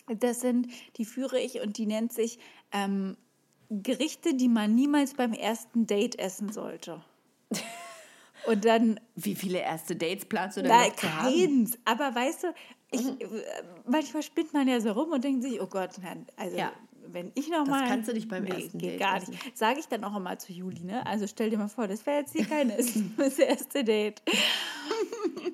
das 0.07 0.41
sind, 0.41 0.69
die 0.97 1.05
führe 1.05 1.41
ich 1.41 1.61
und 1.61 1.79
die 1.79 1.87
nennt 1.87 2.13
sich 2.13 2.39
ähm, 2.73 3.17
Gerichte, 3.71 4.35
die 4.35 4.49
man 4.49 4.75
niemals 4.75 5.15
beim 5.15 5.33
ersten 5.33 5.87
Date 5.87 6.19
essen 6.19 6.53
sollte. 6.53 7.03
Und 8.47 8.67
dann 8.67 9.01
Wie 9.15 9.35
viele 9.35 9.59
erste 9.61 9.97
Dates 9.97 10.27
planst 10.27 10.59
du 10.59 10.63
denn 10.63 10.71
Nein, 10.71 10.89
noch 10.91 10.97
zu 10.97 11.11
haben? 11.15 11.35
keins. 11.35 11.79
Aber 11.87 12.15
weißt 12.15 12.43
du, 12.43 12.47
ich, 12.91 13.07
äh, 13.07 13.27
manchmal 13.87 14.23
spinnt 14.23 14.53
man 14.53 14.69
ja 14.69 14.81
so 14.81 14.93
rum 14.93 15.13
und 15.13 15.25
denkt 15.25 15.43
sich, 15.43 15.63
oh 15.63 15.67
Gott, 15.67 15.93
nein, 16.03 16.27
also 16.37 16.55
Ja. 16.55 16.71
wenn 17.07 17.33
ich 17.37 17.49
noch 17.49 17.67
mal... 17.67 17.89
kannst 17.89 18.09
du 18.09 18.13
nicht 18.13 18.29
beim 18.29 18.45
nee, 18.45 18.51
ersten 18.51 18.77
geht 18.77 18.93
Date 18.93 19.01
gar 19.01 19.17
essen. 19.17 19.31
nicht. 19.31 19.57
Sage 19.57 19.81
ich 19.81 19.89
dann 19.89 20.05
auch 20.05 20.15
immer 20.15 20.39
zu 20.39 20.53
Juli, 20.53 20.85
ne? 20.85 21.07
Also 21.07 21.27
stell 21.27 21.49
dir 21.49 21.57
mal 21.57 21.69
vor, 21.69 21.89
das 21.89 22.05
wäre 22.05 22.19
jetzt 22.19 22.33
hier 22.35 22.45
kein 22.45 22.69
Essen, 22.69 23.15
das 23.17 23.39
erste 23.39 23.83
Date. 23.83 24.21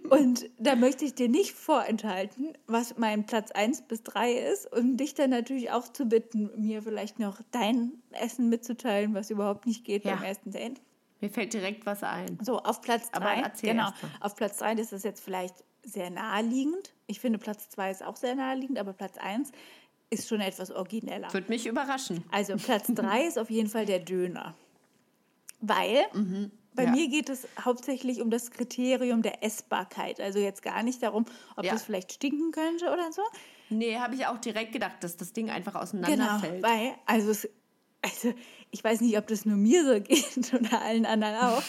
Und 0.08 0.48
da 0.58 0.74
möchte 0.76 1.04
ich 1.04 1.14
dir 1.14 1.28
nicht 1.28 1.52
vorenthalten, 1.52 2.52
was 2.66 2.96
mein 2.98 3.26
Platz 3.26 3.50
1 3.52 3.82
bis 3.82 4.02
3 4.02 4.32
ist 4.32 4.70
und 4.72 4.96
dich 4.96 5.14
dann 5.14 5.30
natürlich 5.30 5.70
auch 5.70 5.88
zu 5.92 6.06
bitten, 6.06 6.50
mir 6.56 6.82
vielleicht 6.82 7.18
noch 7.18 7.40
dein 7.52 7.92
Essen 8.12 8.48
mitzuteilen, 8.48 9.14
was 9.14 9.30
überhaupt 9.30 9.66
nicht 9.66 9.84
geht 9.84 10.04
Ja. 10.04 10.14
beim 10.16 10.24
ersten 10.24 10.50
Date. 10.50 10.80
Mir 11.20 11.30
fällt 11.30 11.52
direkt 11.52 11.86
was 11.86 12.02
ein. 12.02 12.38
So, 12.42 12.58
auf 12.58 12.80
Platz 12.80 13.08
Aber 13.12 13.26
drei. 13.26 13.40
erzähl 13.42 13.70
Genau. 13.70 13.88
erst 13.90 14.02
mal. 14.02 14.10
Auf 14.20 14.34
Platz 14.36 14.56
drei 14.58 14.72
ist 14.74 14.92
das 14.92 15.02
jetzt 15.02 15.22
vielleicht 15.22 15.54
sehr 15.84 16.10
naheliegend. 16.10 16.92
Ich 17.06 17.20
finde, 17.20 17.38
Platz 17.38 17.68
zwei 17.68 17.90
ist 17.90 18.02
auch 18.04 18.16
sehr 18.16 18.34
naheliegend, 18.34 18.78
aber 18.78 18.92
Platz 18.92 19.16
eins 19.18 19.52
ist 20.10 20.28
schon 20.28 20.40
etwas 20.40 20.70
origineller. 20.72 21.32
Würde 21.32 21.48
mich 21.50 21.66
überraschen. 21.66 22.24
Also 22.32 22.56
Platz 22.56 22.86
drei 22.88 23.22
ist 23.26 23.38
auf 23.38 23.50
jeden 23.50 23.68
Fall 23.68 23.86
der 23.86 24.00
Döner. 24.00 24.54
Weil 25.60 26.04
bei 26.74 26.84
ja. 26.84 26.90
mir 26.92 27.08
geht 27.08 27.28
es 27.28 27.46
hauptsächlich 27.64 28.20
um 28.20 28.30
das 28.30 28.50
Kriterium 28.50 29.22
der 29.22 29.42
Essbarkeit. 29.44 30.20
Also 30.20 30.38
jetzt 30.38 30.62
gar 30.62 30.82
nicht 30.82 31.02
darum, 31.02 31.24
ob 31.56 31.64
Ja. 31.64 31.72
das 31.72 31.82
vielleicht 31.82 32.12
stinken 32.12 32.52
könnte 32.52 32.86
oder 32.86 33.12
so. 33.12 33.22
Nee, 33.70 33.96
habe 33.96 34.14
ich 34.14 34.26
auch 34.26 34.38
direkt 34.38 34.72
gedacht, 34.72 34.96
dass 35.02 35.16
das 35.16 35.32
Ding 35.32 35.50
einfach 35.50 35.72
Genau, 35.72 35.82
auseinanderfällt. 35.84 36.62
weil, 36.62 36.92
also, 37.06 37.30
es, 37.30 37.48
also 38.02 38.32
ich 38.70 38.82
weiß 38.82 39.00
nicht, 39.00 39.16
ob 39.18 39.26
das 39.28 39.44
nur 39.44 39.56
mir 39.56 39.84
so 39.84 40.00
geht 40.00 40.52
oder 40.54 40.80
allen 40.82 41.06
anderen 41.06 41.36
auch, 41.36 41.62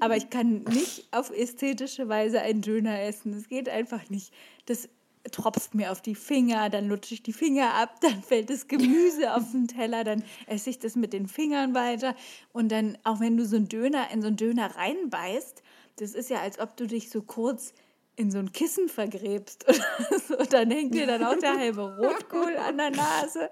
aber 0.00 0.16
ich 0.16 0.28
kann 0.30 0.62
nicht 0.64 1.08
auf 1.12 1.30
ästhetische 1.30 2.08
Weise 2.08 2.40
einen 2.40 2.60
Döner 2.62 3.00
essen. 3.02 3.32
Das 3.32 3.48
geht 3.48 3.68
einfach 3.68 4.08
nicht. 4.10 4.32
Das 4.66 4.88
tropft 5.30 5.74
mir 5.74 5.92
auf 5.92 6.00
die 6.00 6.14
Finger, 6.14 6.70
dann 6.70 6.88
lutsche 6.88 7.14
ich 7.14 7.22
die 7.22 7.32
Finger 7.32 7.74
ab, 7.74 7.98
dann 8.00 8.22
fällt 8.22 8.50
das 8.50 8.68
Gemüse 8.68 9.34
auf 9.34 9.50
den 9.52 9.68
Teller, 9.68 10.04
dann 10.04 10.22
esse 10.46 10.70
ich 10.70 10.78
das 10.78 10.96
mit 10.96 11.12
den 11.12 11.28
Fingern 11.28 11.74
weiter 11.74 12.14
und 12.52 12.70
dann, 12.70 12.98
auch 13.04 13.20
wenn 13.20 13.36
du 13.36 13.44
so 13.44 13.56
einen 13.56 13.68
Döner 13.68 14.10
in 14.12 14.22
so 14.22 14.28
einen 14.28 14.36
Döner 14.36 14.76
reinbeißt, 14.76 15.62
das 15.96 16.14
ist 16.14 16.30
ja, 16.30 16.40
als 16.40 16.58
ob 16.58 16.76
du 16.76 16.86
dich 16.86 17.10
so 17.10 17.22
kurz 17.22 17.72
in 18.18 18.32
so 18.32 18.38
ein 18.38 18.52
Kissen 18.52 18.88
vergräbst 18.88 19.64
oder 19.68 20.18
so. 20.28 20.36
Dann 20.36 20.70
hängt 20.70 20.92
dir 20.94 21.06
dann 21.06 21.22
auch 21.22 21.38
der 21.38 21.56
halbe 21.56 21.96
Rotkohl 21.96 22.56
an 22.56 22.76
der 22.76 22.90
Nase. 22.90 23.48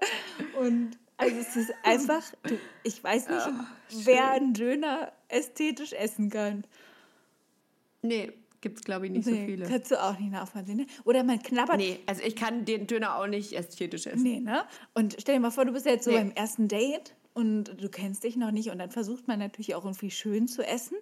Und 0.59 0.97
also 1.15 1.35
es 1.37 1.55
ist 1.55 1.73
einfach, 1.83 2.21
ich 2.83 3.01
weiß 3.01 3.29
nicht, 3.29 3.47
wer 4.05 4.31
einen 4.31 4.53
Döner 4.53 5.13
ästhetisch 5.29 5.93
essen 5.93 6.29
kann. 6.29 6.65
Nee, 8.01 8.33
gibt 8.61 8.79
es, 8.79 8.83
glaube 8.83 9.05
ich, 9.05 9.11
nicht 9.11 9.25
so 9.25 9.31
Nee, 9.31 9.45
viele. 9.45 9.65
Kannst 9.67 9.91
du 9.91 10.01
auch 10.01 10.17
nicht 10.19 10.31
nachvollziehen. 10.31 10.77
Ne? 10.77 10.87
Oder 11.03 11.23
man 11.23 11.41
knabbert. 11.41 11.77
Nee, 11.77 11.99
also 12.05 12.21
ich 12.23 12.35
kann 12.35 12.65
den 12.65 12.87
Döner 12.87 13.17
auch 13.17 13.27
nicht 13.27 13.53
ästhetisch 13.53 14.07
essen. 14.07 14.23
Nee, 14.23 14.39
ne? 14.39 14.63
Und 14.93 15.15
stell 15.19 15.35
dir 15.35 15.41
mal 15.41 15.51
vor, 15.51 15.65
du 15.65 15.73
bist 15.73 15.85
jetzt 15.85 16.05
so 16.05 16.11
Nee. 16.11 16.17
beim 16.17 16.31
ersten 16.31 16.67
Date 16.67 17.15
und 17.33 17.81
du 17.81 17.89
kennst 17.89 18.23
dich 18.23 18.35
noch 18.35 18.51
nicht 18.51 18.69
und 18.71 18.79
dann 18.79 18.89
versucht 18.91 19.27
man 19.27 19.39
natürlich 19.39 19.75
auch 19.75 19.83
irgendwie 19.85 20.11
schön 20.11 20.47
zu 20.47 20.65
essen. 20.65 20.97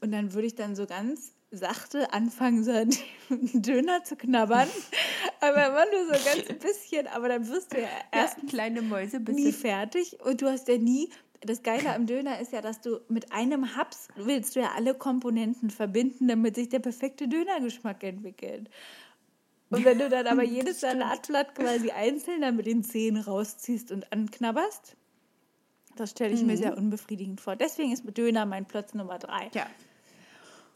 Und 0.00 0.12
dann 0.12 0.32
würde 0.34 0.46
ich 0.46 0.54
dann 0.54 0.76
so 0.76 0.86
ganz 0.86 1.32
sachte 1.50 2.12
anfangen, 2.12 2.62
so 2.62 2.70
einen 2.72 2.92
Döner 3.62 4.04
zu 4.04 4.16
knabbern. 4.16 4.68
aber 5.40 5.66
immer 5.68 5.84
nur 5.90 6.14
so 6.14 6.24
ganz 6.24 6.60
bisschen. 6.62 7.06
Aber 7.08 7.28
dann 7.28 7.48
wirst 7.48 7.72
du 7.72 7.80
ja 7.80 7.88
erst 8.12 8.36
Erst 8.38 8.48
kleine 8.50 8.82
Mäuse 8.82 9.18
nie 9.20 9.52
fertig 9.52 10.18
und 10.24 10.42
du 10.42 10.46
hast 10.46 10.68
ja 10.68 10.76
nie. 10.76 11.08
Das 11.40 11.62
Geile 11.62 11.94
am 11.94 12.06
Döner 12.06 12.40
ist 12.40 12.52
ja, 12.52 12.60
dass 12.60 12.80
du 12.80 13.00
mit 13.08 13.32
einem 13.32 13.76
Haps 13.76 14.08
willst 14.16 14.56
du 14.56 14.60
ja 14.60 14.72
alle 14.74 14.94
Komponenten 14.94 15.70
verbinden, 15.70 16.26
damit 16.28 16.56
sich 16.56 16.68
der 16.68 16.80
perfekte 16.80 17.28
Dönergeschmack 17.28 18.02
entwickelt. 18.02 18.68
Und 19.70 19.84
wenn 19.84 19.98
du 19.98 20.08
dann 20.08 20.26
aber 20.26 20.42
jedes 20.44 20.80
Salatblatt 20.80 21.54
quasi 21.54 21.90
einzeln 21.90 22.40
dann 22.40 22.56
mit 22.56 22.66
den 22.66 22.82
Zähnen 22.82 23.22
rausziehst 23.22 23.92
und 23.92 24.10
anknabberst, 24.12 24.96
das 25.96 26.10
stelle 26.10 26.34
ich 26.34 26.42
mir 26.42 26.52
Mhm. 26.54 26.56
sehr 26.58 26.76
unbefriedigend 26.76 27.40
vor. 27.40 27.54
Deswegen 27.56 27.92
ist 27.92 28.02
Döner 28.16 28.46
mein 28.46 28.66
Platz 28.66 28.94
Nummer 28.94 29.18
drei. 29.18 29.50
Ja. 29.54 29.66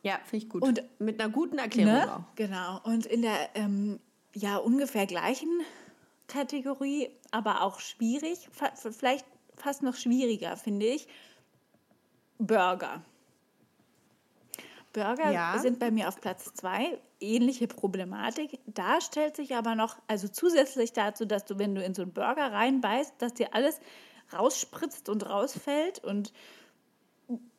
Ja, 0.05 0.19
finde 0.25 0.45
ich 0.45 0.51
gut. 0.51 0.63
Und- 0.63 0.83
mit 0.99 1.21
einer 1.21 1.33
guten 1.33 1.59
Erklärung 1.59 1.93
Ne? 1.93 2.17
auch. 2.17 2.35
Genau. 2.37 2.81
Und 2.85 3.07
in 3.07 3.23
der 3.23 3.51
ähm, 3.55 3.99
ja 4.35 4.57
ungefähr 4.59 5.07
gleichen 5.07 5.49
Kategorie, 6.29 7.11
aber 7.31 7.63
auch 7.63 7.81
schwierig, 7.81 8.49
vielleicht 8.91 9.27
fast 9.63 9.83
noch 9.83 9.95
schwieriger, 9.97 10.57
finde 10.57 10.87
ich, 10.87 11.07
Burger. 12.39 13.03
Burger 14.93 15.31
Ja. 15.31 15.59
sind 15.59 15.79
bei 15.79 15.91
mir 15.91 16.09
auf 16.09 16.21
Platz 16.21 16.53
zwei. 16.55 16.99
Ähnliche 17.21 17.69
Problematik. 17.69 18.59
Da 18.67 19.01
stellt 19.01 19.37
sich 19.37 19.55
aber 19.55 19.75
noch, 19.75 19.97
also 20.09 20.29
zusätzlich 20.29 20.93
dazu, 20.93 21.25
dass 21.25 21.45
du, 21.45 21.59
wenn 21.59 21.75
du 21.75 21.83
in 21.83 21.95
so 21.95 22.03
einen 22.03 22.13
Burger 22.13 22.53
reinbeißt, 22.53 23.15
dass 23.19 23.35
dir 23.35 23.55
alles 23.55 23.81
rausspritzt 24.33 25.09
und 25.09 25.29
rausfällt 25.29 26.03
und 26.05 26.33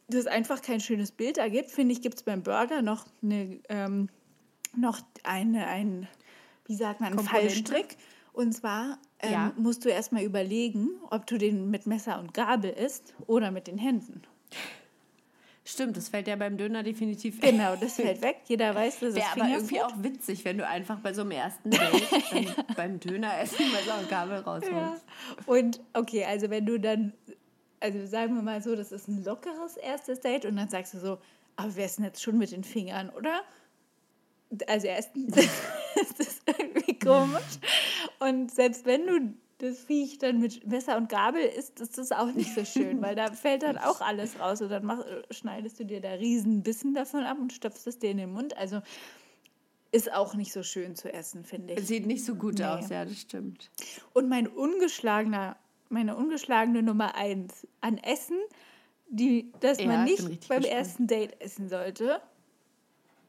das 0.09 0.27
einfach 0.27 0.61
kein 0.61 0.79
schönes 0.81 1.11
Bild 1.11 1.37
ergibt, 1.37 1.71
finde 1.71 1.93
ich, 1.93 2.01
gibt 2.01 2.15
es 2.15 2.23
beim 2.23 2.43
Burger 2.43 2.81
noch 2.81 3.05
eine, 3.23 3.59
ähm, 3.69 4.09
noch 4.75 4.99
eine, 5.23 5.67
ein, 5.67 6.07
wie 6.65 6.75
sagt 6.75 6.99
man, 6.99 7.13
einen? 7.17 7.25
Fallstrick. 7.25 7.97
Und 8.33 8.51
zwar 8.53 8.97
ähm, 9.19 9.31
Ja. 9.31 9.53
musst 9.55 9.85
du 9.85 9.89
erstmal 9.89 10.23
überlegen, 10.23 10.89
ob 11.09 11.25
du 11.27 11.37
den 11.37 11.69
mit 11.69 11.85
Messer 11.87 12.19
und 12.19 12.33
Gabel 12.33 12.71
isst 12.71 13.13
oder 13.27 13.51
mit 13.51 13.67
den 13.67 13.77
Händen. 13.77 14.23
Stimmt, 15.65 15.95
das 15.95 16.09
fällt 16.09 16.27
ja 16.27 16.35
beim 16.35 16.57
Döner 16.57 16.83
definitiv 16.83 17.39
Genau, 17.39 17.77
das 17.77 17.95
fällt 17.95 18.21
weg. 18.21 18.41
Jeder 18.47 18.75
weiß, 18.75 18.99
das 18.99 19.09
ist 19.11 19.15
Wäre 19.15 19.31
aber 19.31 19.49
irgendwie 19.49 19.81
auch 19.81 19.93
witzig, 20.03 20.43
wenn 20.43 20.57
du 20.57 20.67
einfach 20.67 20.99
bei 20.99 21.13
so 21.13 21.21
einem 21.21 21.31
ersten 21.31 21.69
Date 21.69 22.65
beim 22.75 22.99
Döneressen 22.99 23.71
Messer 23.71 23.97
und 23.99 24.09
Gabel 24.09 24.39
rausholst. 24.39 24.73
Ja. 24.73 24.97
Und 25.45 25.79
okay, 25.93 26.25
also 26.25 26.49
wenn 26.49 26.65
du 26.65 26.79
dann, 26.79 27.13
also 27.79 28.05
sagen 28.07 28.35
wir 28.35 28.41
mal 28.41 28.61
so, 28.61 28.75
das 28.75 28.91
ist 28.91 29.07
ein 29.07 29.23
lockeres 29.23 29.77
erstes 29.77 30.19
Date 30.19 30.45
und 30.45 30.57
dann 30.57 30.67
sagst 30.67 30.95
du 30.95 30.99
so, 30.99 31.19
aber 31.55 31.75
wer 31.75 31.85
ist 31.85 31.97
denn 31.97 32.05
jetzt 32.05 32.21
schon 32.21 32.37
mit 32.37 32.51
den 32.51 32.65
Fingern, 32.65 33.09
oder? 33.11 33.41
Also 34.67 34.87
erstens 34.87 35.33
ist 36.01 36.19
das 36.19 36.39
irgendwie 36.57 36.97
komisch. 36.99 37.59
Und 38.19 38.51
selbst 38.51 38.85
wenn 38.85 39.07
du 39.07 39.33
das 39.59 39.79
Viech 39.79 40.17
dann 40.17 40.39
mit 40.39 40.65
Messer 40.67 40.97
und 40.97 41.07
Gabel 41.09 41.41
isst, 41.41 41.79
ist 41.79 41.97
das 41.97 42.11
auch 42.11 42.31
nicht 42.31 42.53
so 42.53 42.65
schön, 42.65 43.01
weil 43.01 43.15
da 43.15 43.31
fällt 43.31 43.63
dann 43.63 43.77
auch 43.77 44.01
alles 44.01 44.37
raus 44.39 44.61
und 44.61 44.69
dann 44.69 44.83
mach, 44.85 45.05
schneidest 45.31 45.79
du 45.79 45.85
dir 45.85 46.01
da 46.01 46.11
riesen 46.13 46.63
Bissen 46.63 46.93
davon 46.93 47.23
ab 47.23 47.37
und 47.39 47.53
stopfst 47.53 47.87
es 47.87 47.97
dir 47.99 48.11
in 48.11 48.17
den 48.17 48.31
Mund. 48.33 48.57
Also 48.57 48.81
ist 49.91 50.11
auch 50.11 50.33
nicht 50.33 50.51
so 50.51 50.63
schön 50.63 50.95
zu 50.95 51.13
essen, 51.13 51.45
finde 51.45 51.75
ich. 51.75 51.85
Sieht 51.87 52.07
nicht 52.07 52.25
so 52.25 52.35
gut 52.35 52.59
Nee. 52.59 52.65
aus, 52.65 52.89
ja, 52.89 53.05
das 53.05 53.19
stimmt. 53.21 53.69
Und 54.13 54.27
mein 54.27 54.47
ungeschlagener, 54.47 55.55
meine 55.89 56.17
ungeschlagene 56.17 56.81
Nummer 56.83 57.15
eins 57.15 57.65
an 57.79 57.99
Essen, 57.99 58.39
die, 59.07 59.51
das 59.59 59.79
Ja, 59.79 59.85
man 59.85 60.03
nicht 60.05 60.23
beim 60.25 60.37
gespannt. 60.39 60.65
ersten 60.65 61.07
Date 61.07 61.39
essen 61.39 61.69
sollte, 61.69 62.19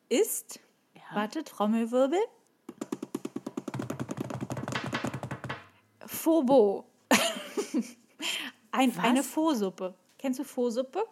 ist, 0.09 0.59
Ja. 0.95 1.03
warte, 1.17 1.45
Trommelwirbel, 1.45 2.19
Phobo. 6.25 6.87
Ein, 8.72 8.99
eine 8.99 9.22
Pho-Suppe. 9.22 9.95
Kennst 10.16 10.39
du 10.39 10.45
Pho-Suppe? 10.45 11.05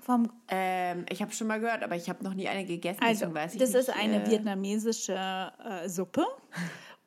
Vom 0.00 0.32
Ähm, 0.48 1.04
ich 1.10 1.20
habe 1.20 1.32
schon 1.32 1.46
mal 1.46 1.60
gehört, 1.60 1.82
aber 1.82 1.94
ich 1.94 2.08
habe 2.08 2.24
noch 2.24 2.32
nie 2.32 2.48
eine 2.48 2.64
gegessen, 2.64 3.02
Also, 3.02 3.26
deswegen 3.26 3.34
weiß 3.34 3.52
ich 3.52 3.60
das 3.60 3.70
nicht. 3.70 3.80
ist 3.80 3.90
eine 3.90 4.24
äh, 4.24 4.30
vietnamesische 4.30 5.12
äh, 5.12 5.88
Suppe. 5.90 6.24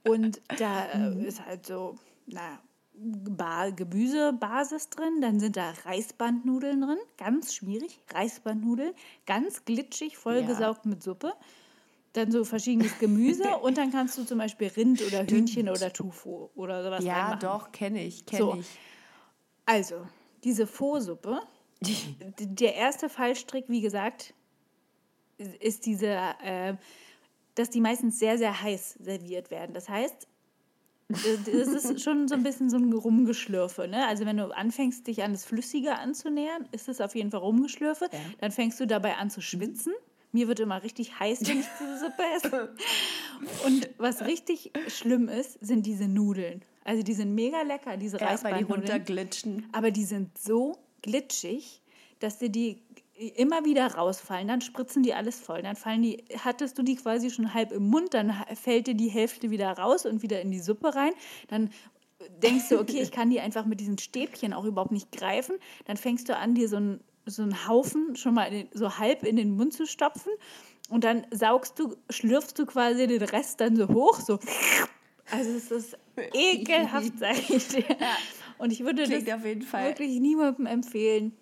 Und 0.07 0.41
da 0.59 0.85
äh, 0.85 1.25
ist 1.25 1.43
halt 1.43 1.65
so, 1.65 1.95
na, 2.27 2.59
ba 2.93 3.71
Gemüsebasis 3.71 4.89
drin. 4.89 5.21
Dann 5.21 5.39
sind 5.39 5.57
da 5.57 5.73
Reisbandnudeln 5.85 6.81
drin. 6.81 6.99
Ganz 7.17 7.55
schwierig. 7.55 7.99
Reisbandnudeln. 8.13 8.93
Ganz 9.25 9.65
glitschig, 9.65 10.17
vollgesaugt 10.17 10.85
mit 10.85 11.01
Suppe. 11.01 11.33
Dann 12.19 12.31
so 12.31 12.43
verschiedenes 12.43 12.97
Gemüse. 12.99 13.43
und 13.61 13.77
dann 13.77 13.91
kannst 13.91 14.17
du 14.17 14.23
zum 14.25 14.37
Beispiel 14.37 14.67
Rind 14.67 15.01
oder 15.01 15.23
Hühnchen 15.25 15.69
oder 15.69 15.91
Tofu 15.93 16.49
oder 16.55 16.83
sowas 16.83 17.03
Ja, 17.05 17.35
doch, 17.35 17.71
kenne 17.71 18.03
ich, 18.03 18.25
kenne 18.25 18.43
So. 18.43 18.55
ich. 18.55 18.67
Also, 19.65 20.07
diese 20.43 20.65
Pho-Suppe, 20.67 21.39
d- 21.81 22.45
der 22.47 22.75
erste 22.75 23.07
Fallstrick, 23.09 23.65
wie 23.67 23.81
gesagt, 23.81 24.33
ist- 25.59 25.85
dieser, 25.85 26.35
äh, 26.43 26.75
dass 27.55 27.69
die 27.69 27.81
meistens 27.81 28.19
sehr, 28.19 28.37
sehr 28.37 28.61
heiß 28.61 28.95
serviert 28.99 29.51
werden. 29.51 29.73
Das 29.73 29.87
heißt, 29.89 30.27
das 31.09 31.67
ist 31.67 32.01
schon 32.03 32.27
so 32.27 32.35
ein 32.35 32.43
bisschen 32.43 32.69
so 32.69 32.77
ein 32.77 32.91
Rumgeschlürfe. 32.93 33.87
Ne? 33.87 34.05
Also 34.07 34.25
wenn 34.25 34.37
du 34.37 34.55
anfängst, 34.55 35.07
dich 35.07 35.23
an 35.23 35.31
das 35.33 35.45
Flüssige 35.45 35.97
anzunähern, 35.97 36.67
ist 36.71 36.87
es 36.89 37.01
auf 37.01 37.15
jeden 37.15 37.31
Fall 37.31 37.39
Rumgeschlürfe. 37.41 38.09
Dann 38.39 38.51
fängst 38.51 38.79
du 38.79 38.85
dabei 38.87 39.15
an 39.17 39.29
zu 39.29 39.41
schwitzen. 39.41 39.93
Mir 40.31 40.47
wird 40.47 40.59
immer 40.59 40.83
richtig 40.83 41.19
heiß, 41.19 41.47
wenn 41.47 41.59
ich 41.59 41.65
diese 41.79 41.99
Suppe 41.99 42.23
esse. 42.35 42.75
Und 43.65 43.89
was 43.97 44.25
richtig 44.25 44.71
schlimm 44.87 45.27
ist, 45.27 45.57
sind 45.59 45.85
diese 45.85 46.07
Nudeln. 46.07 46.63
Also 46.83 47.03
die 47.03 47.13
sind 47.13 47.33
mega 47.35 47.61
lecker, 47.61 47.97
diese 47.97 48.17
Ja, 48.19 48.41
weil 48.43 48.57
die 48.57 48.63
runterglitschen. 48.63 49.67
Aber 49.71 49.91
die 49.91 50.05
sind 50.05 50.37
so 50.37 50.77
glitschig, 51.01 51.81
dass 52.19 52.37
dir 52.37 52.49
die 52.49 52.81
immer 53.35 53.65
wieder 53.65 53.95
rausfallen. 53.95 54.47
Dann 54.47 54.61
spritzen 54.61 55.03
die 55.03 55.13
alles 55.13 55.39
voll. 55.39 55.61
Dann 55.61 55.75
fallen 55.75 56.01
die, 56.01 56.23
hattest 56.43 56.77
du 56.77 56.83
die 56.83 56.95
quasi 56.95 57.29
schon 57.29 57.53
halb 57.53 57.71
im 57.71 57.87
Mund, 57.89 58.13
dann 58.13 58.33
fällt 58.55 58.87
dir 58.87 58.95
die 58.95 59.09
Hälfte 59.09 59.49
wieder 59.51 59.71
raus 59.71 60.05
und 60.05 60.21
wieder 60.21 60.41
in 60.41 60.51
die 60.51 60.59
Suppe 60.59 60.95
rein. 60.95 61.11
Dann 61.47 61.69
denkst 62.41 62.69
du, 62.69 62.79
okay, 62.79 63.01
ich 63.01 63.11
kann 63.11 63.29
die 63.29 63.39
einfach 63.39 63.65
mit 63.65 63.79
diesen 63.79 63.97
Stäbchen 63.97 64.53
auch 64.53 64.65
überhaupt 64.65 64.91
nicht 64.91 65.11
greifen. 65.11 65.55
Dann 65.85 65.97
fängst 65.97 66.29
du 66.29 66.35
an, 66.35 66.55
dir 66.55 66.69
so 66.69 66.77
einen, 66.77 67.01
so 67.29 67.43
einen 67.43 67.67
Haufen 67.67 68.15
schon 68.15 68.33
mal 68.33 68.49
den, 68.49 68.67
so 68.73 68.97
halb 68.97 69.23
in 69.23 69.35
den 69.35 69.51
Mund 69.51 69.73
zu 69.73 69.85
stopfen. 69.85 70.31
Und 70.89 71.03
dann 71.03 71.25
saugst 71.31 71.77
du, 71.77 71.95
schlürfst 72.09 72.57
du 72.57 72.65
quasi 72.65 73.05
den 73.07 73.21
Rest 73.21 73.61
dann 73.61 73.75
so 73.75 73.87
hoch, 73.89 74.19
so. 74.19 74.39
Also 75.31 75.51
es 75.51 75.69
ist 75.69 75.97
ekelhaft, 76.33 77.17
sage 77.19 77.39
ich 77.49 77.67
dir. 77.67 77.85
Und 78.57 78.71
ich 78.71 78.79
würde 78.83 79.03
Klingt 79.03 79.27
das 79.27 79.43
wirklich 79.43 80.19
niemandem 80.19 80.65
empfehlen, 80.65 81.33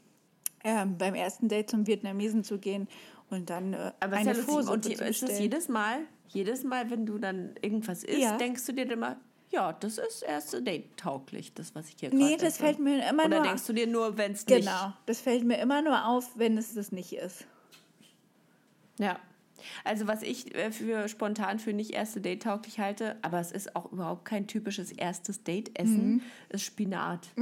ähm, 0.63 0.97
beim 0.97 1.15
ersten 1.15 1.47
Date 1.47 1.69
zum 1.69 1.87
Vietnamesen 1.87 2.43
zu 2.43 2.57
gehen 2.59 2.87
und 3.29 3.49
dann 3.49 3.73
äh, 3.73 3.91
Aber 3.99 4.13
ist 4.19 4.27
eine 4.27 4.37
ja. 4.37 4.43
Pho-Suppe 4.43 4.73
Und 4.73 4.85
die, 4.85 4.95
zu 4.95 5.03
ist 5.05 5.21
das 5.21 5.29
bestellen. 5.29 5.41
jedes 5.43 5.69
Mal, 5.69 5.99
jedes 6.27 6.63
Mal, 6.63 6.89
wenn 6.91 7.05
du 7.05 7.17
dann 7.17 7.55
irgendwas 7.61 8.03
isst, 8.03 8.19
Ja. 8.19 8.37
denkst 8.37 8.65
du 8.65 8.73
dir 8.73 8.91
immer, 8.91 9.17
ja, 9.49 9.73
das 9.73 9.97
ist 9.97 10.21
erste 10.23 10.61
Date 10.61 10.97
tauglich, 10.97 11.53
das, 11.53 11.73
was 11.75 11.87
ich 11.89 11.95
hier 11.99 12.09
Nee, 12.13 12.29
gerade 12.31 12.37
das 12.37 12.53
esse. 12.55 12.63
fällt 12.63 12.79
mir 12.79 13.07
immer 13.09 13.25
Oder 13.25 13.37
nur 13.39 13.47
denkst 13.47 13.65
du 13.65 13.73
dir 13.73 13.87
nur, 13.87 14.17
wenn 14.17 14.33
es 14.33 14.45
nicht... 14.45 14.59
Genau, 14.59 14.93
das 15.05 15.21
fällt 15.21 15.43
mir 15.45 15.57
immer 15.59 15.81
nur 15.81 16.05
auf, 16.07 16.37
wenn 16.37 16.57
es 16.57 16.73
das 16.73 16.91
nicht 16.91 17.13
ist. 17.13 17.45
Ja. 18.99 19.19
Also 19.83 20.07
was 20.07 20.21
ich 20.21 20.53
äh, 20.55 20.71
für 20.71 21.07
spontan 21.07 21.59
für 21.59 21.73
nicht 21.73 21.91
erste 21.91 22.21
Date 22.21 22.43
tauglich 22.43 22.79
halte, 22.79 23.17
aber 23.23 23.39
es 23.39 23.51
ist 23.51 23.75
auch 23.75 23.91
überhaupt 23.91 24.23
kein 24.25 24.47
typisches 24.47 24.91
erstes 24.91 25.43
Date 25.43 25.77
Essen, 25.79 26.15
Mhm. 26.15 26.21
ist 26.49 26.63
Spinat. 26.63 27.27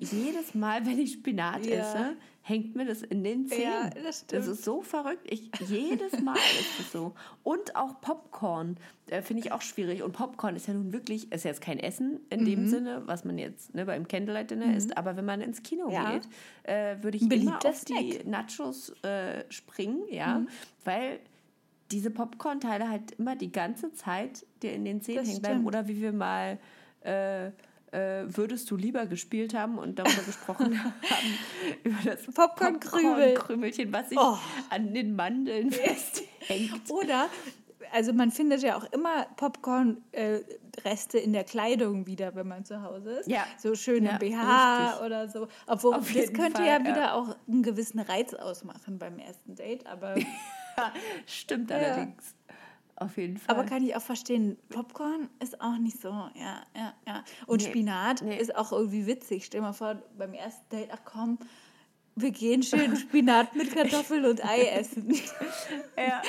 Jedes 0.00 0.54
Mal, 0.54 0.84
wenn 0.86 0.98
ich 0.98 1.12
Spinat 1.12 1.64
Ja. 1.66 1.72
esse, 1.76 2.16
hängt 2.50 2.74
mir 2.76 2.84
das 2.84 3.02
in 3.02 3.24
den 3.24 3.46
Zähnen. 3.46 3.62
Ja, 3.62 3.90
das 3.90 4.20
stimmt. 4.20 4.46
ist 4.46 4.64
so 4.64 4.82
verrückt. 4.82 5.26
Ich, 5.30 5.50
jedes 5.66 6.20
Mal 6.20 6.36
ist 6.60 6.80
es 6.80 6.92
so. 6.92 7.14
Und 7.42 7.76
auch 7.76 8.00
Popcorn 8.00 8.76
äh, 9.06 9.22
finde 9.22 9.42
ich 9.44 9.52
auch 9.52 9.62
schwierig. 9.62 10.02
Und 10.02 10.12
Popcorn 10.12 10.56
ist 10.56 10.66
ja 10.66 10.74
nun 10.74 10.92
wirklich, 10.92 11.32
ist 11.32 11.44
jetzt 11.44 11.60
kein 11.62 11.78
Essen 11.78 12.20
in 12.28 12.44
dem 12.44 12.64
Mhm. 12.64 12.68
Sinne, 12.68 13.02
was 13.06 13.24
man 13.24 13.38
jetzt 13.38 13.74
ne, 13.74 13.86
beim 13.86 14.06
Candlelight 14.06 14.50
Dinner 14.50 14.76
isst. 14.76 14.98
Aber 14.98 15.16
wenn 15.16 15.24
man 15.24 15.40
ins 15.40 15.62
Kino 15.62 15.90
Ja. 15.90 16.12
geht, 16.12 16.28
äh, 16.64 17.02
würde 17.02 17.16
ich 17.16 17.22
Ein 17.22 17.30
immer 17.30 17.40
beliebter 17.40 17.68
auf 17.70 17.84
die 17.84 18.12
Snack. 18.12 18.26
Nachos 18.26 18.90
äh, 19.04 19.44
springen, 19.48 20.02
ja, 20.10 20.40
Mhm. 20.40 20.48
weil 20.84 21.20
diese 21.90 22.10
Popcorn-Teile 22.10 22.88
halt 22.88 23.12
immer 23.18 23.34
die 23.36 23.50
ganze 23.50 23.92
Zeit 23.94 24.44
dir 24.62 24.72
in 24.72 24.84
den 24.84 25.00
Zähnen 25.00 25.18
Das 25.20 25.28
hängen 25.28 25.40
bleiben. 25.40 25.54
stimmt. 25.56 25.66
Oder 25.68 25.88
wie 25.88 26.00
wir 26.00 26.12
mal 26.12 26.58
äh, 27.92 28.24
Würdest 28.26 28.70
du 28.70 28.76
lieber 28.76 29.06
gespielt 29.06 29.54
haben 29.54 29.78
und 29.78 29.98
darüber 29.98 30.22
gesprochen 30.22 30.82
haben, 30.84 30.94
über 31.84 31.98
das 32.04 32.22
Popcorn-Krümel. 32.26 33.34
Popcorn-Krümelchen, 33.34 33.92
was 33.92 34.08
sich 34.10 34.18
Oh. 34.18 34.36
an 34.70 34.92
den 34.94 35.14
Mandeln 35.16 35.70
festhängt. 35.72 36.90
Oder, 36.90 37.28
also 37.92 38.12
man 38.12 38.30
findet 38.30 38.62
ja 38.62 38.76
auch 38.76 38.84
immer 38.92 39.26
Popcorn-Reste 39.36 41.18
in 41.18 41.32
der 41.32 41.44
Kleidung 41.44 42.06
wieder, 42.06 42.34
wenn 42.34 42.48
man 42.48 42.64
zu 42.64 42.82
Hause 42.82 43.10
ist. 43.20 43.28
Ja. 43.28 43.44
So 43.58 43.74
schön 43.74 44.04
im 44.04 44.12
Ja, 44.12 44.18
BH 44.18 44.84
richtig. 44.86 45.06
oder 45.06 45.28
so. 45.28 45.48
Obwohl, 45.66 45.94
Auf 45.94 46.12
das 46.12 46.32
könnte 46.32 46.58
Fall, 46.58 46.66
ja 46.66 46.78
ja. 46.78 46.84
wieder 46.84 47.14
auch 47.14 47.36
einen 47.48 47.62
gewissen 47.62 48.00
Reiz 48.00 48.34
ausmachen 48.34 48.98
beim 48.98 49.18
ersten 49.18 49.54
Date. 49.56 49.86
Aber, 49.86 50.14
Stimmt 51.26 51.70
allerdings. 51.72 52.34
Auf 53.00 53.16
jeden 53.16 53.38
Fall. 53.38 53.56
aber 53.56 53.64
kann 53.66 53.82
ich 53.82 53.96
auch 53.96 54.02
verstehen, 54.02 54.58
Popcorn 54.68 55.30
ist 55.42 55.58
auch 55.60 55.78
nicht 55.78 56.00
so, 56.00 56.08
ja, 56.08 56.62
ja, 56.76 56.94
ja. 57.06 57.24
Und 57.46 57.62
Nee, 57.62 57.68
Spinat 57.68 58.20
nee. 58.20 58.38
ist 58.38 58.54
auch 58.54 58.72
irgendwie 58.72 59.06
witzig. 59.06 59.46
Stell 59.46 59.60
dir 59.60 59.66
mal 59.66 59.72
vor, 59.72 60.02
beim 60.18 60.34
ersten 60.34 60.68
Date, 60.68 60.90
ach 60.92 61.00
komm, 61.06 61.38
wir 62.14 62.30
gehen 62.30 62.62
schön 62.62 62.96
Spinat 62.96 63.56
mit 63.56 63.74
Kartoffeln 63.74 64.26
und 64.26 64.44
Ei 64.44 64.64
essen. 64.64 65.14
Ja, 65.96 66.22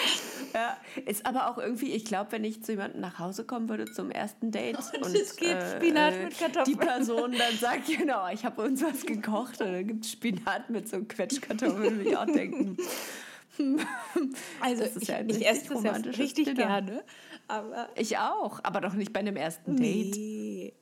ja. 0.53 0.77
Ist 1.05 1.25
aber 1.25 1.49
auch 1.49 1.57
irgendwie, 1.57 1.91
ich 1.91 2.05
glaube, 2.05 2.31
wenn 2.33 2.43
ich 2.43 2.63
zu 2.63 2.73
jemandem 2.73 3.01
nach 3.01 3.19
Hause 3.19 3.45
kommen 3.45 3.67
würde 3.69 3.85
zum 3.91 4.11
ersten 4.11 4.51
Date 4.51 4.77
und, 5.01 5.15
es 5.15 5.35
gibt 5.35 5.61
Spinat 5.75 6.13
mit 6.23 6.37
Kartoffeln. 6.37 6.65
die 6.65 6.75
Person 6.75 7.31
dann 7.33 7.55
sagt, 7.59 7.87
genau, 7.87 8.27
ich 8.31 8.45
habe 8.45 8.61
uns 8.63 8.83
was 8.83 9.05
gekocht 9.05 9.61
und 9.61 9.71
dann 9.73 9.87
gibt 9.87 10.05
es 10.05 10.11
Spinat 10.11 10.69
mit 10.69 10.87
so 10.87 11.03
Quetschkartoffeln, 11.03 11.97
würde 11.97 12.09
ich 12.09 12.17
auch 12.17 12.25
denken. 12.25 12.77
Also 14.61 14.83
ich, 14.83 15.07
ja 15.07 15.19
ich 15.21 15.27
richtig 15.27 15.47
esse 15.47 15.73
das 15.73 15.83
ja 15.83 15.91
richtig 15.93 16.45
Dinner. 16.45 16.53
gerne, 16.55 17.03
aber 17.47 17.89
Ich 17.95 18.17
auch, 18.17 18.59
aber 18.63 18.81
doch 18.81 18.93
nicht 18.93 19.13
bei 19.13 19.19
einem 19.21 19.35
ersten 19.35 19.75
Date. 19.77 20.15
nee. 20.15 20.73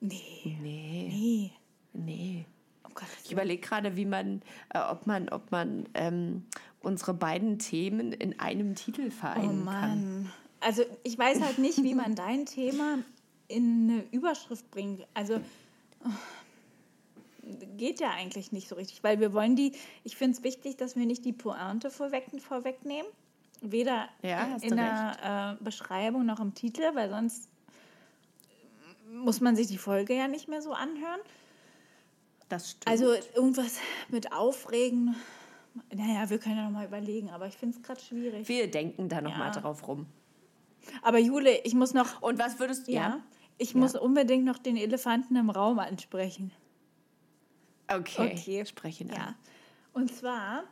Nee, 0.00 0.58
Nee, 0.60 1.08
nee. 1.10 1.52
nee. 1.94 2.44
Oh 2.84 2.90
Gott. 2.94 3.08
Ich 3.24 3.32
überlege 3.32 3.60
gerade, 3.66 3.96
wie 3.96 4.04
man, 4.04 4.42
äh, 4.70 4.78
ob 4.80 5.06
man, 5.06 5.28
ob 5.30 5.50
man 5.50 5.88
ähm, 5.94 6.44
unsere 6.80 7.14
beiden 7.14 7.58
Themen 7.58 8.12
in 8.12 8.38
einem 8.38 8.74
Titel 8.74 9.06
Oh 9.06 9.10
vereinen 9.10 9.64
kann. 9.64 9.64
Mann. 9.64 10.32
Also 10.60 10.82
ich 11.04 11.18
weiß 11.18 11.40
halt 11.40 11.58
nicht, 11.58 11.82
wie 11.82 11.94
man 11.94 12.14
dein 12.16 12.44
Thema 12.46 12.98
in 13.48 13.90
eine 13.90 14.04
Überschrift 14.10 14.70
bringt. 14.70 15.06
Also 15.14 15.40
oh, 16.04 16.08
geht 17.76 18.00
ja 18.00 18.10
eigentlich 18.10 18.52
nicht 18.52 18.68
so 18.68 18.74
richtig, 18.76 19.02
weil 19.02 19.20
wir 19.20 19.32
wollen 19.32 19.56
die, 19.56 19.72
ich 20.02 20.16
finde 20.16 20.36
es 20.36 20.42
wichtig, 20.44 20.76
dass 20.76 20.96
wir 20.96 21.06
nicht 21.06 21.24
die 21.24 21.32
Pointe 21.32 21.90
vorweg, 21.90 22.26
vorwegnehmen. 22.40 23.10
Weder 23.60 24.08
Ja, 24.22 24.56
in 24.60 24.76
der 24.76 25.56
äh, 25.60 25.64
Beschreibung 25.64 26.26
noch 26.26 26.40
im 26.40 26.54
Titel, 26.54 26.82
weil 26.94 27.08
sonst 27.08 27.48
muss 29.10 29.40
man 29.40 29.56
sich 29.56 29.68
die 29.68 29.78
Folge 29.78 30.14
ja 30.14 30.28
nicht 30.28 30.48
mehr 30.48 30.60
so 30.60 30.72
anhören. 30.72 31.20
Das 32.48 32.72
stimmt. 32.72 32.88
Also 32.88 33.14
irgendwas 33.34 33.78
mit 34.08 34.32
Aufregen. 34.32 35.14
Naja, 35.92 36.28
wir 36.30 36.38
können 36.38 36.56
ja 36.56 36.64
noch 36.64 36.70
mal 36.72 36.86
überlegen, 36.86 37.30
aber 37.30 37.46
ich 37.46 37.54
finde 37.56 37.76
es 37.76 37.82
gerade 37.82 38.00
schwierig. 38.00 38.48
wir 38.48 38.70
denken 38.70 39.08
da 39.08 39.20
nochmal 39.20 39.52
Ja. 39.54 39.60
drauf 39.60 39.86
rum. 39.88 40.06
Aber 41.02 41.18
Jule, 41.18 41.58
ich 41.64 41.74
muss 41.74 41.94
noch, 41.94 42.20
Und 42.20 42.38
was 42.38 42.58
würdest 42.58 42.86
du? 42.86 42.92
ja, 42.92 43.20
ich 43.56 43.74
muss 43.74 43.94
unbedingt 43.94 44.44
noch 44.44 44.58
den 44.58 44.76
Elefanten 44.76 45.36
im 45.36 45.48
Raum 45.50 45.78
ansprechen. 45.78 46.52
Okay. 47.88 48.32
Okay. 48.32 48.66
Sprechen 48.66 49.10
an. 49.10 49.16
Ja. 49.16 49.34
Und 49.92 50.14
zwar 50.14 50.64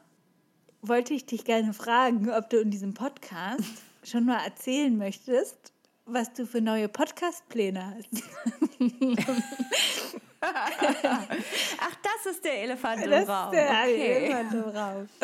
wollte 0.80 1.14
ich 1.14 1.26
dich 1.26 1.44
gerne 1.44 1.72
fragen, 1.72 2.30
ob 2.30 2.50
du 2.50 2.58
in 2.60 2.70
diesem 2.70 2.94
Podcast 2.94 3.62
schon 4.04 4.24
mal 4.24 4.42
erzählen 4.44 4.96
möchtest, 4.96 5.72
was 6.06 6.32
du 6.32 6.46
für 6.46 6.60
neue 6.60 6.88
Podcast-Pläne 6.88 7.94
hast. 7.96 8.24
Ach, 10.40 11.96
das 12.02 12.32
ist 12.32 12.44
der 12.44 12.62
Elefant 12.64 13.04
im 13.04 13.10
Das 13.10 13.28
Raum. 13.28 13.52
ist 13.52 13.60
der 13.60 13.68
okay. 13.70 14.16
Elefant 14.16 14.54
im 14.54 14.62
Raum. 14.62 15.08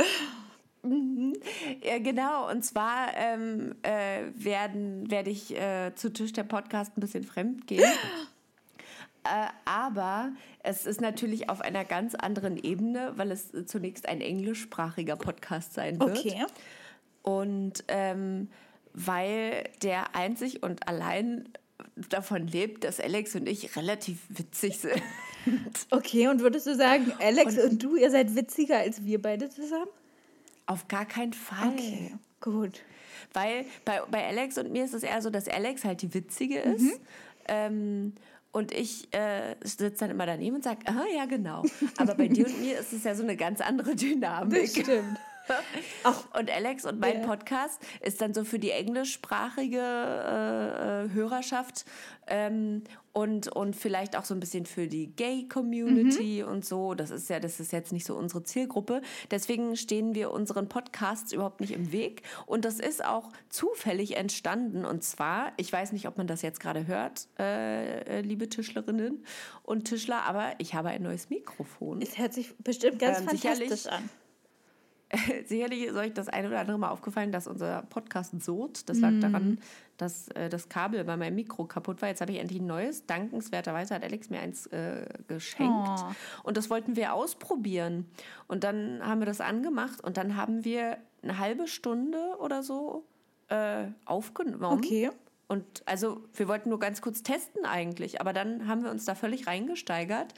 Ja, 1.83 1.99
genau. 1.99 2.49
Und 2.51 2.65
zwar 2.65 3.09
ähm, 3.17 3.75
äh, 3.83 4.23
werden, 4.33 5.11
werde 5.11 5.29
ich 5.29 5.55
äh, 5.55 5.93
zu 5.97 6.11
Tisch 6.13 6.33
der 6.33 6.45
Podcast 6.45 6.97
ein 6.97 7.01
bisschen 7.01 7.25
fremd 7.25 7.67
gehen. 7.67 7.83
Äh, 9.29 9.49
aber 9.65 10.33
es 10.63 10.87
ist 10.87 11.01
natürlich 11.01 11.51
auf 11.51 11.61
einer 11.61 11.85
ganz 11.85 12.15
anderen 12.15 12.57
Ebene, 12.57 13.13
weil 13.17 13.31
es 13.31 13.53
zunächst 13.67 14.09
ein 14.09 14.21
englischsprachiger 14.21 15.17
Podcast 15.17 15.75
sein 15.75 16.01
wird. 16.01 16.19
Okay. 16.19 16.45
Und 17.23 17.85
ähm, 17.89 18.49
weil 18.95 19.65
der 19.83 20.15
einzig 20.15 20.63
und 20.63 20.89
allein 20.89 21.49
davon 22.09 22.47
lebt, 22.47 22.85
dass 22.85 23.01
Alex 23.01 23.35
und 23.35 23.49
ich 23.49 23.77
relativ 23.77 24.19
witzig 24.29 24.79
sind. 24.79 25.03
Okay, 25.91 26.29
und 26.29 26.41
würdest 26.41 26.67
du 26.67 26.75
sagen, 26.75 27.11
Alex 27.21 27.57
und, 27.57 27.83
du, 27.83 27.97
ihr 27.97 28.11
seid 28.11 28.35
witziger 28.37 28.79
als 28.79 29.05
wir 29.07 29.23
beide 29.23 29.49
zusammen? 29.49 29.89
Auf 30.67 30.89
gar 30.89 31.07
keinen 31.07 31.33
Fall. 31.33 31.69
Okay, 31.69 32.15
gut. 32.41 32.83
Weil 33.33 33.65
bei, 33.87 34.03
bei 34.11 34.27
Alex 34.27 34.59
und 34.59 34.73
mir 34.73 34.85
ist 34.85 34.93
es 34.93 35.03
eher 35.03 35.23
so, 35.23 35.31
dass 35.31 35.49
Alex 35.49 35.85
halt 35.85 36.03
die 36.03 36.13
Witzige 36.13 36.59
ist. 36.59 37.01
Ähm, 37.47 38.13
und 38.53 38.73
ich 38.73 39.13
äh, 39.15 39.57
sitze 39.63 40.01
dann 40.01 40.11
immer 40.11 40.27
daneben 40.27 40.57
und 40.57 40.65
sage, 40.65 40.81
aha, 40.87 41.05
ja, 41.15 41.27
genau. 41.27 41.65
Aber 41.99 42.15
bei 42.15 42.29
dir 42.29 42.47
und 42.47 42.61
mir 42.61 42.79
ist 42.79 42.93
es 42.93 43.05
ja 43.05 43.15
so 43.15 43.23
eine 43.23 43.37
ganz 43.37 43.61
andere 43.61 43.95
Dynamik. 43.95 44.69
stimmt. 44.71 45.19
Und 46.39 46.51
Alex 46.51 46.85
und 46.85 47.01
mein 47.01 47.23
Ja. 47.23 47.27
Podcast 47.27 47.81
ist 48.03 48.21
dann 48.21 48.35
so 48.35 48.45
für 48.45 48.59
die 48.59 48.71
englischsprachige 48.71 49.79
äh, 49.81 51.05
äh, 51.07 51.11
Hörerschaft 51.15 51.87
ähm, 52.27 52.85
und, 53.19 53.49
und 53.49 53.75
vielleicht 53.75 54.17
auch 54.17 54.25
so 54.25 54.33
ein 54.33 54.39
bisschen 54.39 54.65
für 54.65 54.87
die 54.87 55.09
Gay-Community 55.09 56.45
und 56.45 56.65
so. 56.65 56.95
Das 56.95 57.11
ist 57.11 57.29
ja, 57.29 57.41
das 57.41 57.59
ist 57.59 57.73
jetzt 57.73 57.93
nicht 57.93 58.07
so 58.07 58.15
unsere 58.15 58.45
Zielgruppe. 58.45 59.03
Deswegen 59.33 59.77
stehen 59.77 60.15
wir 60.15 60.31
unseren 60.31 60.69
Podcasts 60.69 61.33
überhaupt 61.33 61.61
nicht 61.61 61.73
im 61.73 61.91
Weg. 61.91 62.23
Und 62.47 62.65
das 62.65 62.79
ist 62.79 63.05
auch 63.05 63.31
zufällig 63.49 64.17
entstanden. 64.17 64.85
Und 64.85 65.03
zwar, 65.03 65.53
ich 65.57 65.73
weiß 65.73 65.91
nicht, 65.91 66.07
ob 66.07 66.17
man 66.17 66.29
das 66.29 66.43
jetzt 66.43 66.61
gerade 66.61 66.87
hört, 66.87 67.27
äh, 67.41 68.19
äh, 68.19 68.21
liebe 68.21 68.49
Tischlerinnen 68.49 69.25
und 69.65 69.87
Tischler, 69.87 70.23
aber 70.23 70.53
ich 70.59 70.75
habe 70.75 70.91
ein 70.91 71.03
neues 71.03 71.29
Mikrofon. 71.29 72.01
Es 72.01 72.19
hört 72.19 72.33
sich 72.33 72.57
bestimmt 72.59 73.01
ganz 73.01 73.19
Ähm, 73.19 73.27
fantastisch 73.27 73.87
an. 73.87 74.09
Sicherlich 75.47 75.85
ist 75.85 75.97
euch 75.97 76.13
das 76.13 76.29
eine 76.29 76.49
oder 76.49 76.61
andere 76.61 76.79
Mal 76.79 76.91
aufgefallen, 76.91 77.33
dass 77.33 77.47
unser 77.47 77.83
Podcast 77.83 78.41
surt. 78.43 78.89
Das 78.89 79.01
lag 79.01 79.13
daran, 79.21 79.59
dass 79.97 80.29
äh, 80.29 80.49
das 80.49 80.69
Kabel 80.69 81.03
bei 81.05 81.17
meinem 81.17 81.35
Mikro 81.35 81.65
kaputt 81.65 82.03
war. 82.03 82.09
Jetzt 82.09 82.21
habe 82.21 82.33
ich 82.33 82.39
endlich 82.39 82.61
ein 82.61 82.67
neues. 82.67 83.07
Dankenswerterweise 83.07 83.95
hat 83.95 84.03
Alex 84.03 84.29
mir 84.29 84.41
eins 84.41 84.67
äh, 84.67 85.07
geschenkt. 85.27 85.89
Oh. 85.89 86.13
Und 86.43 86.57
das 86.57 86.69
wollten 86.69 86.95
wir 86.95 87.15
ausprobieren. 87.15 88.07
Und 88.49 88.65
dann 88.65 89.01
haben 89.03 89.21
wir 89.21 89.27
das 89.27 89.41
angemacht 89.41 90.03
und 90.03 90.17
dann 90.19 90.37
haben 90.37 90.65
wir 90.65 90.99
eine 91.23 91.39
halbe 91.39 91.69
Stunde 91.69 92.37
oder 92.39 92.63
so 92.63 93.05
äh, 93.49 93.87
aufgenommen. 94.05 94.79
Okay. 94.79 95.11
Und 95.49 95.65
also 95.87 96.23
wir 96.35 96.49
wollten 96.49 96.69
nur 96.69 96.79
ganz 96.79 97.01
kurz 97.01 97.23
testen 97.23 97.65
eigentlich, 97.65 98.21
aber 98.21 98.35
dann 98.35 98.69
haben 98.69 98.85
wir 98.85 98.91
uns 98.91 99.07
da 99.07 99.15
völlig 99.15 99.47
reingesteigert 99.47 100.35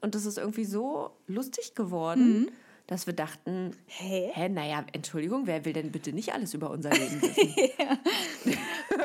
und 0.00 0.16
das 0.16 0.26
ist 0.26 0.38
irgendwie 0.38 0.64
so 0.64 1.12
lustig 1.28 1.76
geworden, 1.76 2.50
dass 2.88 3.06
wir 3.06 3.14
dachten, 3.14 3.76
Hä? 3.86 4.30
hä, 4.32 4.48
naja, 4.48 4.84
Entschuldigung, 4.92 5.46
wer 5.46 5.64
will 5.64 5.72
denn 5.74 5.92
bitte 5.92 6.12
nicht 6.12 6.32
alles 6.34 6.54
über 6.54 6.70
unser 6.70 6.90
Leben 6.90 7.22
wissen? 7.22 7.70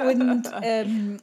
Und 0.07 0.49
ähm, 0.63 1.17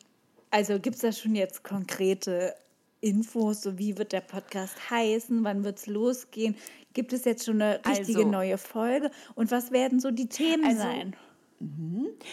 also 0.51 0.79
gibt 0.79 0.97
es 0.97 1.03
da 1.03 1.13
schon 1.13 1.35
jetzt 1.35 1.65
konkrete 1.65 2.55
Infos, 3.01 3.63
so 3.63 3.79
wie 3.79 3.97
wird 3.99 4.13
der 4.13 4.21
Podcast 4.21 4.91
heißen, 4.91 5.43
wann 5.43 5.65
wird 5.65 5.79
es 5.79 5.87
losgehen? 5.87 6.55
Gibt 6.93 7.13
es 7.13 7.25
jetzt 7.25 7.45
schon 7.47 7.63
eine 7.63 7.81
richtige 7.87 8.19
Also- 8.21 8.31
neue 8.31 8.59
Folge? 8.59 9.11
Und 9.35 9.51
was 9.51 9.71
werden 9.73 10.01
so 10.01 10.11
die 10.11 10.29
Themen 10.29 10.65
Also- 10.65 10.79
sein? 10.83 11.17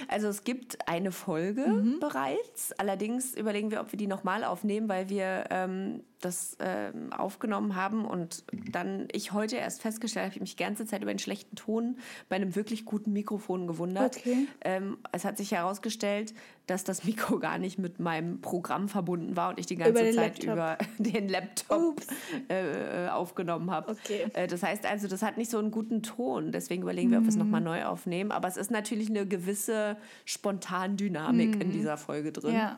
Also 0.08 0.28
es 0.30 0.44
gibt 0.44 0.88
eine 0.88 1.12
Folge 1.12 1.68
Mhm. 1.68 2.00
bereits. 2.00 2.72
Allerdings 2.78 3.36
überlegen 3.36 3.72
wir, 3.72 3.82
ob 3.82 3.92
wir 3.92 3.98
die 3.98 4.08
nochmal 4.08 4.44
aufnehmen, 4.44 4.88
weil 4.88 5.10
wir 5.10 5.46
ähm, 5.50 6.04
das 6.22 6.58
ähm, 6.60 7.12
aufgenommen 7.14 7.76
haben 7.76 8.06
und 8.06 8.44
dann 8.72 9.08
ich 9.12 9.34
heute 9.34 9.58
erst 9.58 9.82
festgestellt 9.82 10.26
habe, 10.28 10.36
ich 10.36 10.42
mich 10.42 10.56
die 10.56 10.64
ganze 10.64 10.86
Zeit 10.86 11.02
über 11.02 11.12
einen 11.12 11.20
schlechten 11.20 11.56
Ton 11.56 11.98
bei 12.30 12.38
einem 12.38 12.56
wirklich 12.56 12.86
guten 12.86 13.12
Mikrofon 13.14 13.68
gewundert. 13.68 14.18
Okay. 14.18 14.48
Ähm, 14.62 14.98
es 15.12 15.26
hat 15.26 15.38
sich 15.38 15.52
herausgestellt, 15.52 16.34
dass 16.68 16.84
das 16.84 17.04
Mikro 17.04 17.40
gar 17.40 17.58
nicht 17.58 17.80
mit 17.80 18.00
meinem 18.00 18.40
Programm 18.42 18.88
verbunden 18.90 19.36
war 19.36 19.50
und 19.50 19.60
ich 19.60 19.66
die 19.66 19.76
ganze 19.78 20.04
den 20.04 20.14
Zeit 20.14 20.44
Laptop. 20.44 20.54
über 20.54 20.78
den 21.00 21.28
Laptop 21.30 22.02
äh, 22.50 23.06
äh, 23.06 23.10
aufgenommen 23.10 23.72
habe. 23.72 23.92
Okay. 23.92 24.28
Äh, 24.34 24.48
das 24.48 24.62
heißt 24.64 24.86
also, 24.86 25.08
das 25.08 25.22
hat 25.24 25.38
nicht 25.38 25.50
so 25.50 25.58
einen 25.58 25.72
guten 25.72 26.04
Ton. 26.04 26.52
Deswegen 26.52 26.84
überlegen 26.84 27.10
wir, 27.12 27.18
ob 27.18 27.24
wir 27.24 27.30
es 27.30 27.36
Mhm. 27.36 27.42
nochmal 27.44 27.62
neu 27.62 27.86
aufnehmen. 27.86 28.32
Aber 28.32 28.48
es 28.48 28.58
ist 28.58 28.70
natürlich 28.72 29.10
eine 29.10 29.26
gewisse 29.26 29.98
Spontandynamik 30.26 31.62
in 31.62 31.72
dieser 31.72 31.98
Folge 31.98 32.32
drin. 32.32 32.52
Mhm. 32.52 32.58
Ja. 32.58 32.78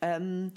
Ähm, 0.00 0.50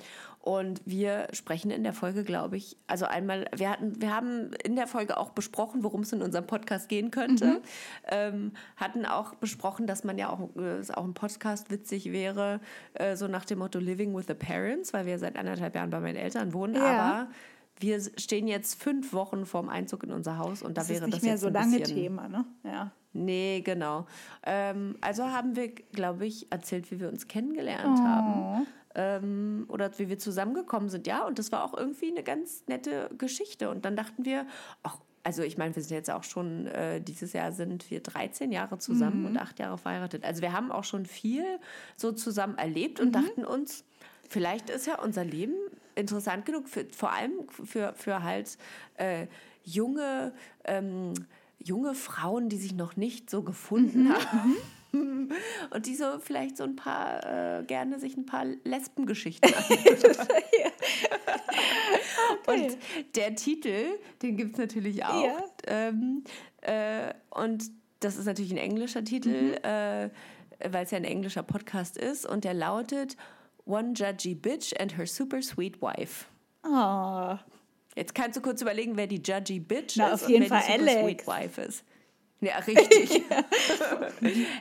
und 0.45 0.79
wir 0.85 1.27
sprechen 1.33 1.71
in 1.71 1.83
der 1.83 1.91
Folge, 1.91 2.23
glaube 2.23 2.55
ich, 2.55 2.77
also 2.85 3.05
einmal, 3.05 3.47
wir 3.55 3.71
hatten, 3.71 3.99
wir 3.99 4.15
haben 4.15 4.51
in 4.63 4.75
der 4.75 4.85
Folge 4.85 5.17
auch 5.17 5.31
besprochen, 5.31 5.83
worum 5.83 6.01
es 6.01 6.13
in 6.13 6.21
unserem 6.21 6.45
Podcast 6.45 6.87
gehen 6.87 7.09
könnte. 7.09 7.45
Mhm. 7.45 7.61
Ähm, 8.09 8.51
hatten 8.77 9.07
auch 9.07 9.33
besprochen, 9.33 9.87
dass 9.87 10.03
man 10.03 10.19
ja 10.19 10.29
auch, 10.29 10.55
es 10.55 10.91
auch 10.91 11.03
ein 11.03 11.15
Podcast 11.15 11.71
witzig 11.71 12.11
wäre, 12.11 12.59
äh, 12.93 13.15
so 13.15 13.27
nach 13.27 13.43
dem 13.43 13.57
Motto 13.57 13.79
Living 13.79 14.15
with 14.15 14.25
the 14.27 14.35
Parents, 14.35 14.93
weil 14.93 15.07
wir 15.07 15.17
seit 15.17 15.35
anderthalb 15.35 15.73
Jahren 15.73 15.89
bei 15.89 15.99
meinen 15.99 16.15
Eltern 16.17 16.53
wohnen. 16.53 16.75
Ja. 16.75 16.83
Aber 16.85 17.27
wir 17.79 17.99
stehen 18.15 18.47
jetzt 18.47 18.79
fünf 18.81 19.13
Wochen 19.13 19.47
vorm 19.47 19.67
Einzug 19.67 20.03
in 20.03 20.11
unser 20.11 20.37
Haus 20.37 20.61
und 20.61 20.77
da 20.77 20.81
Das 20.81 20.89
wäre 20.89 20.99
ist 20.99 21.05
nicht 21.07 21.15
das 21.17 21.23
mehr 21.23 21.31
jetzt 21.33 21.41
so 21.41 21.47
ein 21.47 21.53
lange 21.53 21.79
bisschen, 21.79 21.97
Thema, 21.97 22.27
ne? 22.29 22.45
Ja. 22.63 22.91
Nee, 23.13 23.61
genau. 23.65 24.05
Ähm, 24.45 24.95
also 25.01 25.23
haben 25.23 25.55
wir, 25.55 25.69
glaube 25.69 26.27
ich, 26.27 26.51
erzählt, 26.51 26.91
wie 26.91 26.99
wir 26.99 27.07
uns 27.09 27.23
Oh. 27.23 27.27
kennengelernt 27.29 27.99
haben. 27.99 28.67
Ähm, 28.95 29.65
oder 29.67 29.91
wie 29.99 30.09
wir 30.09 30.17
zusammengekommen 30.17 30.89
sind, 30.89 31.05
ja. 31.07 31.25
Und 31.25 31.37
das 31.37 31.51
war 31.51 31.63
auch 31.63 31.77
irgendwie 31.77 32.11
eine 32.11 32.23
ganz 32.23 32.63
nette 32.67 33.09
Geschichte. 33.17 33.69
Und 33.69 33.85
dann 33.85 33.95
dachten 33.95 34.25
wir, 34.25 34.45
ach, 34.83 34.97
also 35.25 35.41
ich 35.41 35.57
meine, 35.57 35.75
wir 35.75 35.81
sind 35.81 35.95
jetzt 35.95 36.11
auch 36.11 36.23
schon, 36.23 36.67
äh, 36.67 37.01
dieses 37.01 37.33
Jahr 37.33 37.51
sind 37.51 37.89
wir 37.89 37.99
13 37.99 38.51
Jahre 38.51 38.77
zusammen 38.77 39.25
und 39.25 39.37
acht 39.37 39.57
Jahre 39.57 39.77
verheiratet. 39.77 40.23
Also 40.23 40.43
wir 40.43 40.53
haben 40.53 40.71
auch 40.71 40.83
schon 40.83 41.07
viel 41.07 41.43
so 41.95 42.11
zusammen 42.11 42.59
erlebt 42.59 42.99
und 42.99 43.13
dachten 43.13 43.43
uns, 43.43 43.83
vielleicht 44.29 44.69
ist 44.69 44.85
ja 44.85 45.01
unser 45.01 45.25
Leben 45.25 45.55
interessant 45.95 46.45
genug, 46.45 46.69
für, 46.69 46.85
vor 46.91 47.11
allem 47.11 47.31
für, 47.49 47.93
für 47.95 48.21
halt 48.21 48.57
äh, 48.97 49.25
junge, 49.63 50.31
ähm, 50.63 51.13
junge 51.57 51.95
Frauen, 51.95 52.47
die 52.47 52.57
sich 52.57 52.75
noch 52.75 52.95
nicht 52.95 53.29
so 53.29 53.41
gefunden 53.41 54.13
haben. 54.13 54.55
Und 55.71 55.85
die 55.85 55.95
so 55.95 56.19
vielleicht 56.19 56.57
so 56.57 56.63
ein 56.63 56.75
paar, 56.75 57.59
äh, 57.59 57.63
gerne 57.63 57.99
sich 57.99 58.17
ein 58.17 58.25
paar 58.25 58.45
Lesbengeschichten 58.63 59.53
anhören. 59.69 60.27
Und 62.47 62.77
der 63.15 63.35
Titel, 63.35 63.85
den 64.21 64.37
gibt 64.37 64.53
es 64.53 64.57
natürlich 64.57 65.03
auch. 65.05 65.23
Ja. 65.23 65.43
Ähm, 65.67 66.23
äh, 66.61 67.13
und 67.31 67.71
das 67.99 68.17
ist 68.17 68.25
natürlich 68.25 68.51
ein 68.51 68.57
englischer 68.57 69.03
Titel, 69.03 69.55
äh, 69.63 70.09
weil 70.69 70.85
es 70.85 70.91
ja 70.91 70.97
ein 70.97 71.03
englischer 71.05 71.43
Podcast 71.43 71.97
ist. 71.97 72.25
Und 72.25 72.43
der 72.43 72.53
lautet 72.53 73.17
One 73.65 73.93
Judgy 73.95 74.35
Bitch 74.35 74.73
and 74.79 74.97
Her 74.97 75.07
Super 75.07 75.41
Sweet 75.41 75.81
Wife. 75.81 76.25
Oh, 76.63 77.37
Jetzt 77.95 78.13
kannst 78.13 78.37
du 78.37 78.41
kurz 78.41 78.61
überlegen, 78.61 78.97
wer 78.97 79.07
die 79.07 79.21
Judgy 79.23 79.59
Bitch 79.59 79.95
Na, 79.95 80.09
ist 80.09 80.23
auf 80.23 80.29
jeden 80.29 80.43
und 80.43 80.49
wer 80.51 80.59
Fall 80.59 80.77
die 80.77 80.83
Super 80.83 80.91
Alex. 80.91 81.23
Sweet 81.23 81.27
Wife 81.27 81.61
ist. 81.61 81.83
Ja, 82.41 82.57
richtig. 82.67 83.21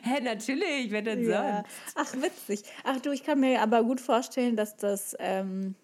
Hä, 0.02 0.20
natürlich, 0.22 0.90
wer 0.90 1.02
denn 1.02 1.28
Ja. 1.28 1.64
sonst? 1.64 1.96
Ach, 1.96 2.22
witzig. 2.22 2.62
Ach 2.84 3.00
du, 3.00 3.10
ich 3.10 3.24
kann 3.24 3.40
mir 3.40 3.60
aber 3.60 3.82
gut 3.82 4.00
vorstellen, 4.00 4.56
dass 4.56 4.76
das 4.76 5.16
ähm, 5.18 5.74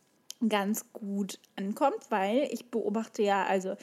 ganz 0.49 0.85
gut 0.93 1.39
ankommt, 1.57 2.11
weil 2.11 2.49
ich 2.51 2.71
beobachte 2.71 3.23
ja, 3.23 3.45
also 3.45 3.77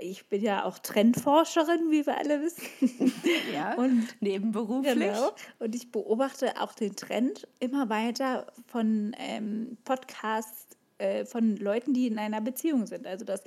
ich 0.00 0.26
bin 0.28 0.42
ja 0.42 0.64
auch 0.64 0.78
Trendforscherin, 0.78 1.90
wie 1.90 2.06
wir 2.06 2.16
alle 2.18 2.42
wissen. 2.42 2.62
Ja, 3.52 3.74
Und 3.74 4.08
nebenberuflich. 4.20 4.94
Genau. 4.94 5.30
Und 5.58 5.74
ich 5.74 5.90
beobachte 5.90 6.60
auch 6.60 6.72
den 6.74 6.94
Trend 6.96 7.48
immer 7.58 7.88
weiter 7.88 8.46
von 8.66 9.14
ähm, 9.18 9.78
Podcasts 9.84 10.76
äh, 11.00 11.24
von 11.24 11.56
Leuten, 11.56 11.94
die 11.94 12.06
in 12.06 12.18
einer 12.18 12.40
Beziehung 12.40 12.86
sind. 12.86 13.06
Also 13.06 13.24
dass 13.24 13.42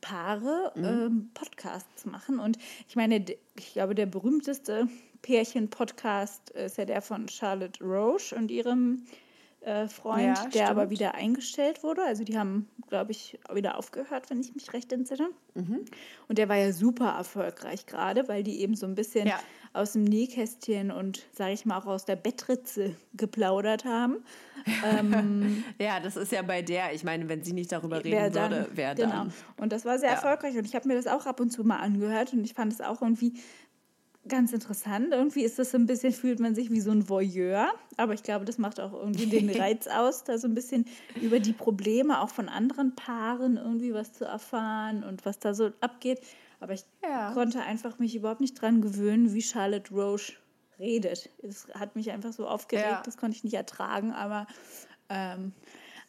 Paare 0.00 0.72
ähm, 0.76 1.30
Podcasts 1.34 2.06
machen. 2.06 2.38
Und 2.38 2.58
ich 2.88 2.96
meine, 2.96 3.24
ich 3.58 3.72
glaube, 3.72 3.94
der 3.94 4.06
berühmteste 4.06 4.88
Pärchen-Podcast 5.22 6.50
ist 6.50 6.78
ja 6.78 6.84
der 6.84 7.02
von 7.02 7.28
Charlotte 7.28 7.82
Roche 7.82 8.34
und 8.36 8.50
ihrem 8.50 9.04
äh, 9.64 9.88
Freund, 9.88 10.36
Ja, 10.38 10.48
der 10.52 10.68
aber 10.70 10.90
wieder 10.90 11.14
eingestellt 11.14 11.82
wurde. 11.82 12.02
Also 12.02 12.22
die 12.24 12.38
haben, 12.38 12.68
glaube 12.88 13.12
ich, 13.12 13.38
wieder 13.52 13.78
aufgehört, 13.78 14.28
wenn 14.30 14.40
ich 14.40 14.54
mich 14.54 14.72
recht 14.72 14.92
entsinne. 14.92 15.28
Mhm. 15.54 15.84
Und 16.28 16.38
der 16.38 16.48
war 16.48 16.56
ja 16.56 16.72
super 16.72 17.14
erfolgreich 17.16 17.86
gerade, 17.86 18.28
weil 18.28 18.42
die 18.42 18.60
eben 18.60 18.74
so 18.74 18.86
ein 18.86 18.94
bisschen 18.94 19.26
Ja. 19.28 19.38
aus 19.72 19.92
dem 19.92 20.04
Nähkästchen 20.04 20.90
und, 20.90 21.26
sage 21.32 21.52
ich 21.52 21.64
mal, 21.64 21.78
auch 21.78 21.86
aus 21.86 22.04
der 22.04 22.16
Bettritze 22.16 22.94
geplaudert 23.14 23.84
haben. 23.84 24.18
Ähm, 24.84 25.64
Ja, 25.78 26.00
das 26.00 26.16
ist 26.16 26.32
ja 26.32 26.42
bei 26.42 26.62
der, 26.62 26.92
ich 26.94 27.04
meine, 27.04 27.28
wenn 27.28 27.42
sie 27.42 27.52
nicht 27.52 27.72
darüber 27.72 28.02
wer 28.04 28.24
reden 28.24 28.34
würde, 28.34 28.68
wer 28.74 28.94
genau. 28.94 29.10
dann? 29.10 29.32
Und 29.56 29.72
das 29.72 29.84
war 29.84 29.98
sehr 29.98 30.10
Ja. 30.10 30.14
erfolgreich 30.16 30.56
und 30.56 30.64
ich 30.66 30.74
habe 30.74 30.88
mir 30.88 30.94
das 30.94 31.06
auch 31.06 31.26
ab 31.26 31.40
und 31.40 31.50
zu 31.50 31.64
mal 31.64 31.78
angehört 31.78 32.32
und 32.32 32.44
ich 32.44 32.54
fand 32.54 32.72
es 32.72 32.80
auch 32.80 33.02
irgendwie 33.02 33.34
ganz 34.28 34.52
interessant. 34.52 35.08
Irgendwie 35.12 35.42
ist 35.42 35.58
das 35.58 35.70
so 35.70 35.78
ein 35.78 35.86
bisschen, 35.86 36.12
fühlt 36.12 36.40
man 36.40 36.54
sich 36.54 36.70
wie 36.70 36.80
so 36.80 36.90
ein 36.90 37.08
Voyeur, 37.08 37.68
aber 37.96 38.14
ich 38.14 38.22
glaube, 38.22 38.44
das 38.44 38.58
macht 38.58 38.80
auch 38.80 38.92
irgendwie 38.92 39.26
den 39.26 39.48
Reiz 39.60 39.86
aus, 39.86 40.24
da 40.24 40.38
so 40.38 40.48
ein 40.48 40.54
bisschen 40.54 40.86
über 41.20 41.40
die 41.40 41.52
Probleme 41.52 42.20
auch 42.20 42.30
von 42.30 42.48
anderen 42.48 42.94
Paaren 42.94 43.56
irgendwie 43.56 43.92
was 43.94 44.12
zu 44.12 44.24
erfahren 44.24 45.04
und 45.04 45.24
was 45.26 45.38
da 45.38 45.54
so 45.54 45.70
abgeht. 45.80 46.20
Aber 46.60 46.72
ich 46.72 46.84
Ja. 47.02 47.32
konnte 47.32 47.60
einfach 47.60 47.98
mich 47.98 48.14
überhaupt 48.16 48.40
nicht 48.40 48.54
dran 48.60 48.80
gewöhnen, 48.80 49.34
wie 49.34 49.42
Charlotte 49.42 49.92
Roche 49.94 50.34
redet. 50.78 51.30
Es 51.42 51.68
hat 51.74 51.94
mich 51.94 52.10
einfach 52.10 52.32
so 52.32 52.46
aufgeregt, 52.48 52.84
Ja. 52.84 53.02
das 53.04 53.16
konnte 53.16 53.36
ich 53.36 53.44
nicht 53.44 53.54
ertragen, 53.54 54.12
aber 54.12 54.46
ähm, 55.08 55.52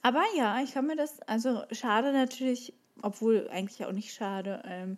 aber 0.02 0.24
ja, 0.38 0.62
ich 0.64 0.74
kann 0.74 0.86
mir 0.88 0.96
das, 0.96 1.20
also 1.24 1.64
schade 1.72 2.14
natürlich, 2.14 2.74
obwohl 3.02 3.50
eigentlich 3.52 3.86
auch 3.86 3.92
nicht 3.92 4.14
schade, 4.14 4.62
ähm, 4.66 4.98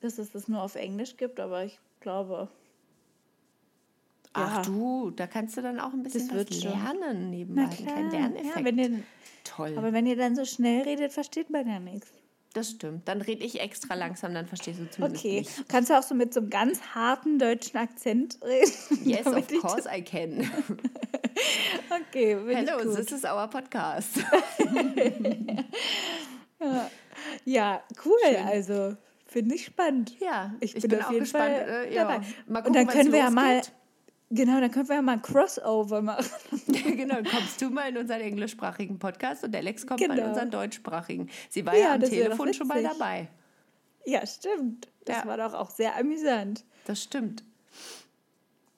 dass 0.00 0.18
es 0.18 0.30
das 0.30 0.48
nur 0.48 0.62
auf 0.62 0.74
Englisch 0.76 1.16
gibt, 1.16 1.38
aber 1.40 1.64
ich 1.64 1.78
glaube, 2.00 2.48
Ach 4.38 4.56
Ja. 4.56 4.62
du, 4.62 5.10
da 5.12 5.26
kannst 5.26 5.56
du 5.56 5.62
dann 5.62 5.80
auch 5.80 5.92
ein 5.94 6.02
bisschen 6.02 6.28
Das 6.28 6.36
wird 6.36 6.50
was 6.50 6.60
schon. 6.62 6.70
lernen 6.72 7.30
nebenbei. 7.30 7.62
Einen 7.62 7.70
klar, 7.70 7.86
kleinen 7.94 8.10
Lerneffekt. 8.10 8.56
ja, 8.58 8.64
wenn 8.64 8.78
ihr, 8.78 9.02
Toll. 9.44 9.74
aber 9.78 9.92
wenn 9.94 10.04
ihr 10.06 10.16
dann 10.16 10.36
so 10.36 10.44
schnell 10.44 10.82
redet, 10.82 11.12
versteht 11.12 11.48
man 11.48 11.66
ja 11.66 11.78
nichts. 11.80 12.10
das 12.52 12.70
stimmt. 12.72 13.06
Dann 13.08 13.22
rede 13.22 13.44
ich 13.44 13.60
extra 13.60 13.94
langsam, 13.94 14.34
dann 14.34 14.46
verstehst 14.46 14.78
du 14.80 14.90
zumindest 14.90 15.24
Okay, 15.24 15.38
mich. 15.40 15.68
kannst 15.68 15.88
du 15.90 15.98
auch 15.98 16.02
so 16.02 16.14
mit 16.14 16.34
so 16.34 16.40
einem 16.40 16.50
ganz 16.50 16.80
harten 16.94 17.38
deutschen 17.38 17.78
Akzent 17.78 18.38
reden? 18.42 18.72
Yes, 19.06 19.26
of 19.26 19.48
course 19.60 19.88
I 19.90 20.02
can. 20.02 20.50
Okay, 22.08 22.34
Hello, 22.48 22.78
ich 22.78 22.84
gut. 22.86 22.96
this 22.96 23.12
is 23.12 23.24
our 23.24 23.46
podcast. 23.48 24.18
Ja, 27.44 27.82
cool, 28.04 28.12
Schön. 28.24 28.46
also 28.46 28.96
finde 29.36 29.54
ich 29.54 29.66
spannend. 29.66 30.18
Ja, 30.18 30.54
Ich, 30.60 30.74
ich 30.74 30.80
bin, 30.82 30.90
bin 30.92 31.00
auf 31.00 31.06
auch 31.08 31.10
jeden 31.12 31.24
gespannt, 31.24 31.54
Fall 31.56 31.68
äh, 31.86 31.94
ja. 31.94 32.02
dabei. 32.04 32.16
Mal 32.16 32.24
Und 32.24 32.54
gucken, 32.54 32.72
dann 32.72 32.86
können 32.86 33.12
wir 33.12 33.18
ja 33.18 33.30
mal, 33.30 33.60
genau, 34.30 34.60
dann 34.60 34.70
können 34.70 34.88
wir 34.88 34.94
ja 34.96 35.02
mal 35.02 35.12
ein 35.12 35.22
Crossover 35.22 36.00
machen. 36.00 36.24
genau, 36.68 37.16
kommst 37.16 37.60
du 37.60 37.68
mal 37.68 37.90
in 37.90 37.98
unseren 37.98 38.20
englischsprachigen 38.22 38.98
Podcast 38.98 39.44
und 39.44 39.54
Alex 39.54 39.86
kommt 39.86 40.00
mal 40.00 40.06
in 40.10 40.16
Genau. 40.16 40.28
unseren 40.30 40.50
deutschsprachigen. 40.50 41.28
Sie 41.50 41.66
war 41.66 41.74
ja, 41.74 41.80
Ja, 41.88 41.94
am 41.94 42.00
Telefon 42.00 42.54
schon 42.54 42.66
mal 42.66 42.82
dabei. 42.82 43.28
Ja, 44.06 44.24
stimmt. 44.26 44.88
Das 45.04 45.18
Ja. 45.18 45.26
war 45.26 45.36
doch 45.36 45.52
auch 45.52 45.68
sehr 45.70 45.96
amüsant. 45.96 46.64
Das 46.86 47.02
stimmt. 47.02 47.44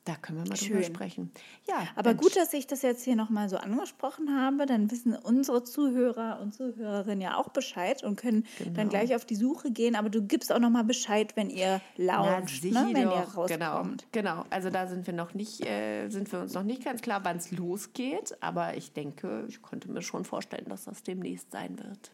Da 0.09 0.15
können 0.17 0.39
wir 0.43 0.49
mal 0.49 0.57
drüber 0.57 0.81
Schön. 0.83 0.85
sprechen. 0.85 1.31
Ja, 1.69 1.87
Aber 1.95 2.15
gut, 2.15 2.35
dass 2.35 2.55
ich 2.55 2.67
das 2.67 2.81
jetzt 2.81 3.05
hier 3.05 3.15
nochmal 3.15 3.51
so 3.51 3.59
angesprochen 3.59 4.35
habe. 4.35 4.65
Dann 4.65 4.91
wissen 4.91 5.15
unsere 5.15 5.65
Zuhörer 5.65 6.41
und 6.41 6.55
Zuhörerinnen 6.55 7.21
ja 7.21 7.37
auch 7.37 7.51
Bescheid 7.51 8.03
und 8.03 8.17
können 8.17 8.47
dann 8.59 8.73
Genau. 8.75 8.89
gleich 8.89 9.15
auf 9.15 9.27
die 9.27 9.35
Suche 9.37 9.71
gehen. 9.71 9.97
Aber 9.97 10.09
du 10.09 10.23
gibst 10.23 10.51
auch 10.51 10.61
nochmal 10.61 10.85
Bescheid, 10.85 11.37
wenn 11.37 11.51
ihr 11.51 11.83
Na, 11.99 12.37
launcht, 12.39 12.63
sicher 12.63 12.85
ne? 12.85 12.95
wenn 12.95 13.03
ihr 13.11 13.27
doch. 13.35 13.47
Genau, 13.49 13.71
rauskommt. 13.73 14.07
genau. 14.11 14.47
Also 14.49 14.71
da 14.71 14.87
sind 14.87 15.07
wir 15.07 15.13
noch 15.13 15.35
nicht, 15.35 15.61
äh, 15.67 16.09
sind 16.09 16.33
wir 16.33 16.41
uns 16.41 16.55
noch 16.55 16.63
nicht 16.63 16.83
ganz 16.87 17.03
klar, 17.03 17.21
wann 17.25 17.37
es 17.37 17.51
losgeht. 17.51 18.35
Aber 18.41 18.79
ich 18.79 18.95
denke, 18.95 19.45
ich 19.47 19.61
konnte 19.61 19.91
mir 19.91 20.01
schon 20.01 20.25
vorstellen, 20.25 20.71
dass 20.71 20.85
das 20.85 21.03
demnächst 21.03 21.51
sein 21.53 21.79
wird. 21.79 22.13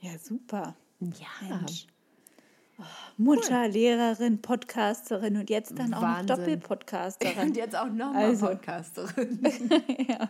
Ja, 0.00 0.12
super. 0.18 0.74
Ja, 1.00 1.48
Mensch. 1.58 1.86
Mutter, 3.16 3.68
Lehrerin, 3.68 4.40
Podcasterin 4.42 5.36
und 5.36 5.50
jetzt 5.50 5.78
dann 5.78 5.94
auch 5.94 6.00
noch 6.00 6.08
Wahnsinn. 6.08 6.26
Doppelpodcasterin. 6.36 7.38
Und 7.48 7.56
jetzt 7.56 7.76
auch 7.76 7.86
nochmal 7.86 8.24
Also. 8.26 8.46
Podcasterin. 8.46 9.40
ja. 10.08 10.28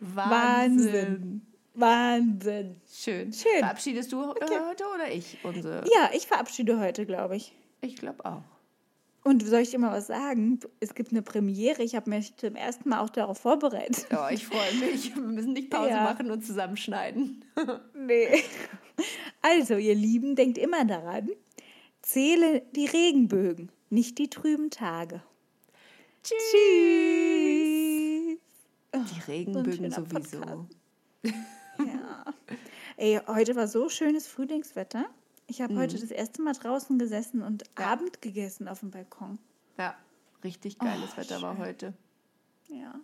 Wahnsinn. 0.00 1.42
Wahnsinn. 1.74 2.76
Schön. 2.92 3.32
Schön. 3.32 3.58
Verabschiedest 3.60 4.12
du 4.12 4.22
äh, 4.22 4.34
heute 4.68 4.84
oder 4.94 5.12
ich 5.12 5.38
unsere? 5.42 5.84
Ja, 5.94 6.10
ich 6.14 6.26
verabschiede 6.26 6.78
heute, 6.78 7.04
glaube 7.06 7.36
ich. 7.36 7.54
Ich 7.80 7.96
glaube 7.96 8.24
auch. 8.24 8.42
Und 9.24 9.42
soll 9.46 9.60
ich 9.60 9.70
dir 9.70 9.78
mal 9.78 9.90
was 9.90 10.06
sagen? 10.08 10.60
Es 10.80 10.94
gibt 10.94 11.10
eine 11.10 11.22
Premiere. 11.22 11.82
Ich 11.82 11.94
habe 11.94 12.10
mich 12.10 12.36
zum 12.36 12.56
ersten 12.56 12.90
Mal 12.90 13.00
auch 13.00 13.08
darauf 13.08 13.38
vorbereitet. 13.38 14.06
Ja, 14.10 14.28
ich 14.30 14.46
freue 14.46 14.74
mich. 14.74 15.14
Wir 15.16 15.22
müssen 15.22 15.54
nicht 15.54 15.70
Pause 15.70 15.90
Ja. 15.90 16.04
machen 16.04 16.30
und 16.30 16.44
zusammenschneiden. 16.44 17.44
Nee. 17.96 18.42
Also, 19.40 19.74
ihr 19.76 19.94
Lieben, 19.94 20.36
denkt 20.36 20.58
immer 20.58 20.84
daran, 20.84 21.30
zähle 22.04 22.62
die 22.74 22.86
Regenbögen, 22.86 23.70
nicht 23.90 24.18
die 24.18 24.28
trüben 24.30 24.70
Tage. 24.70 25.22
Tschüss. 26.22 26.40
Die 28.94 29.20
Regenbögen 29.26 29.92
schöner 29.92 29.96
sowieso. 29.96 30.68
Ja. 31.78 32.24
Ey, 32.96 33.20
heute 33.26 33.56
war 33.56 33.66
so 33.66 33.88
schönes 33.88 34.26
Frühlingswetter. 34.26 35.06
Ich 35.46 35.60
habe 35.60 35.76
heute 35.76 35.98
das 35.98 36.10
erste 36.10 36.40
Mal 36.42 36.52
draußen 36.54 36.98
gesessen 36.98 37.42
und 37.42 37.64
Ja. 37.78 37.86
Abend 37.92 38.22
gegessen 38.22 38.68
auf 38.68 38.80
dem 38.80 38.90
Balkon. 38.90 39.38
Ja, 39.76 39.94
richtig 40.44 40.78
geiles 40.78 41.10
Oh, 41.14 41.16
Wetter 41.20 41.42
war 41.42 41.56
schön. 41.56 41.64
heute. 41.64 41.94
Ja. 42.68 42.94